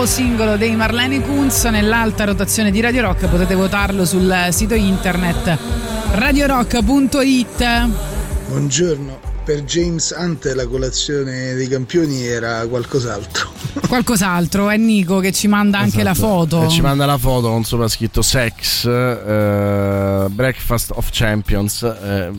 Nuovo 0.00 0.16
singolo 0.16 0.56
dei 0.56 0.76
Marlene 0.76 1.20
Kunz 1.20 1.64
nell'alta 1.64 2.24
rotazione 2.24 2.70
di 2.70 2.80
Radio 2.80 3.02
Rock. 3.02 3.28
Potete 3.28 3.54
votarlo 3.54 4.06
sul 4.06 4.48
sito 4.50 4.72
internet 4.72 5.58
radiorock.it. 6.12 7.88
Buongiorno. 8.48 9.20
Per 9.44 9.62
James 9.64 10.14
Hunt 10.16 10.44
la 10.54 10.66
colazione 10.66 11.52
dei 11.52 11.68
campioni 11.68 12.24
era 12.24 12.66
qualcos'altro. 12.66 13.50
Qualcos'altro, 13.88 14.70
è 14.70 14.76
Nico 14.76 15.18
che 15.18 15.32
ci 15.32 15.48
manda 15.48 15.78
anche 15.78 16.02
la 16.02 16.14
foto. 16.14 16.64
E 16.64 16.68
ci 16.68 16.80
manda 16.80 17.04
la 17.04 17.18
foto 17.18 17.48
con 17.48 17.64
sopra 17.64 17.88
scritto 17.88 18.22
Sex, 18.22 18.86
eh, 18.86 20.26
Breakfast 20.30 20.92
of 20.94 21.08
Champions. 21.10 21.82
Eh, 21.82 22.30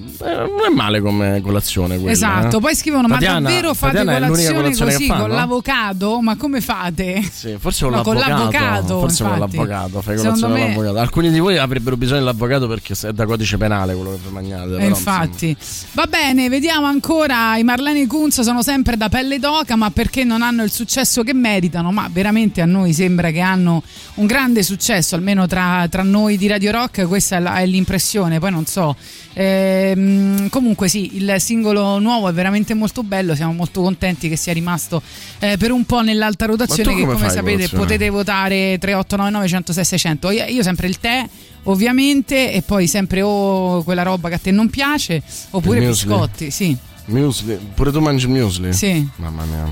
è 0.72 0.76
male 0.76 1.02
come 1.02 1.42
colazione 1.42 1.96
quella. 1.98 2.12
Esatto, 2.12 2.58
eh. 2.58 2.62
poi 2.62 2.76
scrivono: 2.76 3.08
Tatiana- 3.08 3.40
Ma 3.40 3.50
davvero 3.50 3.74
fate 3.74 3.98
Tatiana 3.98 4.28
colazione, 4.28 4.76
così 4.76 5.06
fa, 5.06 5.16
con 5.18 5.30
no? 5.30 5.36
l'avocado? 5.36 6.22
Ma 6.22 6.36
come 6.36 6.62
fate? 6.62 7.22
Sì, 7.32 7.56
forse 7.60 7.86
con 7.86 7.94
No, 7.96 8.02
con 8.04 8.16
l'avvocato. 8.16 8.40
l'avvocato, 8.58 9.00
Forse 9.00 9.24
con 9.24 9.34
infatti. 9.34 9.56
l'avvocato. 9.56 10.02
Fai 10.02 10.18
Secondo 10.18 10.22
colazione 10.22 10.54
con 10.54 10.62
me- 10.62 10.68
l'avvocato. 10.76 10.98
Alcuni 11.00 11.32
di 11.32 11.40
voi 11.40 11.58
avrebbero 11.58 11.98
bisogno 11.98 12.20
dell'avvocato 12.20 12.68
perché 12.68 12.96
è 13.08 13.12
da 13.14 13.26
codice 13.26 13.58
penale 13.58 13.94
quello 13.94 14.12
che 14.22 14.30
mangiate. 14.30 14.78
Eh, 14.78 14.86
infatti, 14.86 15.56
va 15.94 16.06
bene, 16.08 16.50
vediamo 16.50 16.86
ancora. 16.88 17.56
I 17.58 17.64
Marlene 17.64 18.08
Kunz 18.08 18.42
sono 18.42 18.62
sempre 18.62 18.98
da 18.98 19.10
pelle 19.10 19.40
d'oca, 19.40 19.76
ma 19.76 19.90
perché 19.92 20.24
non 20.24 20.42
hanno 20.42 20.64
il 20.64 20.72
successo 20.72 21.24
che 21.24 21.34
meritano? 21.34 21.92
Ma 21.92 22.10
veramente 22.12 22.62
a 22.62 22.66
noi 22.66 22.94
sembra 22.94 23.32
che 23.32 23.40
hanno 23.40 23.84
un 24.16 24.26
grande 24.26 24.64
successo, 24.64 25.16
almeno 25.16 25.48
tra, 25.48 25.88
tra 25.90 26.04
noi 26.04 26.38
di 26.38 26.48
Radio 26.48 26.72
Rock. 26.72 27.08
Questa 27.08 27.56
è 27.60 27.66
l'impressione. 27.66 28.40
Poi 28.40 28.52
non 28.52 28.66
so. 28.66 28.96
Ehm, 29.42 30.50
comunque, 30.50 30.88
sì, 30.88 31.18
il 31.18 31.36
singolo 31.40 31.98
nuovo 31.98 32.30
è 32.30 32.34
veramente 32.34 32.74
molto 32.74 33.02
bello. 33.04 33.34
Siamo 33.36 33.54
molto 33.54 33.82
contenti 33.82 34.30
che 34.30 34.36
sia 34.36 34.54
rimasto 34.54 35.02
eh, 35.40 35.58
per 35.58 35.72
un 35.72 35.86
po' 35.86 36.02
nell'alta 36.02 36.46
rotazione. 36.46 36.84
Tu 36.84 36.96
Che 36.96 37.06
come 37.06 37.14
come 37.14 37.30
sapete 37.30 37.68
potete 37.70 38.10
votare 38.10 38.78
3899 38.78 39.48
106 39.48 39.86
600. 39.86 40.32
Io, 40.32 40.46
io 40.46 40.64
sempre 40.64 40.88
il 40.88 41.00
tè. 41.00 41.28
Ovviamente, 41.64 42.52
e 42.52 42.64
poi 42.64 42.88
sempre 42.88 43.22
o 43.22 43.84
quella 43.84 44.02
roba 44.02 44.30
che 44.30 44.36
a 44.36 44.40
te 44.40 44.50
non 44.50 44.70
piace, 44.72 45.22
oppure 45.52 45.80
biscotti, 45.80 46.50
sì. 46.50 46.76
Muesli. 47.06 47.58
Pure 47.76 47.92
tu 47.92 48.00
mangi 48.00 48.28
muesli? 48.28 48.74
Sì. 48.74 49.08
Mamma 49.18 49.44
mia. 49.46 49.70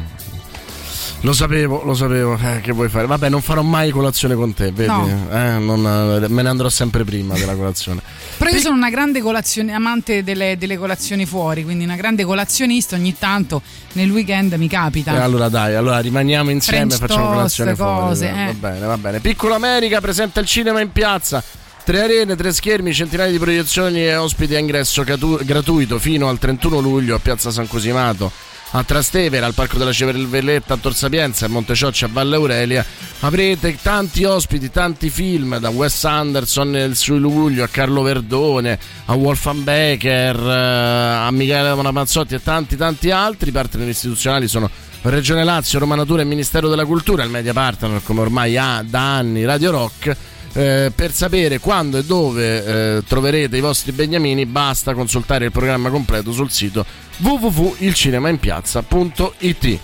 Lo 1.21 1.33
sapevo, 1.33 1.83
lo 1.83 1.93
sapevo. 1.93 2.37
Eh, 2.41 2.61
che 2.61 2.71
vuoi 2.71 2.87
fare? 2.87 3.05
Vabbè, 3.05 3.27
non 3.27 3.41
farò 3.41 3.61
mai 3.61 3.89
colazione 3.89 4.35
con 4.35 4.53
te, 4.53 4.71
vedi? 4.71 4.87
No. 4.87 5.27
Eh, 5.29 5.57
non- 5.59 6.25
me 6.29 6.41
ne 6.41 6.47
andrò 6.49 6.69
sempre 6.69 7.03
prima 7.03 7.33
della 7.37 7.55
colazione. 7.55 8.01
Però 8.37 8.49
io 8.49 8.59
sono 8.59 8.75
una 8.75 8.89
grande 8.89 9.19
colazione, 9.19 9.73
amante 9.73 10.23
delle, 10.23 10.57
delle 10.57 10.77
colazioni 10.77 11.25
fuori, 11.25 11.65
quindi 11.65 11.83
una 11.83 11.97
grande 11.97 12.23
colazionista. 12.23 12.95
Ogni 12.95 13.17
tanto 13.17 13.61
nel 13.93 14.09
weekend 14.09 14.53
mi 14.53 14.69
capita. 14.69 15.13
E 15.13 15.17
allora 15.19 15.49
dai, 15.49 15.75
allora 15.75 15.99
rimaniamo 15.99 16.51
insieme 16.51 16.93
e 16.93 16.97
facciamo 16.97 17.27
colazione 17.27 17.75
fuori. 17.75 17.99
cose, 17.99 18.29
eh. 18.29 18.45
Va 18.45 18.69
bene, 18.69 18.85
va 18.85 18.97
bene. 18.97 19.19
Piccola 19.19 19.55
America 19.55 19.99
presenta 19.99 20.39
il 20.39 20.45
cinema 20.45 20.79
in 20.79 20.91
piazza. 20.93 21.43
Tre 21.83 22.01
arene, 22.01 22.35
tre 22.37 22.53
schermi, 22.53 22.93
centinaia 22.93 23.31
di 23.31 23.39
proiezioni 23.39 24.05
e 24.05 24.15
ospiti 24.15 24.55
a 24.55 24.59
ingresso 24.59 25.03
gratuito 25.03 25.99
fino 25.99 26.29
al 26.29 26.37
31 26.37 26.79
luglio 26.79 27.15
a 27.15 27.19
Piazza 27.19 27.51
San 27.51 27.67
Cosimato. 27.67 28.31
A 28.71 28.83
Trastevere, 28.83 29.45
al 29.45 29.55
Parco 29.55 29.79
della 29.79 29.91
Cervelletta, 29.91 30.75
a 30.75 30.77
Tor 30.77 30.93
Sapienza, 30.93 31.47
a 31.47 31.49
Montecioccia, 31.49 32.05
a 32.05 32.09
Valle 32.11 32.35
Aurelia 32.35 32.85
avrete 33.21 33.75
tanti 33.81 34.23
ospiti, 34.25 34.69
tanti 34.69 35.09
film 35.09 35.57
da 35.57 35.69
Wes 35.69 36.05
Anderson 36.05 36.69
nel 36.69 36.95
suo 36.95 37.17
luglio, 37.17 37.63
a 37.63 37.67
Carlo 37.67 38.03
Verdone, 38.03 38.77
a 39.05 39.15
Wolfgang 39.15 39.63
Becker, 39.63 40.35
eh, 40.35 41.25
a 41.25 41.31
Michele 41.31 41.73
Ramazzotti 41.81 42.35
e 42.35 42.43
tanti 42.43 42.77
tanti 42.77 43.09
altri. 43.09 43.49
I 43.49 43.53
partner 43.53 43.87
istituzionali 43.87 44.47
sono 44.47 44.69
Regione 45.01 45.43
Lazio, 45.43 45.79
Roma 45.79 45.95
Natura 45.95 46.21
e 46.21 46.25
Ministero 46.25 46.69
della 46.69 46.85
Cultura, 46.85 47.23
il 47.23 47.31
media 47.31 47.53
partner 47.53 48.01
come 48.03 48.21
ormai 48.21 48.55
ha 48.55 48.83
da 48.87 49.15
anni 49.15 49.45
Radio 49.45 49.71
Rock. 49.71 50.15
Eh, 50.53 50.91
per 50.95 51.13
sapere 51.13 51.59
quando 51.59 51.99
e 51.99 52.03
dove 52.03 52.97
eh, 52.97 53.03
troverete 53.07 53.55
i 53.55 53.61
vostri 53.61 53.91
beniamini 53.91 54.47
basta 54.47 54.93
consultare 54.93 55.45
il 55.45 55.51
programma 55.51 55.89
completo 55.89 56.31
sul 56.31 56.49
sito 56.49 56.84
www.ilcinemainpiazza.it 57.17 59.80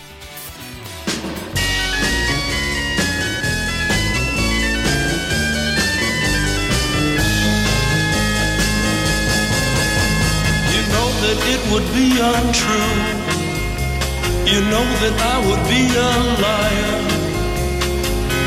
would 11.75 11.93
be 11.93 12.21
untrue. 12.21 13.03
You 14.45 14.61
know 14.71 14.85
that 15.01 15.19
I 15.19 15.45
would 15.45 15.67
be 15.67 15.93
a 15.93 16.11
liar 16.41 17.14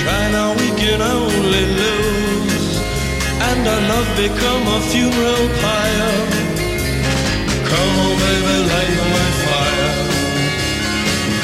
Try 0.00 0.30
now, 0.30 0.50
we 0.60 0.68
can 0.82 1.00
only 1.00 1.64
lose. 1.80 2.68
And 3.48 3.60
our 3.72 3.82
love 3.90 4.10
become 4.16 4.62
a 4.76 4.80
funeral 4.90 5.46
pyre. 5.62 6.16
Come 7.70 7.94
on, 8.04 8.14
baby, 8.24 8.56
light 8.72 8.96
my 9.14 9.28
fire. 9.44 9.92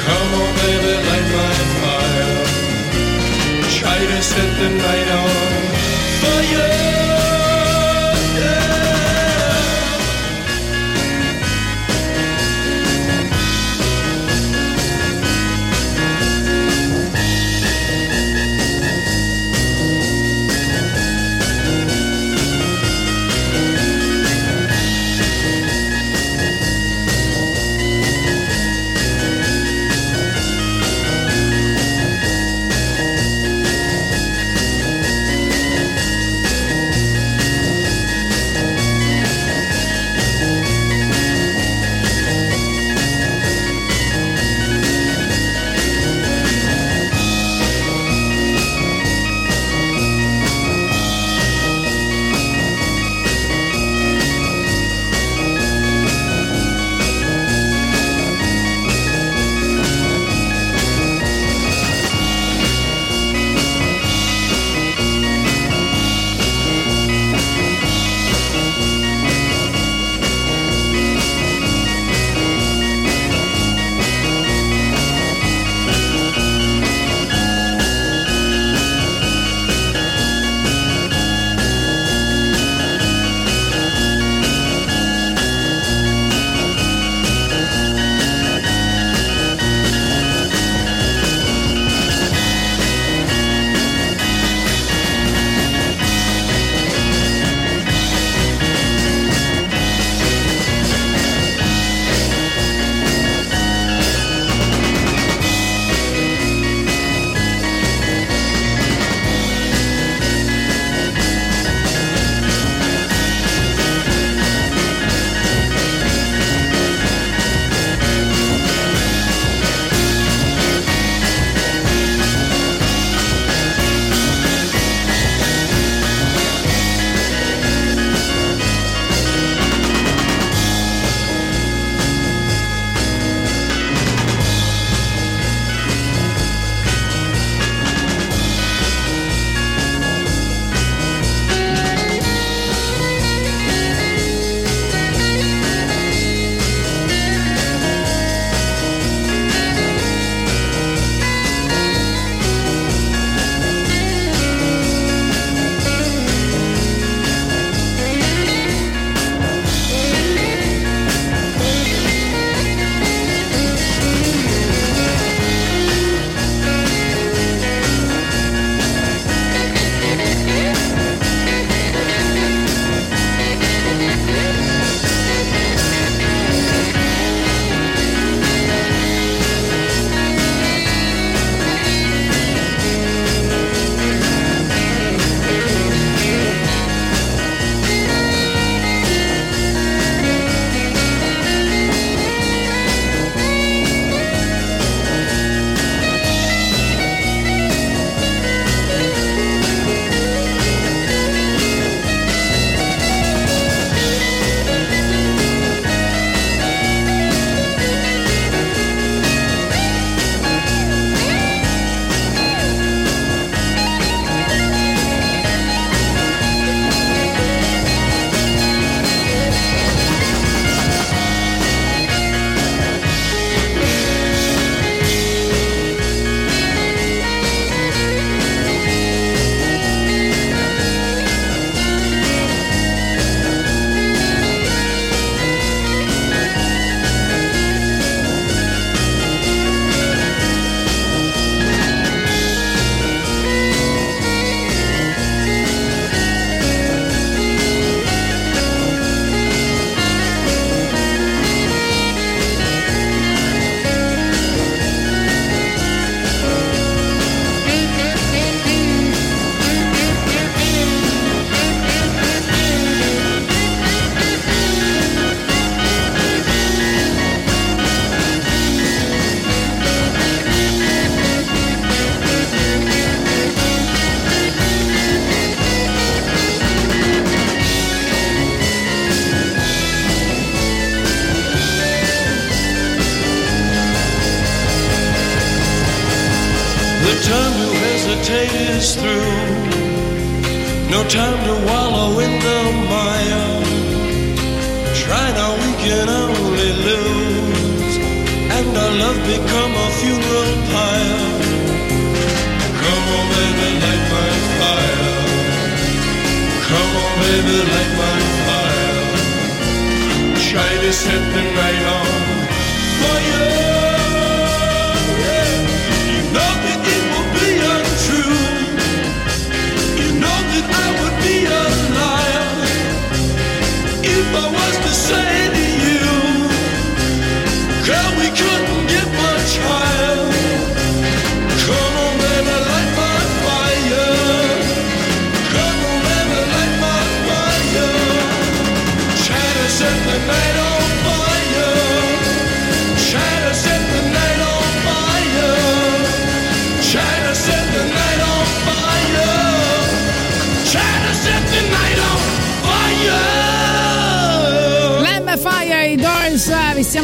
Come 0.06 0.30
on, 0.40 0.50
baby, 0.62 0.94
light 1.08 1.28
my 1.40 1.54
fire. 1.80 2.34
Try 3.78 3.98
to 4.10 4.22
set 4.22 4.50
the 4.60 4.68
night 4.84 5.08
on 5.20 5.30
fire. 6.20 7.01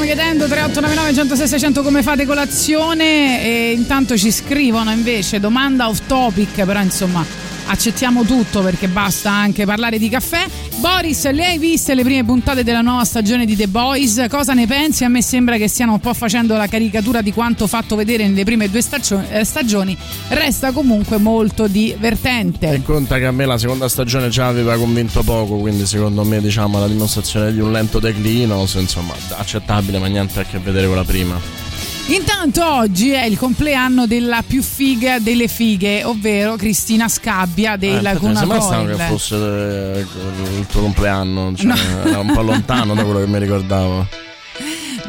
Chiedendo 0.09 0.47
3899 0.47 1.13
106 1.13 1.49
600 1.49 1.83
come 1.83 2.03
fate 2.03 2.25
colazione? 2.25 3.43
E 3.43 3.73
intanto 3.73 4.17
ci 4.17 4.33
scrivono 4.33 4.91
invece 4.91 5.39
domanda 5.39 5.87
off 5.87 6.01
topic, 6.07 6.65
però 6.65 6.81
insomma 6.81 7.48
accettiamo 7.69 8.25
tutto 8.25 8.63
perché 8.63 8.89
basta 8.89 9.31
anche 9.31 9.65
parlare 9.65 9.99
di 9.99 10.09
caffè. 10.09 10.47
Boris, 10.79 11.31
le 11.31 11.45
hai 11.45 11.59
viste 11.59 11.95
le 11.95 12.03
prime 12.03 12.25
puntate 12.25 12.65
della 12.65 12.81
nuova 12.81 13.05
stagione 13.05 13.45
di 13.45 13.57
The 13.57 13.69
Boys? 13.69 14.27
Cosa 14.29 14.53
ne 14.55 14.67
pensi? 14.67 15.05
A 15.05 15.09
me 15.09 15.23
sembra 15.23 15.57
che 15.57 15.69
stiano 15.69 15.93
un 15.93 16.01
po' 16.01 16.15
facendo 16.15 16.57
la 16.57 16.67
caricatura 16.67 17.21
di 17.21 17.33
quanto 17.33 17.67
fatto 17.67 17.97
vedere 17.97 18.27
nelle 18.27 18.45
prime 18.45 18.71
due 18.71 18.81
eh, 19.31 19.45
stagioni. 19.45 19.97
Resta 20.29 20.73
comunque 20.73 21.19
molto 21.19 21.67
divertente. 21.67 22.73
E 22.73 22.83
conta 22.83 23.19
che 23.19 23.27
a 23.27 23.33
me 23.33 23.45
la 23.45 23.59
seconda 23.59 23.89
stagione 23.89 24.29
già 24.29 24.47
aveva 24.47 24.77
convinto 24.77 25.23
poco, 25.23 25.57
quindi 25.57 25.87
secondo 25.87 26.25
me 26.25 26.41
diciamo 26.41 26.79
la 26.79 26.89
dimostrazione 26.89 27.53
di 27.53 27.61
un 27.61 27.73
lento 27.73 27.99
declino, 27.99 28.67
insomma 28.75 29.15
accettabile 29.37 29.99
ma 29.99 30.07
niente 30.07 30.41
a 30.41 30.45
che 30.45 30.59
vedere 30.59 30.87
con 30.87 30.97
la 30.97 31.05
prima. 31.05 31.68
Intanto 32.11 32.65
oggi 32.67 33.11
è 33.11 33.25
il 33.25 33.37
compleanno 33.37 34.07
della 34.07 34.43
più 34.47 34.63
figa 34.63 35.19
delle 35.19 35.47
fighe, 35.47 36.05
ovvero 36.05 36.57
Cristina 36.57 37.07
Scabbia 37.07 37.77
dei 37.77 37.97
Eh, 37.97 38.01
Laguna 38.01 38.39
sembra 38.39 38.61
strano 38.61 38.85
Coil. 38.85 38.97
che 38.97 39.03
fosse 39.05 39.35
eh, 39.37 40.07
il 40.59 40.67
tuo 40.67 40.81
compleanno, 40.81 41.55
cioè, 41.55 41.67
No. 41.67 41.77
era 42.09 42.19
un 42.21 42.33
po' 42.33 42.41
lontano 42.41 42.95
da 42.95 43.05
quello 43.05 43.21
che 43.21 43.27
mi 43.27 43.39
ricordavo. 43.39 44.07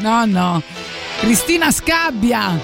No, 0.00 0.24
no. 0.26 0.62
Cristina 1.20 1.70
Scabbia. 1.70 2.58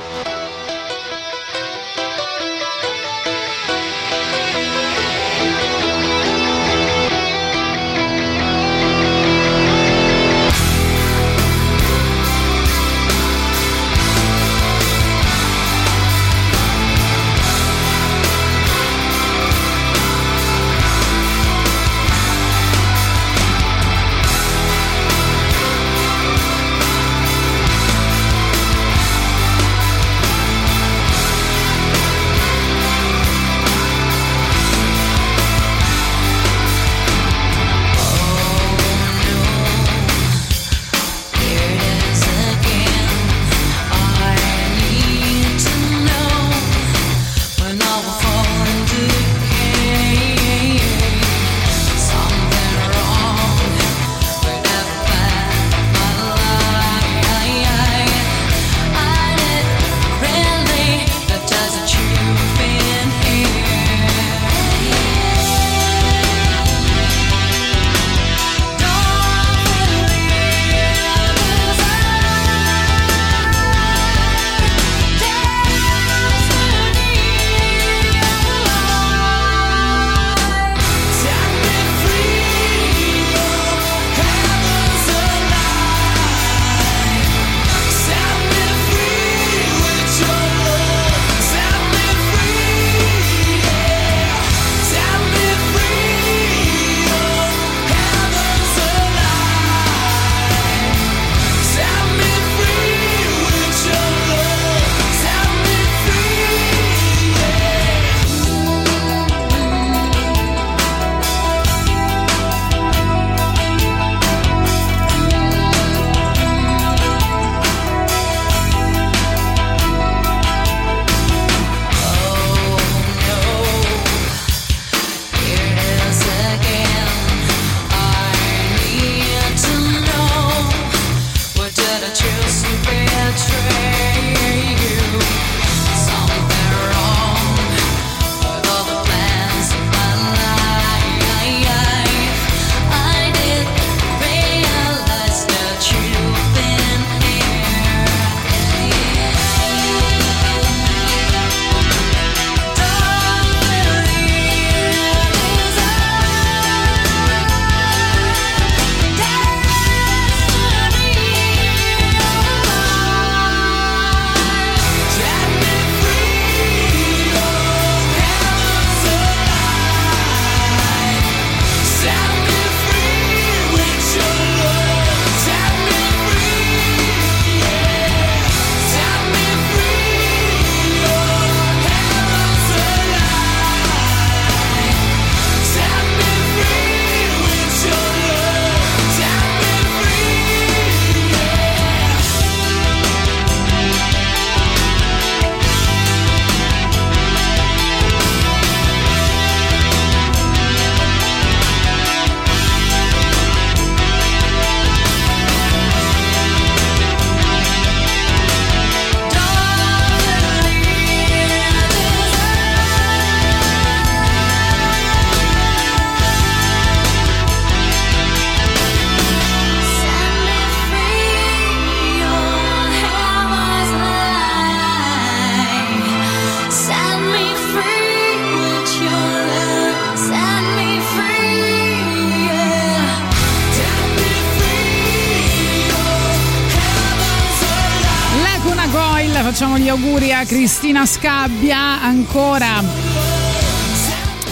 Cristina 240.46 241.04
Scabbia 241.06 242.00
ancora. 242.00 242.80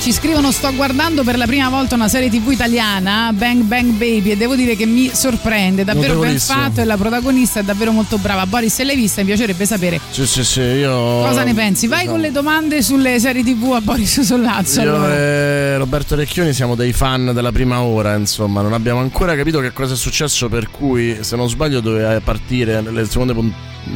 Ci 0.01 0.13
scrivono 0.13 0.51
sto 0.51 0.75
guardando 0.75 1.23
per 1.23 1.39
la 1.39 1.47
prima 1.47 1.69
volta 1.69 1.95
una 1.95 2.09
serie 2.09 2.29
tv 2.29 2.51
italiana, 2.51 3.31
Bang 3.33 3.63
Bang 3.63 3.93
Baby, 3.93 4.33
e 4.33 4.37
devo 4.37 4.57
dire 4.57 4.75
che 4.75 4.87
mi 4.87 5.09
sorprende, 5.15 5.85
davvero 5.85 6.19
ben 6.19 6.39
fatto 6.39 6.81
e 6.81 6.85
la 6.85 6.97
protagonista 6.97 7.61
è 7.61 7.63
davvero 7.63 7.93
molto 7.93 8.19
brava. 8.19 8.45
Boris, 8.45 8.75
se 8.75 8.85
l'hai 8.85 8.97
vista 8.97 9.21
mi 9.23 9.29
piacerebbe 9.29 9.65
sapere 9.65 10.01
Sì, 10.11 10.27
sì, 10.27 10.45
sì, 10.45 10.61
io. 10.61 10.91
cosa 11.23 11.45
ne 11.45 11.55
pensi. 11.55 11.87
Vai 11.87 12.07
con 12.07 12.19
le 12.21 12.33
domande 12.33 12.83
sulle 12.83 13.19
serie 13.21 13.45
tv 13.45 13.73
a 13.75 13.81
Boris 13.81 14.21
Sollazzo. 14.21 14.83
Io 14.83 14.95
allora. 14.95 15.15
e 15.15 15.77
Roberto 15.79 16.17
Recchioni 16.17 16.53
siamo 16.53 16.75
dei 16.75 16.93
fan 16.93 17.31
della 17.33 17.53
prima 17.53 17.81
ora, 17.83 18.17
insomma, 18.17 18.61
non 18.63 18.73
abbiamo 18.73 18.99
ancora 18.99 19.37
capito 19.37 19.61
che 19.61 19.73
cosa 19.73 19.95
è 19.95 19.97
successo, 19.97 20.49
per 20.49 20.71
cui 20.71 21.19
se 21.21 21.37
non 21.37 21.49
sbaglio 21.49 21.81
doveva 21.81 22.21
partire, 22.21 22.83
le 22.83 23.07
seconde 23.07 23.33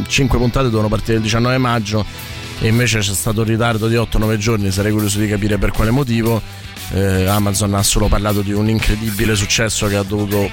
5 0.06 0.38
puntate 0.38 0.64
dovevano 0.64 0.88
partire 0.88 1.16
il 1.16 1.22
19 1.22 1.58
maggio 1.58 2.04
e 2.60 2.66
invece 2.66 2.98
c'è 2.98 3.14
stato 3.14 3.40
un 3.40 3.46
ritardo 3.46 3.86
di 3.86 3.94
8-9 3.94 4.36
giorni, 4.36 4.70
sarei 4.70 4.90
curioso 4.90 5.18
di 5.18 5.28
capire 5.28 5.58
per 5.58 5.70
quale 5.70 5.90
motivo. 5.90 6.42
Eh, 6.90 7.26
Amazon 7.26 7.74
ha 7.74 7.82
solo 7.82 8.08
parlato 8.08 8.40
di 8.40 8.52
un 8.52 8.68
incredibile 8.68 9.34
successo 9.34 9.86
che 9.86 9.96
ha 9.96 10.02
dovuto 10.02 10.50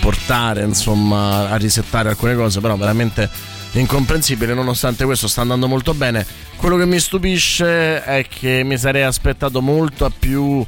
portare 0.00 0.64
insomma 0.64 1.50
a 1.50 1.56
risettare 1.56 2.08
alcune 2.08 2.34
cose, 2.34 2.60
però 2.60 2.76
veramente 2.76 3.30
incomprensibile. 3.72 4.54
Nonostante 4.54 5.04
questo, 5.04 5.28
sta 5.28 5.42
andando 5.42 5.68
molto 5.68 5.94
bene. 5.94 6.26
Quello 6.56 6.76
che 6.76 6.86
mi 6.86 6.98
stupisce 6.98 8.02
è 8.02 8.26
che 8.28 8.62
mi 8.64 8.76
sarei 8.78 9.02
aspettato 9.02 9.60
molto 9.60 10.10
più. 10.18 10.64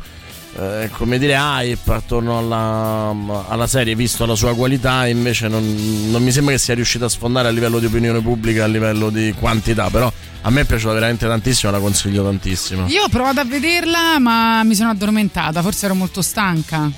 Eh, 0.59 0.91
come 0.93 1.19
dire 1.19 1.35
hype 1.35 1.93
attorno 1.93 2.39
alla, 2.39 3.15
alla 3.49 3.66
serie 3.66 3.95
visto 3.95 4.24
la 4.27 4.35
sua 4.35 4.55
qualità 4.55 5.07
invece 5.07 5.49
non, 5.49 6.09
non 6.11 6.23
mi 6.23 6.33
sembra 6.33 6.55
che 6.55 6.59
sia 6.59 6.74
riuscita 6.74 7.05
a 7.05 7.09
sfondare 7.09 7.49
a 7.49 7.51
livello 7.51 7.78
di 7.78 7.87
opinione 7.87 8.20
pubblica 8.20 8.65
a 8.65 8.66
livello 8.66 9.11
di 9.11 9.35
quantità 9.39 9.91
però 9.91 10.11
a 10.43 10.51
me 10.51 10.61
è 10.61 10.65
piaciuta 10.65 10.93
veramente 10.93 11.27
tantissimo 11.27 11.73
la 11.73 11.81
consiglio 11.81 12.23
tantissimo. 12.23 12.87
Io 12.87 13.03
ho 13.03 13.09
provato 13.09 13.41
a 13.41 13.45
vederla, 13.45 14.20
ma 14.20 14.62
mi 14.62 14.77
sono 14.77 14.91
addormentata, 14.91 15.61
forse 15.61 15.87
ero 15.87 15.97
molto 15.97 16.23
stanca. 16.23 16.89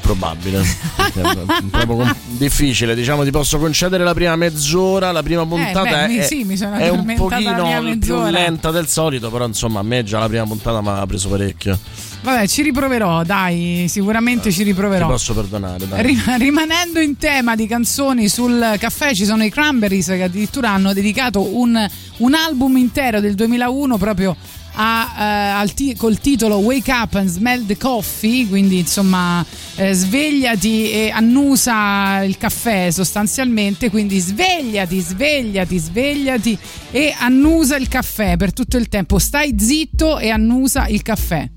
probabile. 0.00 0.60
Proprio 1.70 2.16
difficile 2.26 2.96
diciamo 2.96 3.22
ti 3.22 3.30
posso 3.30 3.58
concedere 3.58 4.02
la 4.02 4.14
prima 4.14 4.34
mezz'ora 4.34 5.12
la 5.12 5.22
prima 5.22 5.46
puntata 5.46 6.04
Eh, 6.04 6.08
beh, 6.08 6.18
è, 6.18 6.26
sì, 6.26 6.40
è 6.42 6.88
un 6.88 7.14
pochino 7.16 7.96
più 7.98 8.20
lenta 8.28 8.70
del 8.70 8.88
solito 8.88 9.30
però 9.30 9.46
insomma 9.46 9.80
a 9.80 9.82
me 9.82 10.02
già 10.02 10.18
la 10.18 10.28
prima 10.28 10.44
puntata 10.44 10.80
mi 10.80 10.88
ha 10.88 11.06
preso 11.06 11.28
parecchio 11.28 11.78
Vabbè, 12.22 12.46
ci 12.48 12.60
riproverò, 12.62 13.22
dai, 13.22 13.86
sicuramente 13.88 14.50
ci 14.50 14.58
ti 14.58 14.64
riproverò. 14.64 15.06
posso 15.06 15.32
perdonare 15.32 15.88
dai. 15.88 16.02
Rim- 16.02 16.36
rimanendo 16.36 17.00
in 17.00 17.16
tema 17.16 17.56
di 17.56 17.66
canzoni 17.66 18.28
sul 18.28 18.76
caffè, 18.78 19.14
ci 19.14 19.24
sono 19.24 19.42
i 19.42 19.48
Cranberries 19.50 20.06
che 20.06 20.24
addirittura 20.24 20.70
hanno 20.70 20.92
dedicato 20.92 21.56
un, 21.56 21.88
un 22.18 22.34
album 22.34 22.76
intero 22.76 23.20
del 23.20 23.34
2001 23.34 23.96
proprio 23.96 24.36
a, 24.74 25.14
eh, 25.18 25.22
al 25.60 25.72
ti- 25.72 25.96
col 25.96 26.18
titolo 26.18 26.56
Wake 26.56 26.92
Up 26.92 27.14
and 27.14 27.28
Smell 27.28 27.64
the 27.64 27.78
Coffee, 27.78 28.46
quindi 28.46 28.80
insomma 28.80 29.42
eh, 29.76 29.94
svegliati 29.94 30.90
e 30.90 31.10
annusa 31.10 32.22
il 32.22 32.36
caffè 32.36 32.90
sostanzialmente, 32.90 33.88
quindi 33.88 34.18
svegliati, 34.18 35.00
svegliati, 35.00 35.78
svegliati 35.78 36.58
e 36.90 37.14
annusa 37.18 37.76
il 37.76 37.88
caffè 37.88 38.36
per 38.36 38.52
tutto 38.52 38.76
il 38.76 38.88
tempo, 38.88 39.18
stai 39.18 39.54
zitto 39.58 40.18
e 40.18 40.28
annusa 40.28 40.86
il 40.86 41.00
caffè. 41.00 41.48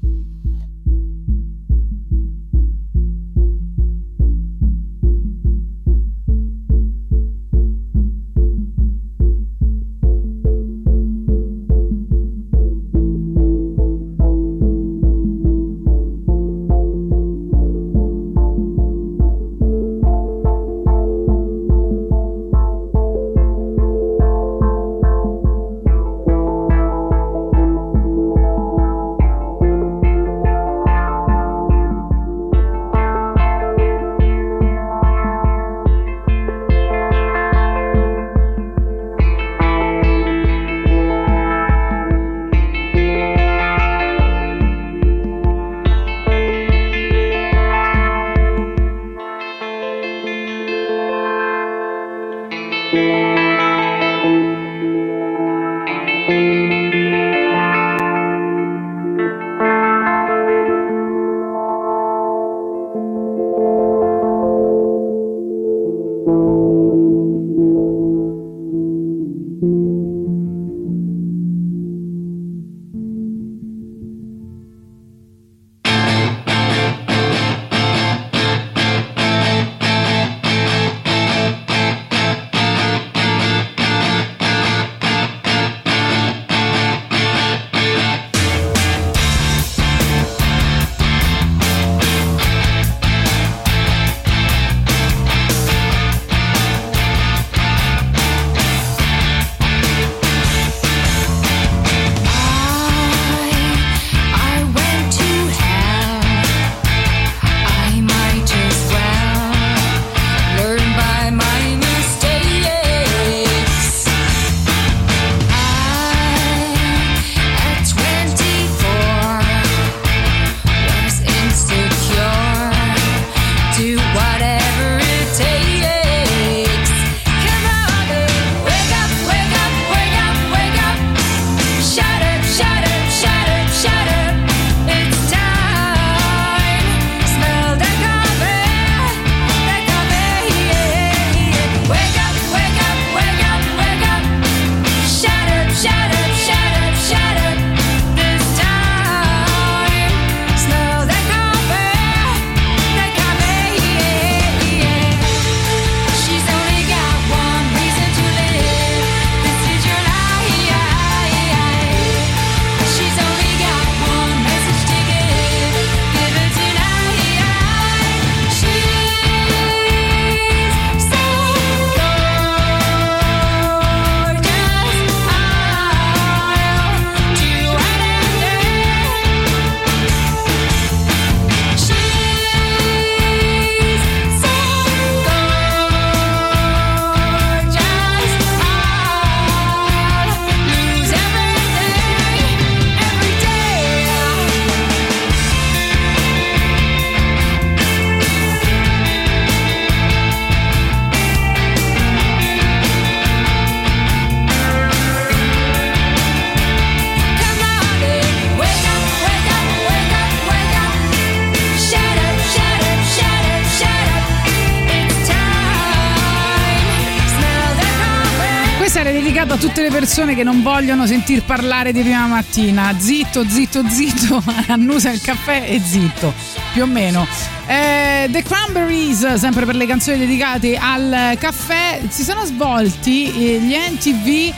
Persone 220.03 220.35
che 220.35 220.43
non 220.43 220.61
vogliono 220.61 221.07
sentir 221.07 221.45
parlare 221.45 221.93
di 221.93 222.01
prima 222.01 222.27
mattina. 222.27 222.93
Zitto, 222.97 223.47
zitto, 223.47 223.88
zitto, 223.88 224.43
annusa 224.67 225.11
il 225.11 225.21
caffè 225.21 225.63
e 225.65 225.80
zitto, 225.80 226.34
più 226.73 226.84
o 226.84 226.85
meno. 226.85 227.25
Eh, 227.65 228.27
The 228.30 228.43
Cranberries, 228.43 229.35
sempre 229.35 229.65
per 229.65 229.75
le 229.75 229.85
canzoni 229.85 230.17
dedicate 230.17 230.75
al 230.75 231.38
caffè, 231.39 232.01
si 232.09 232.23
sono 232.23 232.43
svolti 232.43 233.31
eh, 233.31 233.59
gli 233.61 233.73
NTV 233.73 234.53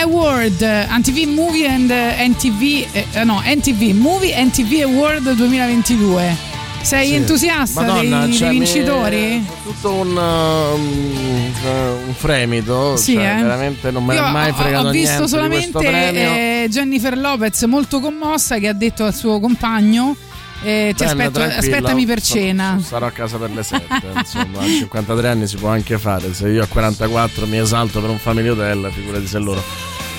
Award, 0.00 0.62
NTV 0.62 1.28
Movie 1.28 1.68
and 1.68 1.90
NTV, 1.90 2.86
eh, 2.92 3.24
no, 3.24 3.42
NTV 3.44 3.94
Movie 3.98 4.42
NTV 4.44 4.84
Award 4.84 5.32
2022. 5.34 6.55
Sei 6.86 7.08
Sì. 7.08 7.14
entusiasta 7.14 7.80
Madonna, 7.82 8.26
dei, 8.26 8.32
cioè, 8.34 8.48
dei 8.50 8.58
mi- 8.58 8.64
vincitori? 8.64 9.46
Tutto 9.64 9.92
un, 9.92 10.16
uh, 10.16 12.06
un, 12.08 12.14
fremito. 12.14 12.96
Sì, 12.96 13.14
cioè, 13.14 13.38
eh. 13.38 13.42
veramente 13.42 13.90
non 13.90 14.04
me 14.04 14.14
ne 14.14 14.20
Io 14.20 14.26
è 14.26 14.30
mai 14.30 14.50
ho- 14.50 14.54
fregato 14.54 14.86
ho, 14.86 14.90
visto 14.90 15.10
niente 15.24 15.36
di 15.36 15.46
questo 15.56 15.80
solamente 15.80 16.62
eh, 16.64 16.68
Jennifer 16.70 17.18
Lopez 17.18 17.62
molto 17.64 17.98
commossa 17.98 18.58
che 18.58 18.68
ha 18.68 18.72
detto 18.72 19.02
al 19.04 19.14
suo 19.14 19.40
compagno 19.40 20.14
eh, 20.62 20.94
ti 20.96 21.04
Bella, 21.04 21.24
aspetto- 21.24 21.42
aspettami 21.58 22.06
per 22.06 22.20
cena. 22.22 22.80
Sarò 22.82 23.06
a 23.06 23.10
casa 23.10 23.36
per 23.36 23.50
le 23.50 23.62
7. 23.64 23.84
insomma, 24.16 24.60
a 24.60 24.64
53 24.66 25.28
anni 25.28 25.46
si 25.48 25.56
può 25.56 25.68
anche 25.70 25.98
fare. 25.98 26.32
Se 26.32 26.48
io 26.48 26.62
a 26.62 26.66
44 26.66 27.46
mi 27.46 27.58
esalto 27.58 28.00
per 28.00 28.10
un 28.10 28.18
family 28.18 28.48
hotel, 28.48 28.90
figurati 28.92 29.26
se 29.26 29.38
loro. 29.38 29.62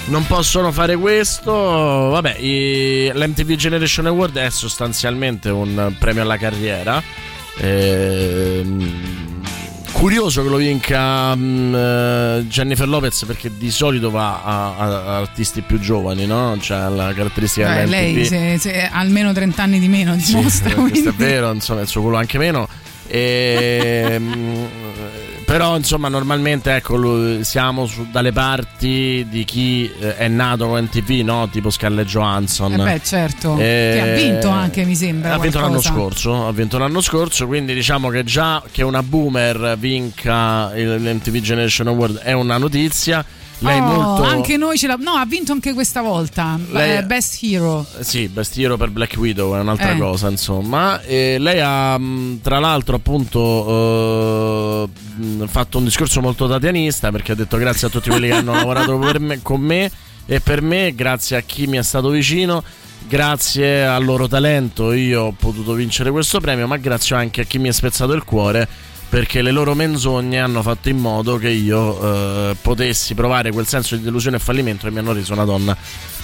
Non 0.08 0.26
possono 0.26 0.72
fare 0.72 0.96
questo. 0.96 1.52
Vabbè, 1.52 2.38
i- 2.38 3.12
l'MTV 3.14 3.56
Generation 3.56 4.06
Award 4.06 4.38
è 4.38 4.50
sostanzialmente 4.50 5.50
un 5.50 5.94
premio 6.00 6.22
alla 6.22 6.38
carriera. 6.38 7.04
Ehm, 7.60 9.42
curioso 9.92 10.44
che 10.44 10.50
lo 10.50 10.58
vinca 10.58 11.34
eh, 11.34 12.44
Jennifer 12.48 12.88
Lopez 12.88 13.26
perché 13.26 13.52
di 13.58 13.70
solito 13.72 14.10
va 14.12 14.44
a, 14.44 14.76
a- 14.78 15.04
a 15.06 15.18
artisti 15.18 15.62
più 15.62 15.78
giovani, 15.80 16.26
no? 16.26 16.56
C'è 16.60 16.88
la 16.88 17.12
caratteristica 17.14 17.74
Beh, 17.74 17.86
lei 17.88 18.24
se, 18.26 18.58
se 18.60 18.84
ha 18.88 18.98
almeno 19.00 19.34
30 19.34 19.62
anni 19.64 19.80
di 19.80 19.88
meno 19.90 20.18
Sì, 20.20 20.36
dimostra. 20.36 20.74
questo 20.76 21.10
è 21.10 21.14
vero, 21.14 21.52
insomma, 21.52 21.82
il 21.82 21.88
suo 21.88 22.02
culo 22.02 22.16
anche 22.16 22.38
meno. 22.38 22.68
Ehm, 23.10 24.67
però, 25.48 25.78
insomma, 25.78 26.10
normalmente 26.10 26.76
ecco, 26.76 27.42
siamo 27.42 27.86
su- 27.86 28.08
dalle 28.12 28.34
parti 28.34 29.26
di 29.30 29.46
chi 29.46 29.90
eh, 29.98 30.18
è 30.18 30.28
nato 30.28 30.68
con 30.68 30.84
NTV, 30.84 31.24
no? 31.24 31.48
Tipo 31.50 31.70
Scarlett 31.70 32.06
Johansson. 32.06 32.74
Eh 32.74 32.78
beh, 32.84 33.02
certo. 33.02 33.56
Eh, 33.58 33.92
che 33.94 34.02
ha 34.02 34.14
vinto 34.14 34.50
anche, 34.50 34.84
mi 34.84 34.94
sembra. 34.94 35.36
Ha 35.36 35.40
vinto 35.40 35.80
scorso, 35.80 36.48
ha 36.48 36.52
vinto 36.52 36.78
l'anno 36.78 37.00
scorso, 37.00 37.48
quindi 37.48 37.74
diciamo 37.74 38.10
che 38.10 38.26
già 38.26 38.62
che 38.70 38.84
una 38.84 39.02
boomer 39.02 39.78
vinca 39.80 40.70
l'MTV 40.74 41.38
Generation 41.38 41.88
Award 41.88 42.18
è 42.18 42.34
una 42.34 42.58
notizia. 42.58 43.24
Lei 43.60 43.80
Oh, 43.80 43.84
molto 43.84 44.24
Anche 44.24 44.56
noi 44.56 44.78
ce 44.78 44.86
l'ha. 44.88 44.98
No, 45.00 45.12
ha 45.14 45.26
vinto 45.26 45.52
anche 45.52 45.74
questa 45.74 46.02
volta. 46.02 46.60
Lei- 46.72 46.98
Eh, 46.98 47.04
Best 47.04 47.42
Hero. 47.42 47.86
Sì, 48.02 48.28
Best 48.28 48.56
Hero 48.58 48.78
per 48.78 48.90
Black 48.92 49.16
Widow 49.18 49.56
è 49.56 49.60
un'altra 49.60 49.94
Eh. 49.94 49.98
cosa, 49.98 50.30
insomma. 50.30 51.02
E 51.02 51.38
lei 51.40 51.60
ha, 51.60 51.98
mh, 51.98 52.42
tra 52.42 52.60
l'altro, 52.60 52.98
appunto, 52.98 54.84
eh, 54.84 55.48
fatto 55.48 55.78
un 55.80 55.86
discorso 55.86 56.22
molto 56.22 56.48
tatianista 56.48 57.12
perché 57.12 57.32
ha 57.32 57.36
detto 57.36 57.58
grazie 57.58 57.88
a 57.88 57.90
tutti 57.90 58.10
quelli 58.10 58.28
che 58.28 58.34
hanno 58.36 58.54
lavorato 58.54 58.98
per 59.00 59.20
me- 59.20 59.40
con 59.42 59.60
me 59.62 59.90
e 60.26 60.40
per 60.40 60.62
me, 60.62 60.94
grazie 60.94 61.38
a 61.38 61.42
chi 61.42 61.68
mi 61.68 61.78
è 61.78 61.84
stato 61.84 62.10
vicino. 62.10 62.64
Grazie 63.08 63.86
al 63.86 64.04
loro 64.04 64.28
talento 64.28 64.92
io 64.92 65.24
ho 65.24 65.32
potuto 65.32 65.74
vincere 65.74 66.12
questo 66.12 66.42
premio, 66.42 66.68
ma 66.68 66.76
grazie 66.78 67.16
anche 67.16 67.42
a 67.42 67.44
chi 67.46 67.58
mi 67.58 67.70
ha 67.70 67.74
spezzato 67.74 68.12
il 68.14 68.24
cuore 68.26 68.68
perché 69.10 69.42
le 69.42 69.52
loro 69.52 69.74
menzogne 69.74 70.40
hanno 70.40 70.62
fatto 70.62 70.90
in 70.90 70.98
modo 70.98 71.38
che 71.38 71.50
io 71.50 72.50
eh, 72.52 72.56
potessi 72.62 73.14
provare 73.14 73.52
quel 73.52 73.66
senso 73.68 73.96
di 73.96 74.04
delusione 74.04 74.36
e 74.38 74.40
fallimento 74.40 74.86
e 74.88 74.92
mi 74.92 75.00
hanno 75.00 75.14
reso 75.14 75.34
una 75.34 75.46
donna 75.46 75.76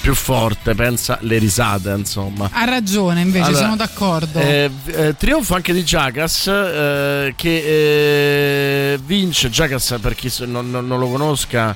più 0.02 0.14
forte, 0.14 0.76
pensa 0.76 1.18
le 1.22 1.38
risate, 1.38 1.92
insomma. 1.92 2.50
Ha 2.52 2.66
ragione, 2.66 3.22
invece, 3.22 3.46
Allora, 3.46 3.64
sono 3.64 3.76
d'accordo. 3.78 4.38
Eh, 4.40 4.70
eh, 4.88 5.16
trionfo 5.18 5.56
anche 5.56 5.72
di 5.72 5.82
Jackass 5.84 6.48
eh, 6.48 7.34
che 7.38 8.94
eh, 8.94 9.00
vince 9.06 9.50
Jackass 9.50 9.98
per 10.02 10.14
chi 10.14 10.30
non, 10.46 10.70
non- 10.70 10.88
lo 10.88 11.08
conosca 11.10 11.74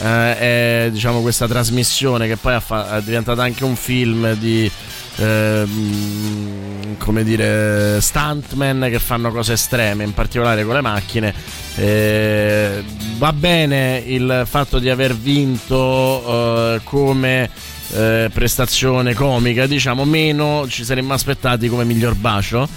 eh, 0.00 0.38
è 0.38 0.88
diciamo 0.90 1.20
questa 1.20 1.46
trasmissione 1.46 2.26
che 2.26 2.36
poi 2.36 2.54
ha 2.54 2.60
fa- 2.60 2.96
è 2.96 3.02
diventata 3.02 3.42
anche 3.44 3.62
un 3.64 3.76
film 3.76 4.32
di 4.34 4.68
ehm, 5.16 6.77
come 6.98 7.24
dire 7.24 8.00
stuntman 8.00 8.88
che 8.90 8.98
fanno 8.98 9.30
cose 9.30 9.54
estreme 9.54 10.04
in 10.04 10.12
particolare 10.12 10.64
con 10.64 10.74
le 10.74 10.80
macchine. 10.80 11.34
Eh, 11.76 12.84
va 13.16 13.32
bene 13.32 14.02
il 14.06 14.42
fatto 14.46 14.78
di 14.78 14.90
aver 14.90 15.14
vinto 15.14 16.74
eh, 16.74 16.80
come 16.84 17.50
eh, 17.92 18.30
prestazione 18.32 19.14
comica, 19.14 19.66
diciamo, 19.66 20.04
meno 20.04 20.66
ci 20.68 20.84
saremmo 20.84 21.14
aspettati 21.14 21.68
come 21.68 21.84
miglior 21.84 22.14
bacio. 22.14 22.68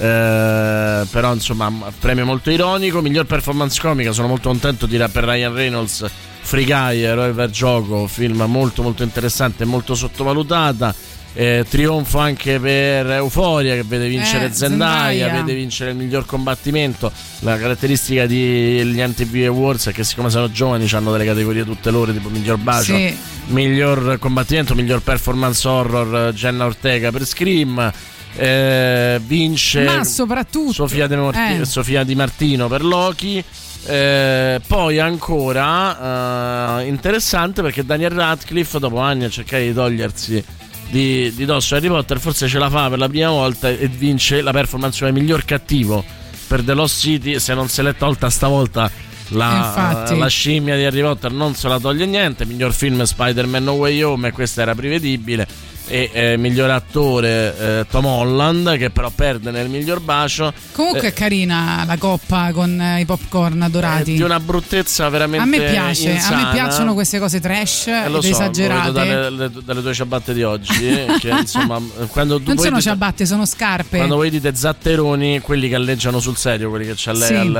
Eh, 0.00 1.06
però 1.10 1.32
insomma 1.32 1.72
premio 1.98 2.24
molto 2.24 2.50
ironico. 2.50 3.00
Miglior 3.00 3.26
performance 3.26 3.80
comica 3.80 4.12
sono 4.12 4.28
molto 4.28 4.48
contento 4.48 4.86
di 4.86 4.96
per 4.96 5.24
Ryan 5.24 5.54
Reynolds 5.54 6.04
Free 6.40 6.64
Guy 6.64 7.02
eroe 7.02 7.32
per 7.32 7.50
gioco 7.50 8.06
film 8.06 8.42
molto 8.46 8.82
molto 8.82 9.02
interessante 9.02 9.64
e 9.64 9.66
molto 9.66 9.94
sottovalutata 9.94 10.94
Eh, 11.34 11.64
trionfo 11.68 12.18
anche 12.18 12.58
per 12.58 13.06
Euforia 13.12 13.74
che 13.74 13.84
vede 13.84 14.08
vincere 14.08 14.46
Eh, 14.46 14.52
Zendaya, 14.52 15.18
Zendaya. 15.20 15.40
vede 15.44 15.54
vincere 15.56 15.90
il 15.90 15.96
miglior 15.96 16.26
combattimento 16.26 17.12
la 17.40 17.56
caratteristica 17.56 18.26
degli 18.26 19.00
MTV 19.00 19.44
Awards 19.46 19.88
è 19.88 19.92
che 19.92 20.02
siccome 20.02 20.30
sono 20.30 20.50
giovani 20.50 20.88
hanno 20.90 21.12
delle 21.12 21.24
categorie 21.26 21.64
tutte 21.64 21.90
loro 21.92 22.12
tipo 22.12 22.28
miglior 22.28 22.56
bacio 22.56 22.94
Sì. 22.96 23.16
miglior 23.48 24.18
combattimento, 24.18 24.74
miglior 24.74 25.00
performance 25.02 25.68
horror 25.68 26.32
Jenna 26.32 26.64
Ortega 26.64 27.12
per 27.12 27.24
Scream. 27.24 27.92
eh, 28.36 29.20
vince 29.24 29.82
Ma 29.84 30.04
soprattutto. 30.04 30.72
Sofia, 30.72 31.06
De 31.06 31.16
Morti- 31.16 31.60
Eh. 31.60 31.64
Sofia 31.64 32.04
Di 32.04 32.14
Martino 32.14 32.68
per 32.68 32.84
Loki. 32.84 33.42
Eh, 33.86 34.60
poi 34.66 34.98
ancora 34.98 36.80
eh, 36.80 36.86
interessante 36.86 37.62
perché 37.62 37.84
Daniel 37.84 38.10
Radcliffe, 38.10 38.78
dopo 38.78 38.98
anni 38.98 39.24
a 39.24 39.30
cercare 39.30 39.64
di 39.64 39.72
togliersi 39.72 40.44
di, 40.90 41.32
di 41.34 41.44
dosso 41.44 41.74
Harry 41.74 41.88
Potter, 41.88 42.18
forse 42.18 42.48
ce 42.48 42.58
la 42.58 42.70
fa 42.70 42.88
per 42.88 42.98
la 42.98 43.08
prima 43.08 43.30
volta 43.30 43.68
e 43.68 43.88
vince 43.88 44.40
la 44.40 44.52
performance 44.52 44.98
come 44.98 45.12
miglior 45.12 45.44
cattivo 45.44 46.04
per 46.46 46.62
The 46.62 46.74
Lost 46.74 47.00
City. 47.00 47.38
Se 47.38 47.54
non 47.54 47.68
se 47.68 47.82
l'è 47.82 47.94
tolta 47.94 48.30
stavolta 48.30 48.90
la, 49.28 50.06
la 50.16 50.26
scimmia 50.28 50.76
di 50.76 50.84
Harry 50.84 51.02
Potter 51.02 51.30
non 51.32 51.54
se 51.54 51.68
la 51.68 51.78
toglie 51.78 52.06
niente. 52.06 52.44
Miglior 52.46 52.72
film 52.72 53.02
Spider-Man 53.02 53.64
No 53.64 53.72
Way 53.72 54.02
Home, 54.02 54.28
e 54.28 54.32
questa 54.32 54.62
era 54.62 54.74
prevedibile. 54.74 55.46
E 55.90 56.10
eh, 56.12 56.36
miglior 56.36 56.68
attore 56.70 57.56
eh, 57.80 57.86
Tom 57.90 58.04
Holland, 58.04 58.76
che 58.76 58.90
però 58.90 59.10
perde 59.10 59.50
nel 59.50 59.68
miglior 59.70 60.00
bacio. 60.00 60.52
Comunque 60.72 61.00
Eh, 61.00 61.08
è 61.08 61.12
carina 61.14 61.84
la 61.86 61.96
coppa 61.96 62.52
con 62.52 62.78
eh, 62.80 63.00
i 63.00 63.04
popcorn 63.06 63.66
dorati. 63.70 64.14
di 64.14 64.20
una 64.22 64.38
bruttezza 64.38 65.08
veramente 65.08 65.44
a 65.44 65.48
me 65.48 65.70
piace, 65.70 66.10
a 66.10 66.12
insana. 66.14 66.44
me 66.44 66.50
piacciono 66.52 66.92
queste 66.94 67.18
cose 67.18 67.40
trash 67.40 67.86
Eh, 67.86 68.08
lo 68.10 68.18
ed 68.18 68.22
so, 68.24 68.28
esagerate. 68.30 68.92
dalle, 68.92 69.30
le- 69.30 69.50
dalle 69.64 69.80
tue 69.82 69.94
ciabatte 69.94 70.34
di 70.34 70.42
oggi. 70.42 70.86
eh, 70.88 71.06
che 71.20 71.30
insomma, 71.30 71.80
quando 72.10 72.38
non 72.44 72.58
sono 72.58 72.80
ciabatte, 72.80 73.24
sono 73.24 73.46
scarpe. 73.46 73.96
Quando 73.96 74.16
voi 74.16 74.28
dite 74.30 74.54
zatteroni, 74.54 75.40
quelli 75.40 75.68
che 75.70 75.74
alleggiano 75.74 76.20
sul 76.20 76.36
serio, 76.36 76.68
quelli 76.68 76.84
che 76.86 76.94
c'ha 76.96 77.12
lei 77.12 77.28
Sì. 77.28 77.34
al, 77.34 77.56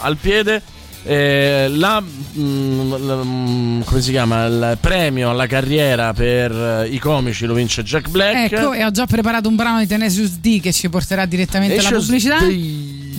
al 0.00 0.16
piede. 0.20 0.62
Eh, 1.04 1.66
la, 1.68 2.00
mm, 2.00 2.92
la- 3.06 3.24
mm, 3.24 3.80
come 3.82 4.00
si 4.00 4.10
chiama? 4.10 4.44
Il 4.46 4.78
premio 4.80 5.30
alla 5.30 5.46
carriera 5.46 6.12
per 6.12 6.52
eh, 6.52 6.88
i 6.88 6.98
comici 6.98 7.44
lo 7.46 7.54
vince 7.54 7.82
Jack 7.82 8.08
Black. 8.08 8.52
Ecco, 8.52 8.72
e 8.72 8.84
ho 8.84 8.90
già 8.90 9.06
preparato 9.06 9.48
un 9.48 9.56
brano 9.56 9.80
di 9.80 9.86
Tenacious 9.86 10.38
D 10.38 10.60
che 10.60 10.72
ci 10.72 10.88
porterà 10.88 11.26
direttamente 11.26 11.78
alla 11.78 11.98
pubblicità. 11.98 12.38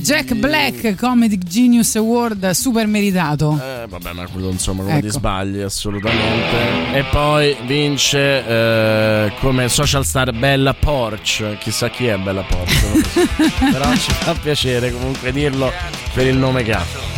Jack 0.03 0.33
Black 0.33 0.95
Comedic 0.95 1.43
Genius 1.45 1.95
Award 1.95 2.49
super 2.49 2.85
meritato. 2.87 3.57
Eh, 3.57 3.87
vabbè, 3.87 4.11
ma 4.11 4.27
quello 4.27 4.49
insomma 4.49 4.83
come 4.83 4.97
Ecco. 4.97 5.05
ti 5.07 5.11
sbagli 5.13 5.59
assolutamente. 5.61 6.93
E 6.93 7.03
poi 7.09 7.55
vince 7.65 8.45
eh, 8.45 9.31
come 9.39 9.69
social 9.69 10.05
star 10.05 10.33
Bella 10.33 10.73
Porch. 10.73 11.57
Chissà 11.57 11.89
chi 11.89 12.07
è 12.07 12.17
Bella 12.17 12.43
Porch. 12.43 12.83
Però 13.71 13.93
ci 13.95 14.11
fa 14.11 14.33
piacere 14.33 14.91
comunque 14.91 15.31
dirlo 15.31 15.71
per 16.13 16.27
il 16.27 16.35
nome 16.35 16.63
che 16.63 16.73
ha. 16.73 17.12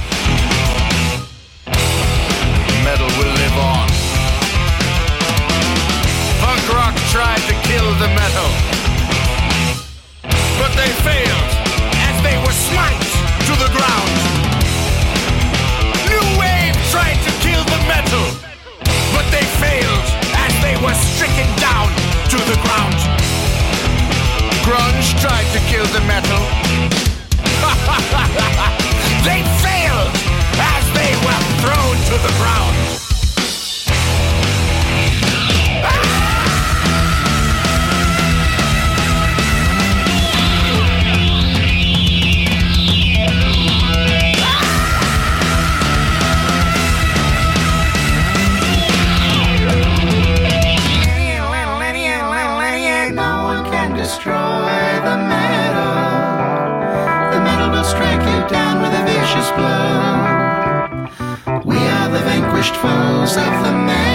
The 62.66 62.72
vanquished 62.72 62.82
foes 62.82 63.38
of 63.38 63.64
the 63.64 63.72
meadow. 63.72 64.15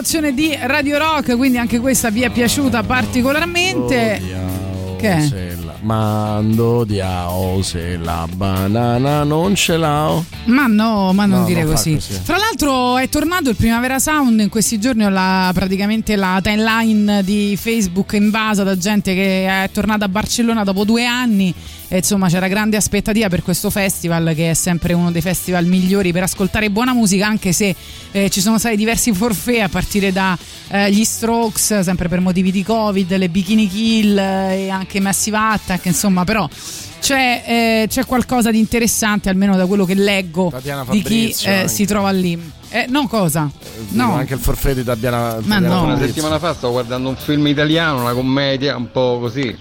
Rotazione 0.00 0.32
di 0.32 0.56
Radio 0.62 0.96
Rock, 0.96 1.36
quindi 1.36 1.58
anche 1.58 1.78
questa 1.78 2.08
vi 2.08 2.22
è 2.22 2.30
piaciuta 2.30 2.82
particolarmente. 2.82 4.22
Che 4.96 5.10
è? 5.16 5.20
Se 5.20 5.56
la- 5.62 5.74
mando 5.82 6.84
diao 6.84 7.60
se 7.62 7.96
la 7.98 8.26
banana 8.34 9.24
non 9.24 9.54
ce 9.54 9.76
l'ho. 9.76 10.24
Ma 10.46 10.66
no, 10.66 11.12
ma 11.12 11.26
non 11.26 11.40
No, 11.40 11.44
dire 11.46 11.62
fa 11.64 11.72
così. 11.72 11.94
così. 11.94 12.22
Tra 12.22 12.36
l'altro 12.38 12.49
è 12.66 13.08
tornato 13.08 13.48
il 13.48 13.56
Primavera 13.56 13.98
Sound, 13.98 14.38
in 14.40 14.50
questi 14.50 14.78
giorni 14.78 15.04
ho 15.04 15.08
la- 15.08 15.50
praticamente 15.54 16.14
la 16.14 16.40
timeline 16.42 17.24
di 17.24 17.56
Facebook 17.58 18.12
invasa 18.12 18.64
da 18.64 18.76
gente 18.76 19.14
che 19.14 19.46
è 19.46 19.70
tornata 19.72 20.04
a 20.04 20.08
Barcellona 20.08 20.62
dopo 20.62 20.84
due 20.84 21.06
anni. 21.06 21.54
E 21.88 21.96
insomma 21.96 22.28
c'era 22.28 22.48
grande 22.48 22.76
aspettativa 22.76 23.28
per 23.28 23.42
questo 23.42 23.70
festival 23.70 24.32
che 24.34 24.50
è 24.50 24.54
sempre 24.54 24.92
uno 24.92 25.10
dei 25.10 25.22
festival 25.22 25.64
migliori 25.64 26.12
per 26.12 26.24
ascoltare 26.24 26.70
buona 26.70 26.92
musica 26.92 27.26
anche 27.26 27.52
se 27.52 27.74
eh, 28.12 28.28
ci 28.28 28.40
sono 28.40 28.58
stati 28.58 28.76
diversi 28.76 29.12
forfè 29.12 29.60
a 29.60 29.68
partire 29.68 30.12
dagli 30.12 31.02
Strokes, 31.02 31.80
sempre 31.80 32.08
per 32.08 32.20
motivi 32.20 32.50
di 32.52 32.62
Covid, 32.62 33.16
le 33.16 33.28
Bikini 33.30 33.68
Kill 33.68 34.18
eh, 34.18 34.64
e 34.64 34.68
anche 34.68 35.00
Massive 35.00 35.36
Attack, 35.38 35.86
insomma 35.86 36.24
però 36.24 36.48
c'è, 37.00 37.42
eh, 37.46 37.86
c'è 37.88 38.04
qualcosa 38.04 38.50
di 38.50 38.58
interessante 38.58 39.28
almeno 39.28 39.56
da 39.56 39.66
quello 39.66 39.84
che 39.84 39.94
leggo 39.94 40.50
Tatiana 40.50 40.84
di 40.88 41.02
chi 41.02 41.32
Fabrizio 41.32 41.50
eh, 41.50 41.68
si 41.68 41.86
trova 41.86 42.10
lì. 42.10 42.58
Eh, 42.68 42.86
no, 42.88 43.08
cosa? 43.08 43.50
No. 43.90 44.14
Anche 44.14 44.34
il 44.34 44.40
forfè 44.40 44.74
di 44.74 44.84
Tabiana. 44.84 45.38
Ma 45.42 45.58
no. 45.58 45.82
Una 45.84 45.98
settimana 45.98 46.38
fa 46.38 46.54
stavo 46.54 46.74
guardando 46.74 47.08
un 47.08 47.16
film 47.16 47.46
italiano, 47.48 48.00
una 48.00 48.12
commedia 48.12 48.76
un 48.76 48.90
po' 48.92 49.18
così, 49.18 49.56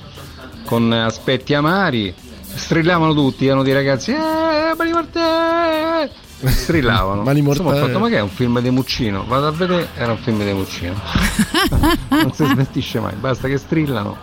con 0.65 0.91
aspetti 0.91 1.53
amari. 1.53 2.13
Strillavano 2.53 3.13
tutti, 3.13 3.45
erano 3.47 3.63
dei 3.63 3.73
ragazzi. 3.73 4.11
Eh, 4.11 4.75
Mani 4.77 4.91
Morte! 4.91 6.27
Strillavano. 6.45 7.23
Mani 7.23 7.39
Insomma, 7.39 7.73
ho 7.73 7.77
fatto, 7.77 7.99
ma 7.99 8.09
che 8.09 8.17
è 8.17 8.21
un 8.21 8.29
film 8.29 8.59
di 8.59 8.69
Muccino? 8.69 9.25
Vado 9.25 9.47
a 9.47 9.51
vedere, 9.51 9.89
era 9.95 10.11
un 10.11 10.17
film 10.17 10.43
di 10.43 10.51
Muccino. 10.51 10.93
non 12.09 12.31
si 12.33 12.45
smentisce 12.51 12.99
mai, 12.99 13.15
basta 13.15 13.47
che 13.47 13.57
strillano. 13.57 14.17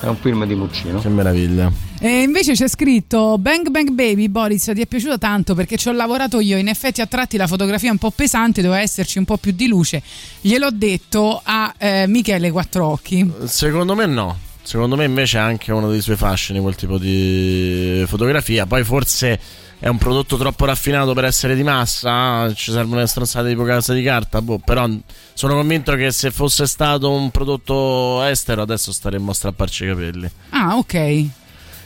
È 0.00 0.06
un 0.06 0.16
film 0.16 0.46
di 0.46 0.54
Muccino. 0.54 0.98
Che 1.00 1.08
meraviglia. 1.08 1.89
E 2.02 2.22
invece 2.22 2.54
c'è 2.54 2.66
scritto 2.66 3.36
Bang 3.36 3.68
Bang 3.68 3.90
Baby 3.90 4.28
Boris 4.28 4.70
ti 4.74 4.80
è 4.80 4.86
piaciuto 4.86 5.18
tanto 5.18 5.54
perché 5.54 5.76
ci 5.76 5.88
ho 5.88 5.92
lavorato 5.92 6.40
io 6.40 6.56
in 6.56 6.68
effetti 6.68 7.02
a 7.02 7.06
tratti 7.06 7.36
la 7.36 7.46
fotografia 7.46 7.88
è 7.88 7.92
un 7.92 7.98
po' 7.98 8.10
pesante 8.10 8.62
doveva 8.62 8.80
esserci 8.80 9.18
un 9.18 9.26
po' 9.26 9.36
più 9.36 9.52
di 9.52 9.66
luce 9.66 10.02
gliel'ho 10.40 10.70
detto 10.70 11.38
a 11.44 11.74
eh, 11.76 12.06
Michele 12.06 12.50
Quattrocchi 12.50 13.30
Secondo 13.44 13.94
me 13.94 14.06
no. 14.06 14.38
Secondo 14.62 14.94
me 14.94 15.04
invece 15.04 15.38
è 15.38 15.40
anche 15.40 15.72
uno 15.72 15.90
dei 15.90 16.00
suoi 16.00 16.16
fascini 16.16 16.60
quel 16.60 16.74
tipo 16.74 16.98
di 16.98 18.04
fotografia. 18.06 18.66
Poi 18.66 18.84
forse 18.84 19.40
è 19.78 19.88
un 19.88 19.96
prodotto 19.96 20.36
troppo 20.36 20.66
raffinato 20.66 21.12
per 21.12 21.24
essere 21.24 21.56
di 21.56 21.62
massa. 21.62 22.52
Ci 22.54 22.70
servono 22.70 23.00
le 23.00 23.06
stronzate 23.06 23.48
tipo 23.48 23.64
casa 23.64 23.94
di 23.94 24.02
carta. 24.02 24.40
Boh, 24.42 24.58
però 24.58 24.88
sono 25.32 25.54
convinto 25.54 25.94
che 25.94 26.12
se 26.12 26.30
fosse 26.30 26.66
stato 26.66 27.10
un 27.10 27.30
prodotto 27.30 28.22
estero 28.22 28.62
adesso 28.62 28.92
staremmo 28.92 29.30
a 29.30 29.34
strapparci 29.34 29.84
i 29.84 29.88
capelli. 29.88 30.30
ah 30.50 30.76
ok 30.76 31.28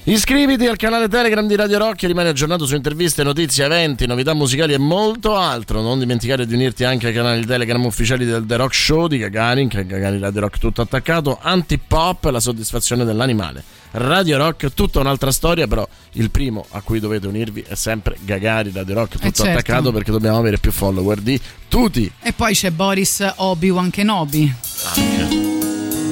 Iscriviti 0.07 0.67
al 0.67 0.77
canale 0.77 1.09
Telegram 1.09 1.47
di 1.47 1.57
Radio 1.57 1.79
Rock 1.79 2.03
e 2.03 2.09
rimani 2.09 2.29
aggiornato 2.29 2.67
su 2.67 2.75
interviste, 2.75 3.23
notizie, 3.23 3.65
eventi, 3.65 4.07
novità 4.07 4.35
musicali 4.35 4.75
e 4.75 4.79
molto 4.79 5.35
altro. 5.35 5.81
Non 5.81 5.99
dimenticare 5.99 6.45
di 6.45 6.53
unirti 6.53 6.85
anche 6.85 7.07
ai 7.07 7.15
canali 7.15 7.47
Telegram 7.47 7.83
ufficiali 7.83 8.27
del 8.27 8.45
The 8.45 8.57
Rock 8.57 8.75
Show 8.75 9.07
di 9.07 9.17
Gagarin, 9.17 9.67
che 9.67 9.81
è 9.81 9.87
Gagarin 9.87 10.21
Radio 10.21 10.43
Rock 10.43 10.59
tutto 10.59 10.83
attaccato, 10.83 11.39
Antipop, 11.41 12.25
la 12.25 12.39
soddisfazione 12.39 13.07
dell'animale. 13.07 13.65
Radio 13.93 14.37
Rock, 14.37 14.75
tutta 14.75 15.01
un'altra 15.01 15.33
storia, 15.33 15.67
però 15.67 15.89
il 16.13 16.31
primo 16.31 16.67
a 16.73 16.83
cui 16.83 17.01
dovete 17.01 17.27
unirvi 17.27 17.65
è 17.67 17.75
sempre 17.75 18.19
Gagarin 18.21 18.75
Radio 18.75 18.97
Rock 18.97 19.13
tutto 19.13 19.33
certo. 19.33 19.51
attaccato 19.51 19.91
perché 19.91 20.11
dobbiamo 20.11 20.37
avere 20.37 20.59
più 20.59 20.71
follower 20.71 21.23
di 21.23 21.41
tutti. 21.67 22.13
e 22.21 22.35
poi 22.35 22.53
c'è 22.53 22.71
Boris 22.71 23.27
Obi-Wan 23.37 23.89
Kenobi 23.89 24.55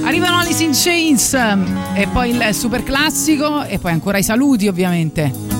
arrivano 0.02 0.38
Alice 0.38 0.62
in 0.62 0.72
Chains 0.72 1.34
e 1.94 2.08
poi 2.12 2.30
il 2.30 2.54
super 2.54 2.82
classico 2.82 3.64
e 3.64 3.78
poi 3.78 3.92
ancora 3.92 4.18
i 4.18 4.22
saluti 4.22 4.68
ovviamente 4.68 5.51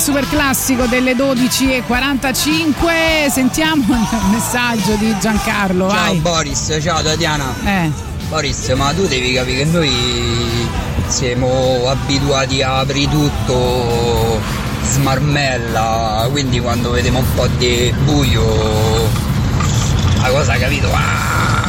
super 0.00 0.26
classico 0.26 0.86
delle 0.86 1.14
12.45. 1.14 3.30
Sentiamo 3.30 3.94
il 3.94 4.08
messaggio 4.30 4.94
di 4.94 5.14
Giancarlo. 5.20 5.90
Ciao 5.90 5.98
vai. 5.98 6.16
Boris, 6.18 6.78
ciao 6.80 7.02
Tatiana. 7.02 7.52
Eh. 7.64 7.92
Boris, 8.28 8.68
ma 8.70 8.94
tu 8.94 9.06
devi 9.06 9.34
capire 9.34 9.58
che 9.58 9.66
noi 9.66 9.90
siamo 11.06 11.86
abituati 11.86 12.62
a 12.62 12.78
apri 12.78 13.06
tutto 13.08 14.40
smarmella, 14.84 16.28
quindi 16.30 16.60
quando 16.60 16.92
vediamo 16.92 17.18
un 17.18 17.34
po' 17.34 17.46
di 17.58 17.92
buio, 18.04 19.06
la 20.22 20.30
cosa 20.30 20.56
capito? 20.56 20.88
Ah! 20.92 21.59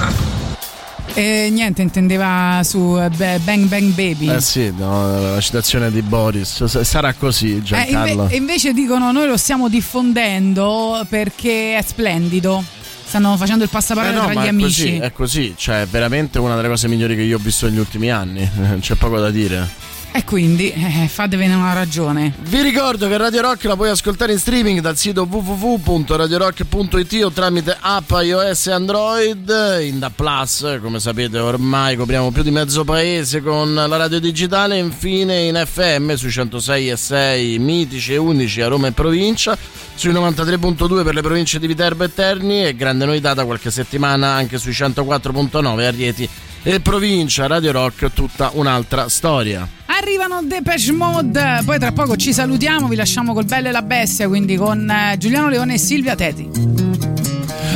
E 1.13 1.49
niente, 1.51 1.81
intendeva 1.81 2.61
su 2.63 2.97
eh, 2.97 3.09
Bang 3.39 3.65
Bang 3.67 3.91
Baby. 3.93 4.29
Eh 4.29 4.39
sì, 4.39 4.71
no, 4.77 5.33
la 5.33 5.41
citazione 5.41 5.91
di 5.91 6.01
Boris. 6.01 6.63
Sarà 6.65 7.13
così, 7.13 7.57
Eh, 7.57 7.61
Giancarlo. 7.61 8.21
inve- 8.23 8.33
e 8.33 8.38
invece 8.38 8.71
dicono 8.73 9.11
noi 9.11 9.27
lo 9.27 9.35
stiamo 9.38 9.67
diffondendo 9.67 11.05
perché 11.09 11.75
è 11.77 11.81
splendido. 11.85 12.63
Stanno 13.03 13.35
facendo 13.35 13.65
il 13.65 13.69
passaparola 13.69 14.13
Eh 14.13 14.15
no, 14.15 14.31
tra 14.31 14.41
gli 14.41 14.45
è 14.45 14.49
amici. 14.49 14.83
così, 14.83 14.97
è 14.99 15.11
così, 15.11 15.53
cioè 15.57 15.81
è 15.81 15.85
veramente 15.85 16.39
una 16.39 16.55
delle 16.55 16.69
cose 16.69 16.88
migliori 16.88 17.15
che 17.17 17.23
io 17.23 17.35
ho 17.35 17.41
visto 17.41 17.67
negli 17.67 17.77
ultimi 17.79 18.09
anni, 18.09 18.49
c'è 18.79 18.95
poco 18.95 19.19
da 19.19 19.29
dire. 19.29 19.67
E 20.13 20.25
quindi 20.25 20.71
eh, 20.71 21.07
fatevene 21.07 21.55
una 21.55 21.71
ragione. 21.71 22.33
Vi 22.41 22.61
ricordo 22.61 23.07
che 23.07 23.15
Radio 23.15 23.41
Rock 23.41 23.63
la 23.63 23.77
puoi 23.77 23.89
ascoltare 23.89 24.33
in 24.33 24.39
streaming 24.39 24.81
dal 24.81 24.97
sito 24.97 25.25
www.radiorock.it 25.29 27.23
o 27.23 27.31
tramite 27.31 27.77
app 27.79 28.11
iOS 28.11 28.67
e 28.67 28.71
Android 28.71 29.79
in 29.81 29.99
Da 29.99 30.09
Plus, 30.09 30.79
come 30.81 30.99
sapete 30.99 31.39
ormai 31.39 31.95
copriamo 31.95 32.29
più 32.31 32.43
di 32.43 32.51
mezzo 32.51 32.83
paese 32.83 33.41
con 33.41 33.73
la 33.73 33.95
radio 33.95 34.19
digitale 34.19 34.77
infine 34.77 35.43
in 35.43 35.63
FM 35.65 36.13
sui 36.15 36.29
106 36.29 36.89
e 36.89 36.97
6 36.97 37.59
mitici 37.59 38.11
e 38.11 38.17
11 38.17 38.61
a 38.61 38.67
Roma 38.67 38.88
e 38.88 38.91
provincia, 38.91 39.57
sui 39.95 40.11
93.2 40.11 41.03
per 41.05 41.13
le 41.13 41.21
province 41.21 41.57
di 41.57 41.67
Viterbo 41.67 42.03
e 42.03 42.13
Terni 42.13 42.65
e 42.65 42.75
grande 42.75 43.05
novità 43.05 43.33
da 43.33 43.45
qualche 43.45 43.71
settimana 43.71 44.33
anche 44.33 44.57
sui 44.57 44.73
104.9 44.73 45.85
a 45.85 45.89
Rieti 45.89 46.29
e 46.63 46.79
provincia 46.79 47.47
Radio 47.47 47.71
Rock 47.71 48.11
tutta 48.13 48.51
un'altra 48.53 49.09
storia. 49.09 49.67
Arrivano 49.85 50.41
Depeche 50.43 50.91
Mode, 50.91 51.61
poi 51.65 51.79
tra 51.79 51.91
poco 51.91 52.15
ci 52.15 52.33
salutiamo, 52.33 52.88
vi 52.88 52.95
lasciamo 52.95 53.33
col 53.33 53.45
Belle 53.45 53.69
e 53.69 53.71
la 53.71 53.81
Bestia, 53.81 54.27
quindi 54.27 54.55
con 54.55 54.89
eh, 54.89 55.15
Giuliano 55.17 55.49
Leone 55.49 55.75
e 55.75 55.77
Silvia 55.77 56.15
Teti. 56.15 56.49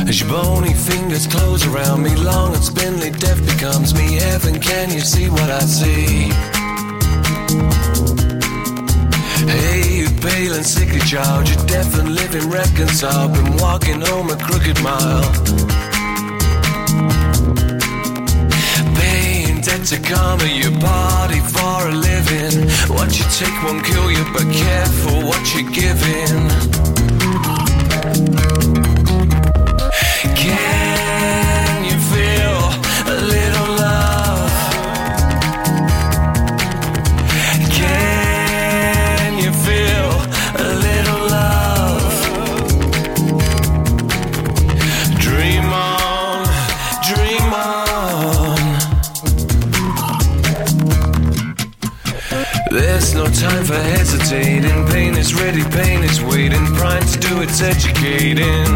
As 0.08 0.20
your 0.20 0.30
bony 0.30 0.72
fingers 0.72 1.26
close 1.26 1.66
around 1.66 2.02
me, 2.02 2.14
long 2.16 2.54
and 2.54 2.62
spindly, 2.62 3.10
death 3.10 3.40
becomes 3.44 3.92
me. 3.92 4.18
Heaven, 4.20 4.58
can 4.60 4.90
you 4.90 5.00
see 5.00 5.28
what 5.28 5.50
I 5.50 5.64
see? 5.66 6.30
Hey, 9.48 10.02
you 10.02 10.10
pale 10.20 10.54
and 10.54 10.64
sickly 10.64 11.00
child, 11.00 11.48
you're 11.48 11.64
deaf 11.66 11.98
and 11.98 12.14
living 12.14 12.48
reconciled. 12.50 13.32
Been 13.32 13.56
walking 13.56 14.00
home 14.00 14.30
a 14.30 14.36
crooked 14.36 14.80
mile. 14.80 15.24
Debt 19.66 19.84
to 19.86 19.98
karma, 19.98 20.44
your 20.44 20.70
body 20.78 21.40
for 21.40 21.88
a 21.88 21.92
living. 21.92 22.68
What 22.88 23.18
you 23.18 23.24
take 23.36 23.64
won't 23.64 23.84
kill 23.84 24.12
you, 24.12 24.24
but 24.32 24.44
careful 24.52 25.22
what 25.22 25.54
you're 25.56 25.68
giving. 25.72 26.95
For 53.66 53.74
hesitating. 53.74 54.86
Pain 54.86 55.16
is 55.16 55.34
ready, 55.34 55.64
pain 55.64 56.04
is 56.04 56.22
waiting. 56.22 56.64
Prime 56.74 57.04
to 57.04 57.18
do 57.18 57.40
its 57.40 57.60
educating. 57.60 58.68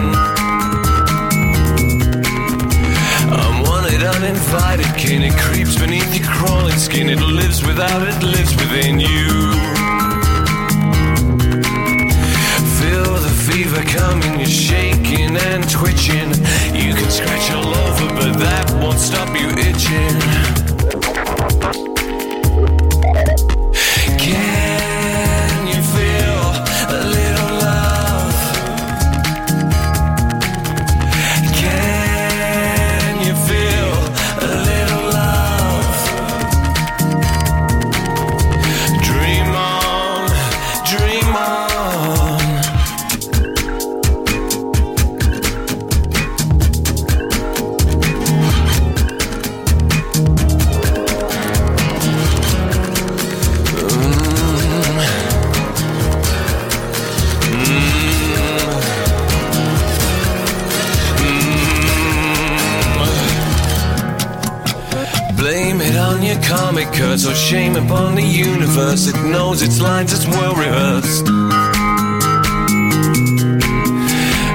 I'm 3.30 3.62
wanted, 3.62 4.02
uninvited 4.02 4.92
kin. 4.96 5.22
It 5.22 5.36
creeps 5.38 5.78
beneath 5.78 6.12
your 6.18 6.26
crawling 6.28 6.76
skin. 6.76 7.08
It 7.08 7.20
lives 7.20 7.64
without, 7.64 8.02
it 8.02 8.20
lives 8.22 8.54
within 8.56 8.98
you. 8.98 9.28
Feel 12.80 13.14
the 13.26 13.34
fever 13.46 13.82
coming, 13.96 14.40
you're 14.40 14.48
shaking 14.48 15.36
and 15.36 15.70
twitching. 15.70 16.30
You 16.74 16.94
can 16.94 17.10
scratch 17.10 17.50
all 17.52 17.68
over, 17.68 18.06
but 18.14 18.38
that 18.40 18.66
won't 18.82 18.98
stop 18.98 19.28
you 19.38 19.48
itching. 19.50 20.59
Curse 67.00 67.26
or 67.26 67.34
shame 67.34 67.76
upon 67.76 68.14
the 68.14 68.22
universe. 68.22 69.06
It 69.08 69.16
knows 69.24 69.62
its 69.62 69.80
lines, 69.80 70.12
it's 70.12 70.26
well 70.26 70.54
rehearsed. 70.54 71.26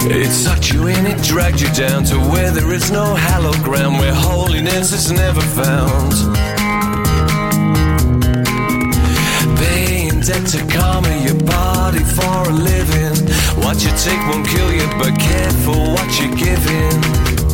It 0.08 0.32
sucked 0.32 0.72
you 0.72 0.86
in, 0.86 1.08
it 1.08 1.24
dragged 1.24 1.60
you 1.60 1.72
down 1.74 2.04
to 2.06 2.18
where 2.32 2.52
there 2.52 2.72
is 2.72 2.92
no 2.92 3.16
hallowed 3.16 3.62
ground, 3.64 3.98
where 3.98 4.14
holiness 4.14 4.92
is 4.94 5.12
never 5.12 5.42
found. 5.42 6.14
Paying 9.58 10.20
debt 10.22 10.46
to 10.54 10.60
karma, 10.78 11.14
your 11.26 11.40
body 11.46 12.04
for 12.18 12.38
a 12.52 12.54
living. 12.54 13.18
What 13.64 13.84
you 13.84 13.92
take 14.06 14.22
won't 14.30 14.48
kill 14.48 14.72
you, 14.72 14.88
but 15.02 15.18
careful 15.20 15.82
what 15.96 16.10
you're 16.20 16.36
giving. 16.36 17.45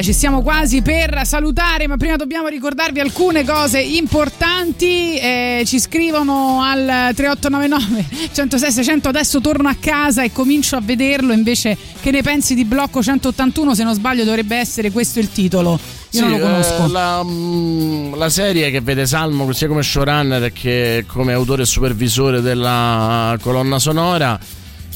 Ci 0.00 0.12
stiamo 0.12 0.42
quasi 0.42 0.80
per 0.80 1.20
salutare, 1.24 1.86
ma 1.88 1.96
prima 1.96 2.16
dobbiamo 2.16 2.46
ricordarvi 2.48 3.00
alcune 3.00 3.44
cose 3.44 3.80
importanti. 3.80 5.18
Eh, 5.18 5.62
ci 5.66 5.78
scrivono 5.80 6.62
al 6.62 7.12
3899 7.14 8.28
106 8.32 8.70
600 8.72 9.08
adesso 9.08 9.40
torno 9.40 9.68
a 9.68 9.76
casa 9.78 10.22
e 10.22 10.32
comincio 10.32 10.76
a 10.76 10.80
vederlo. 10.80 11.32
Invece, 11.32 11.76
che 12.00 12.10
ne 12.10 12.22
pensi 12.22 12.54
di 12.54 12.64
Blocco 12.64 13.02
181? 13.02 13.74
Se 13.74 13.82
non 13.84 13.94
sbaglio, 13.94 14.24
dovrebbe 14.24 14.56
essere 14.56 14.90
questo 14.90 15.18
il 15.18 15.30
titolo. 15.32 15.78
Io 16.12 16.20
non 16.20 16.30
lo 16.30 16.36
Sì, 16.36 16.42
conosco. 16.42 16.84
eh, 16.84 16.88
la, 16.90 17.22
mm, 17.24 18.14
la 18.14 18.28
serie 18.30 18.70
che 18.70 18.80
vede 18.80 19.04
Salmo 19.06 19.52
sia 19.52 19.68
come 19.68 19.82
showrunner 19.82 20.52
che 20.52 21.04
come 21.06 21.32
autore 21.32 21.62
e 21.62 21.66
supervisore 21.66 22.40
della 22.40 23.36
colonna 23.42 23.78
sonora 23.78 24.38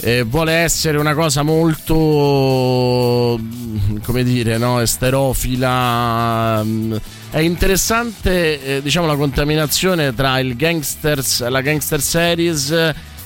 eh, 0.04 0.24
vuole 0.24 0.52
essere 0.52 0.98
una 0.98 1.14
cosa 1.14 1.42
molto 1.42 3.40
come 4.02 4.24
dire 4.24 4.58
no 4.58 4.80
esterofila 4.80 6.62
mm. 6.64 6.94
è 7.30 7.38
interessante 7.38 8.78
eh, 8.78 8.82
diciamo 8.82 9.06
la 9.06 9.14
contaminazione 9.14 10.12
tra 10.12 10.40
il 10.40 10.56
gangsters 10.56 11.46
la 11.48 11.60
gangster 11.60 12.00
series 12.00 12.70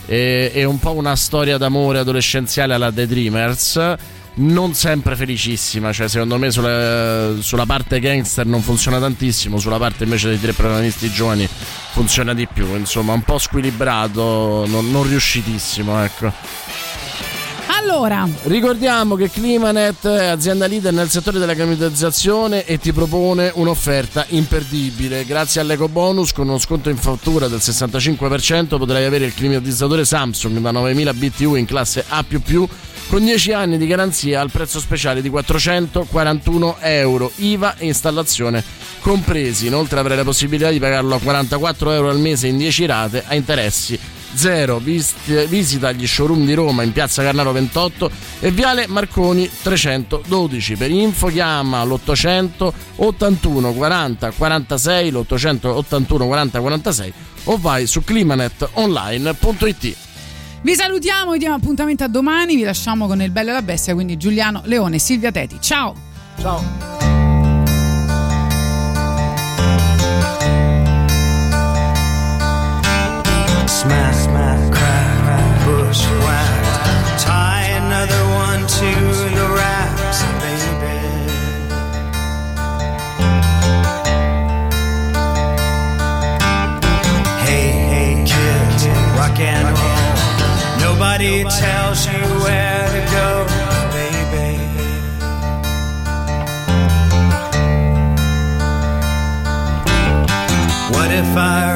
eh, 0.07 0.51
e 0.53 0.65
un 0.65 0.79
po' 0.79 0.93
una 0.93 1.17
storia 1.17 1.57
d'amore 1.57 1.99
adolescenziale 1.99 2.75
alla 2.75 2.93
The 2.93 3.07
Dreamers 3.07 3.95
non 4.37 4.75
sempre 4.75 5.17
felicissima, 5.17 5.93
cioè 5.93 6.09
secondo 6.09 6.37
me 6.39 6.51
sulla, 6.51 7.35
sulla 7.41 7.67
parte 7.67 8.01
gangster 8.01 8.47
non 8.47 8.63
funziona 8.63 8.99
tantissimo, 8.99 9.59
sulla 9.59 9.79
parte 9.79 10.05
invece 10.05 10.29
dei 10.29 10.41
tre 10.41 10.53
protagonisti 10.53 11.11
giovani 11.11 11.49
funziona 11.93 12.35
di 12.35 12.47
più, 12.47 12.75
insomma 12.77 13.13
un 13.13 13.23
po' 13.23 13.39
squilibrato, 13.39 14.65
non, 14.67 14.91
non 14.91 15.09
riuscitissimo, 15.09 16.03
ecco. 16.03 16.33
Allora, 17.69 18.29
Ricordiamo 18.45 19.15
che 19.15 19.31
Climanet 19.31 20.07
è 20.07 20.27
azienda 20.27 20.67
leader 20.67 20.93
nel 20.93 21.09
settore 21.09 21.39
della 21.39 21.55
climatizzazione 21.55 22.65
e 22.65 22.79
ti 22.79 22.93
propone 22.93 23.51
un'offerta 23.55 24.27
imperdibile. 24.29 25.25
Grazie 25.25 25.61
all'eco 25.61 25.89
bonus 25.89 26.33
con 26.33 26.49
uno 26.49 26.59
sconto 26.59 26.91
in 26.91 26.97
fattura 26.97 27.49
del 27.49 27.59
65% 27.59 28.77
potrai 28.77 29.05
avere 29.05 29.25
il 29.25 29.35
climatizzatore 29.35 30.05
Samsung 30.05 30.59
da 30.59 30.71
9000 30.73 31.15
BTU 31.15 31.55
in 31.55 31.65
classe 31.65 32.05
A++ 32.07 32.25
con 33.09 33.25
10 33.25 33.53
anni 33.53 33.79
di 33.79 33.87
garanzia 33.87 34.41
al 34.41 34.51
prezzo 34.51 34.81
speciale 34.81 35.23
di 35.23 35.29
441 35.29 36.77
euro, 36.81 37.31
IVA 37.37 37.77
e 37.77 37.87
installazione 37.87 38.65
compresi. 39.01 39.67
Inoltre 39.67 40.01
avrai 40.01 40.17
la 40.17 40.25
possibilità 40.25 40.71
di 40.71 40.79
pagarlo 40.79 41.15
a 41.15 41.21
44 41.21 41.93
euro 41.93 42.09
al 42.09 42.19
mese 42.19 42.49
in 42.49 42.57
10 42.57 42.87
rate 42.87 43.25
a 43.27 43.35
interessi 43.35 43.99
zero. 44.35 44.79
Visita 44.79 45.93
gli 45.93 46.07
showroom 46.07 46.45
di 46.45 46.55
Roma 46.55 46.83
in 46.83 46.93
piazza 46.93 47.23
Carnaro 47.23 47.53
28 47.53 48.11
e 48.41 48.51
viale 48.51 48.87
Marconi 48.87 49.49
312. 49.63 50.77
Per 50.77 50.91
info 50.91 51.29
chiama 51.29 51.85
l'881 51.85 53.75
40 53.75 54.31
46, 54.33 55.11
l'881 55.11 56.27
40 56.27 56.61
46 56.61 57.13
o 57.45 57.57
vai 57.57 57.87
su 57.87 58.03
climanetonline.it. 58.03 60.06
Vi 60.67 60.75
salutiamo, 60.75 61.31
vi 61.31 61.39
diamo 61.39 61.55
appuntamento 61.55 62.03
a 62.03 62.09
domani, 62.09 62.57
vi 62.57 62.65
lasciamo 62.65 63.07
con 63.07 63.23
il 63.23 63.31
bello 63.31 63.51
e 63.51 63.53
la 63.53 63.63
bestia, 63.63 63.95
quindi 63.95 64.17
Giuliano 64.17 64.63
Leone, 64.65 64.99
Silvia 64.99 65.31
Teti. 65.31 65.59
Ciao! 65.61 65.95
Ciao! 66.41 66.61
Smash, 73.67 74.23
smash, 74.23 74.69
crack, 74.71 75.65
bush, 75.65 76.05
whack. 76.25 76.46
Nobody 91.27 91.57
tells 91.61 92.07
you 92.07 92.13
where 92.45 92.87
to 92.95 93.03
go, 93.11 93.47
baby. 93.91 94.59
What 100.95 101.11
if 101.11 101.37
I 101.37 101.76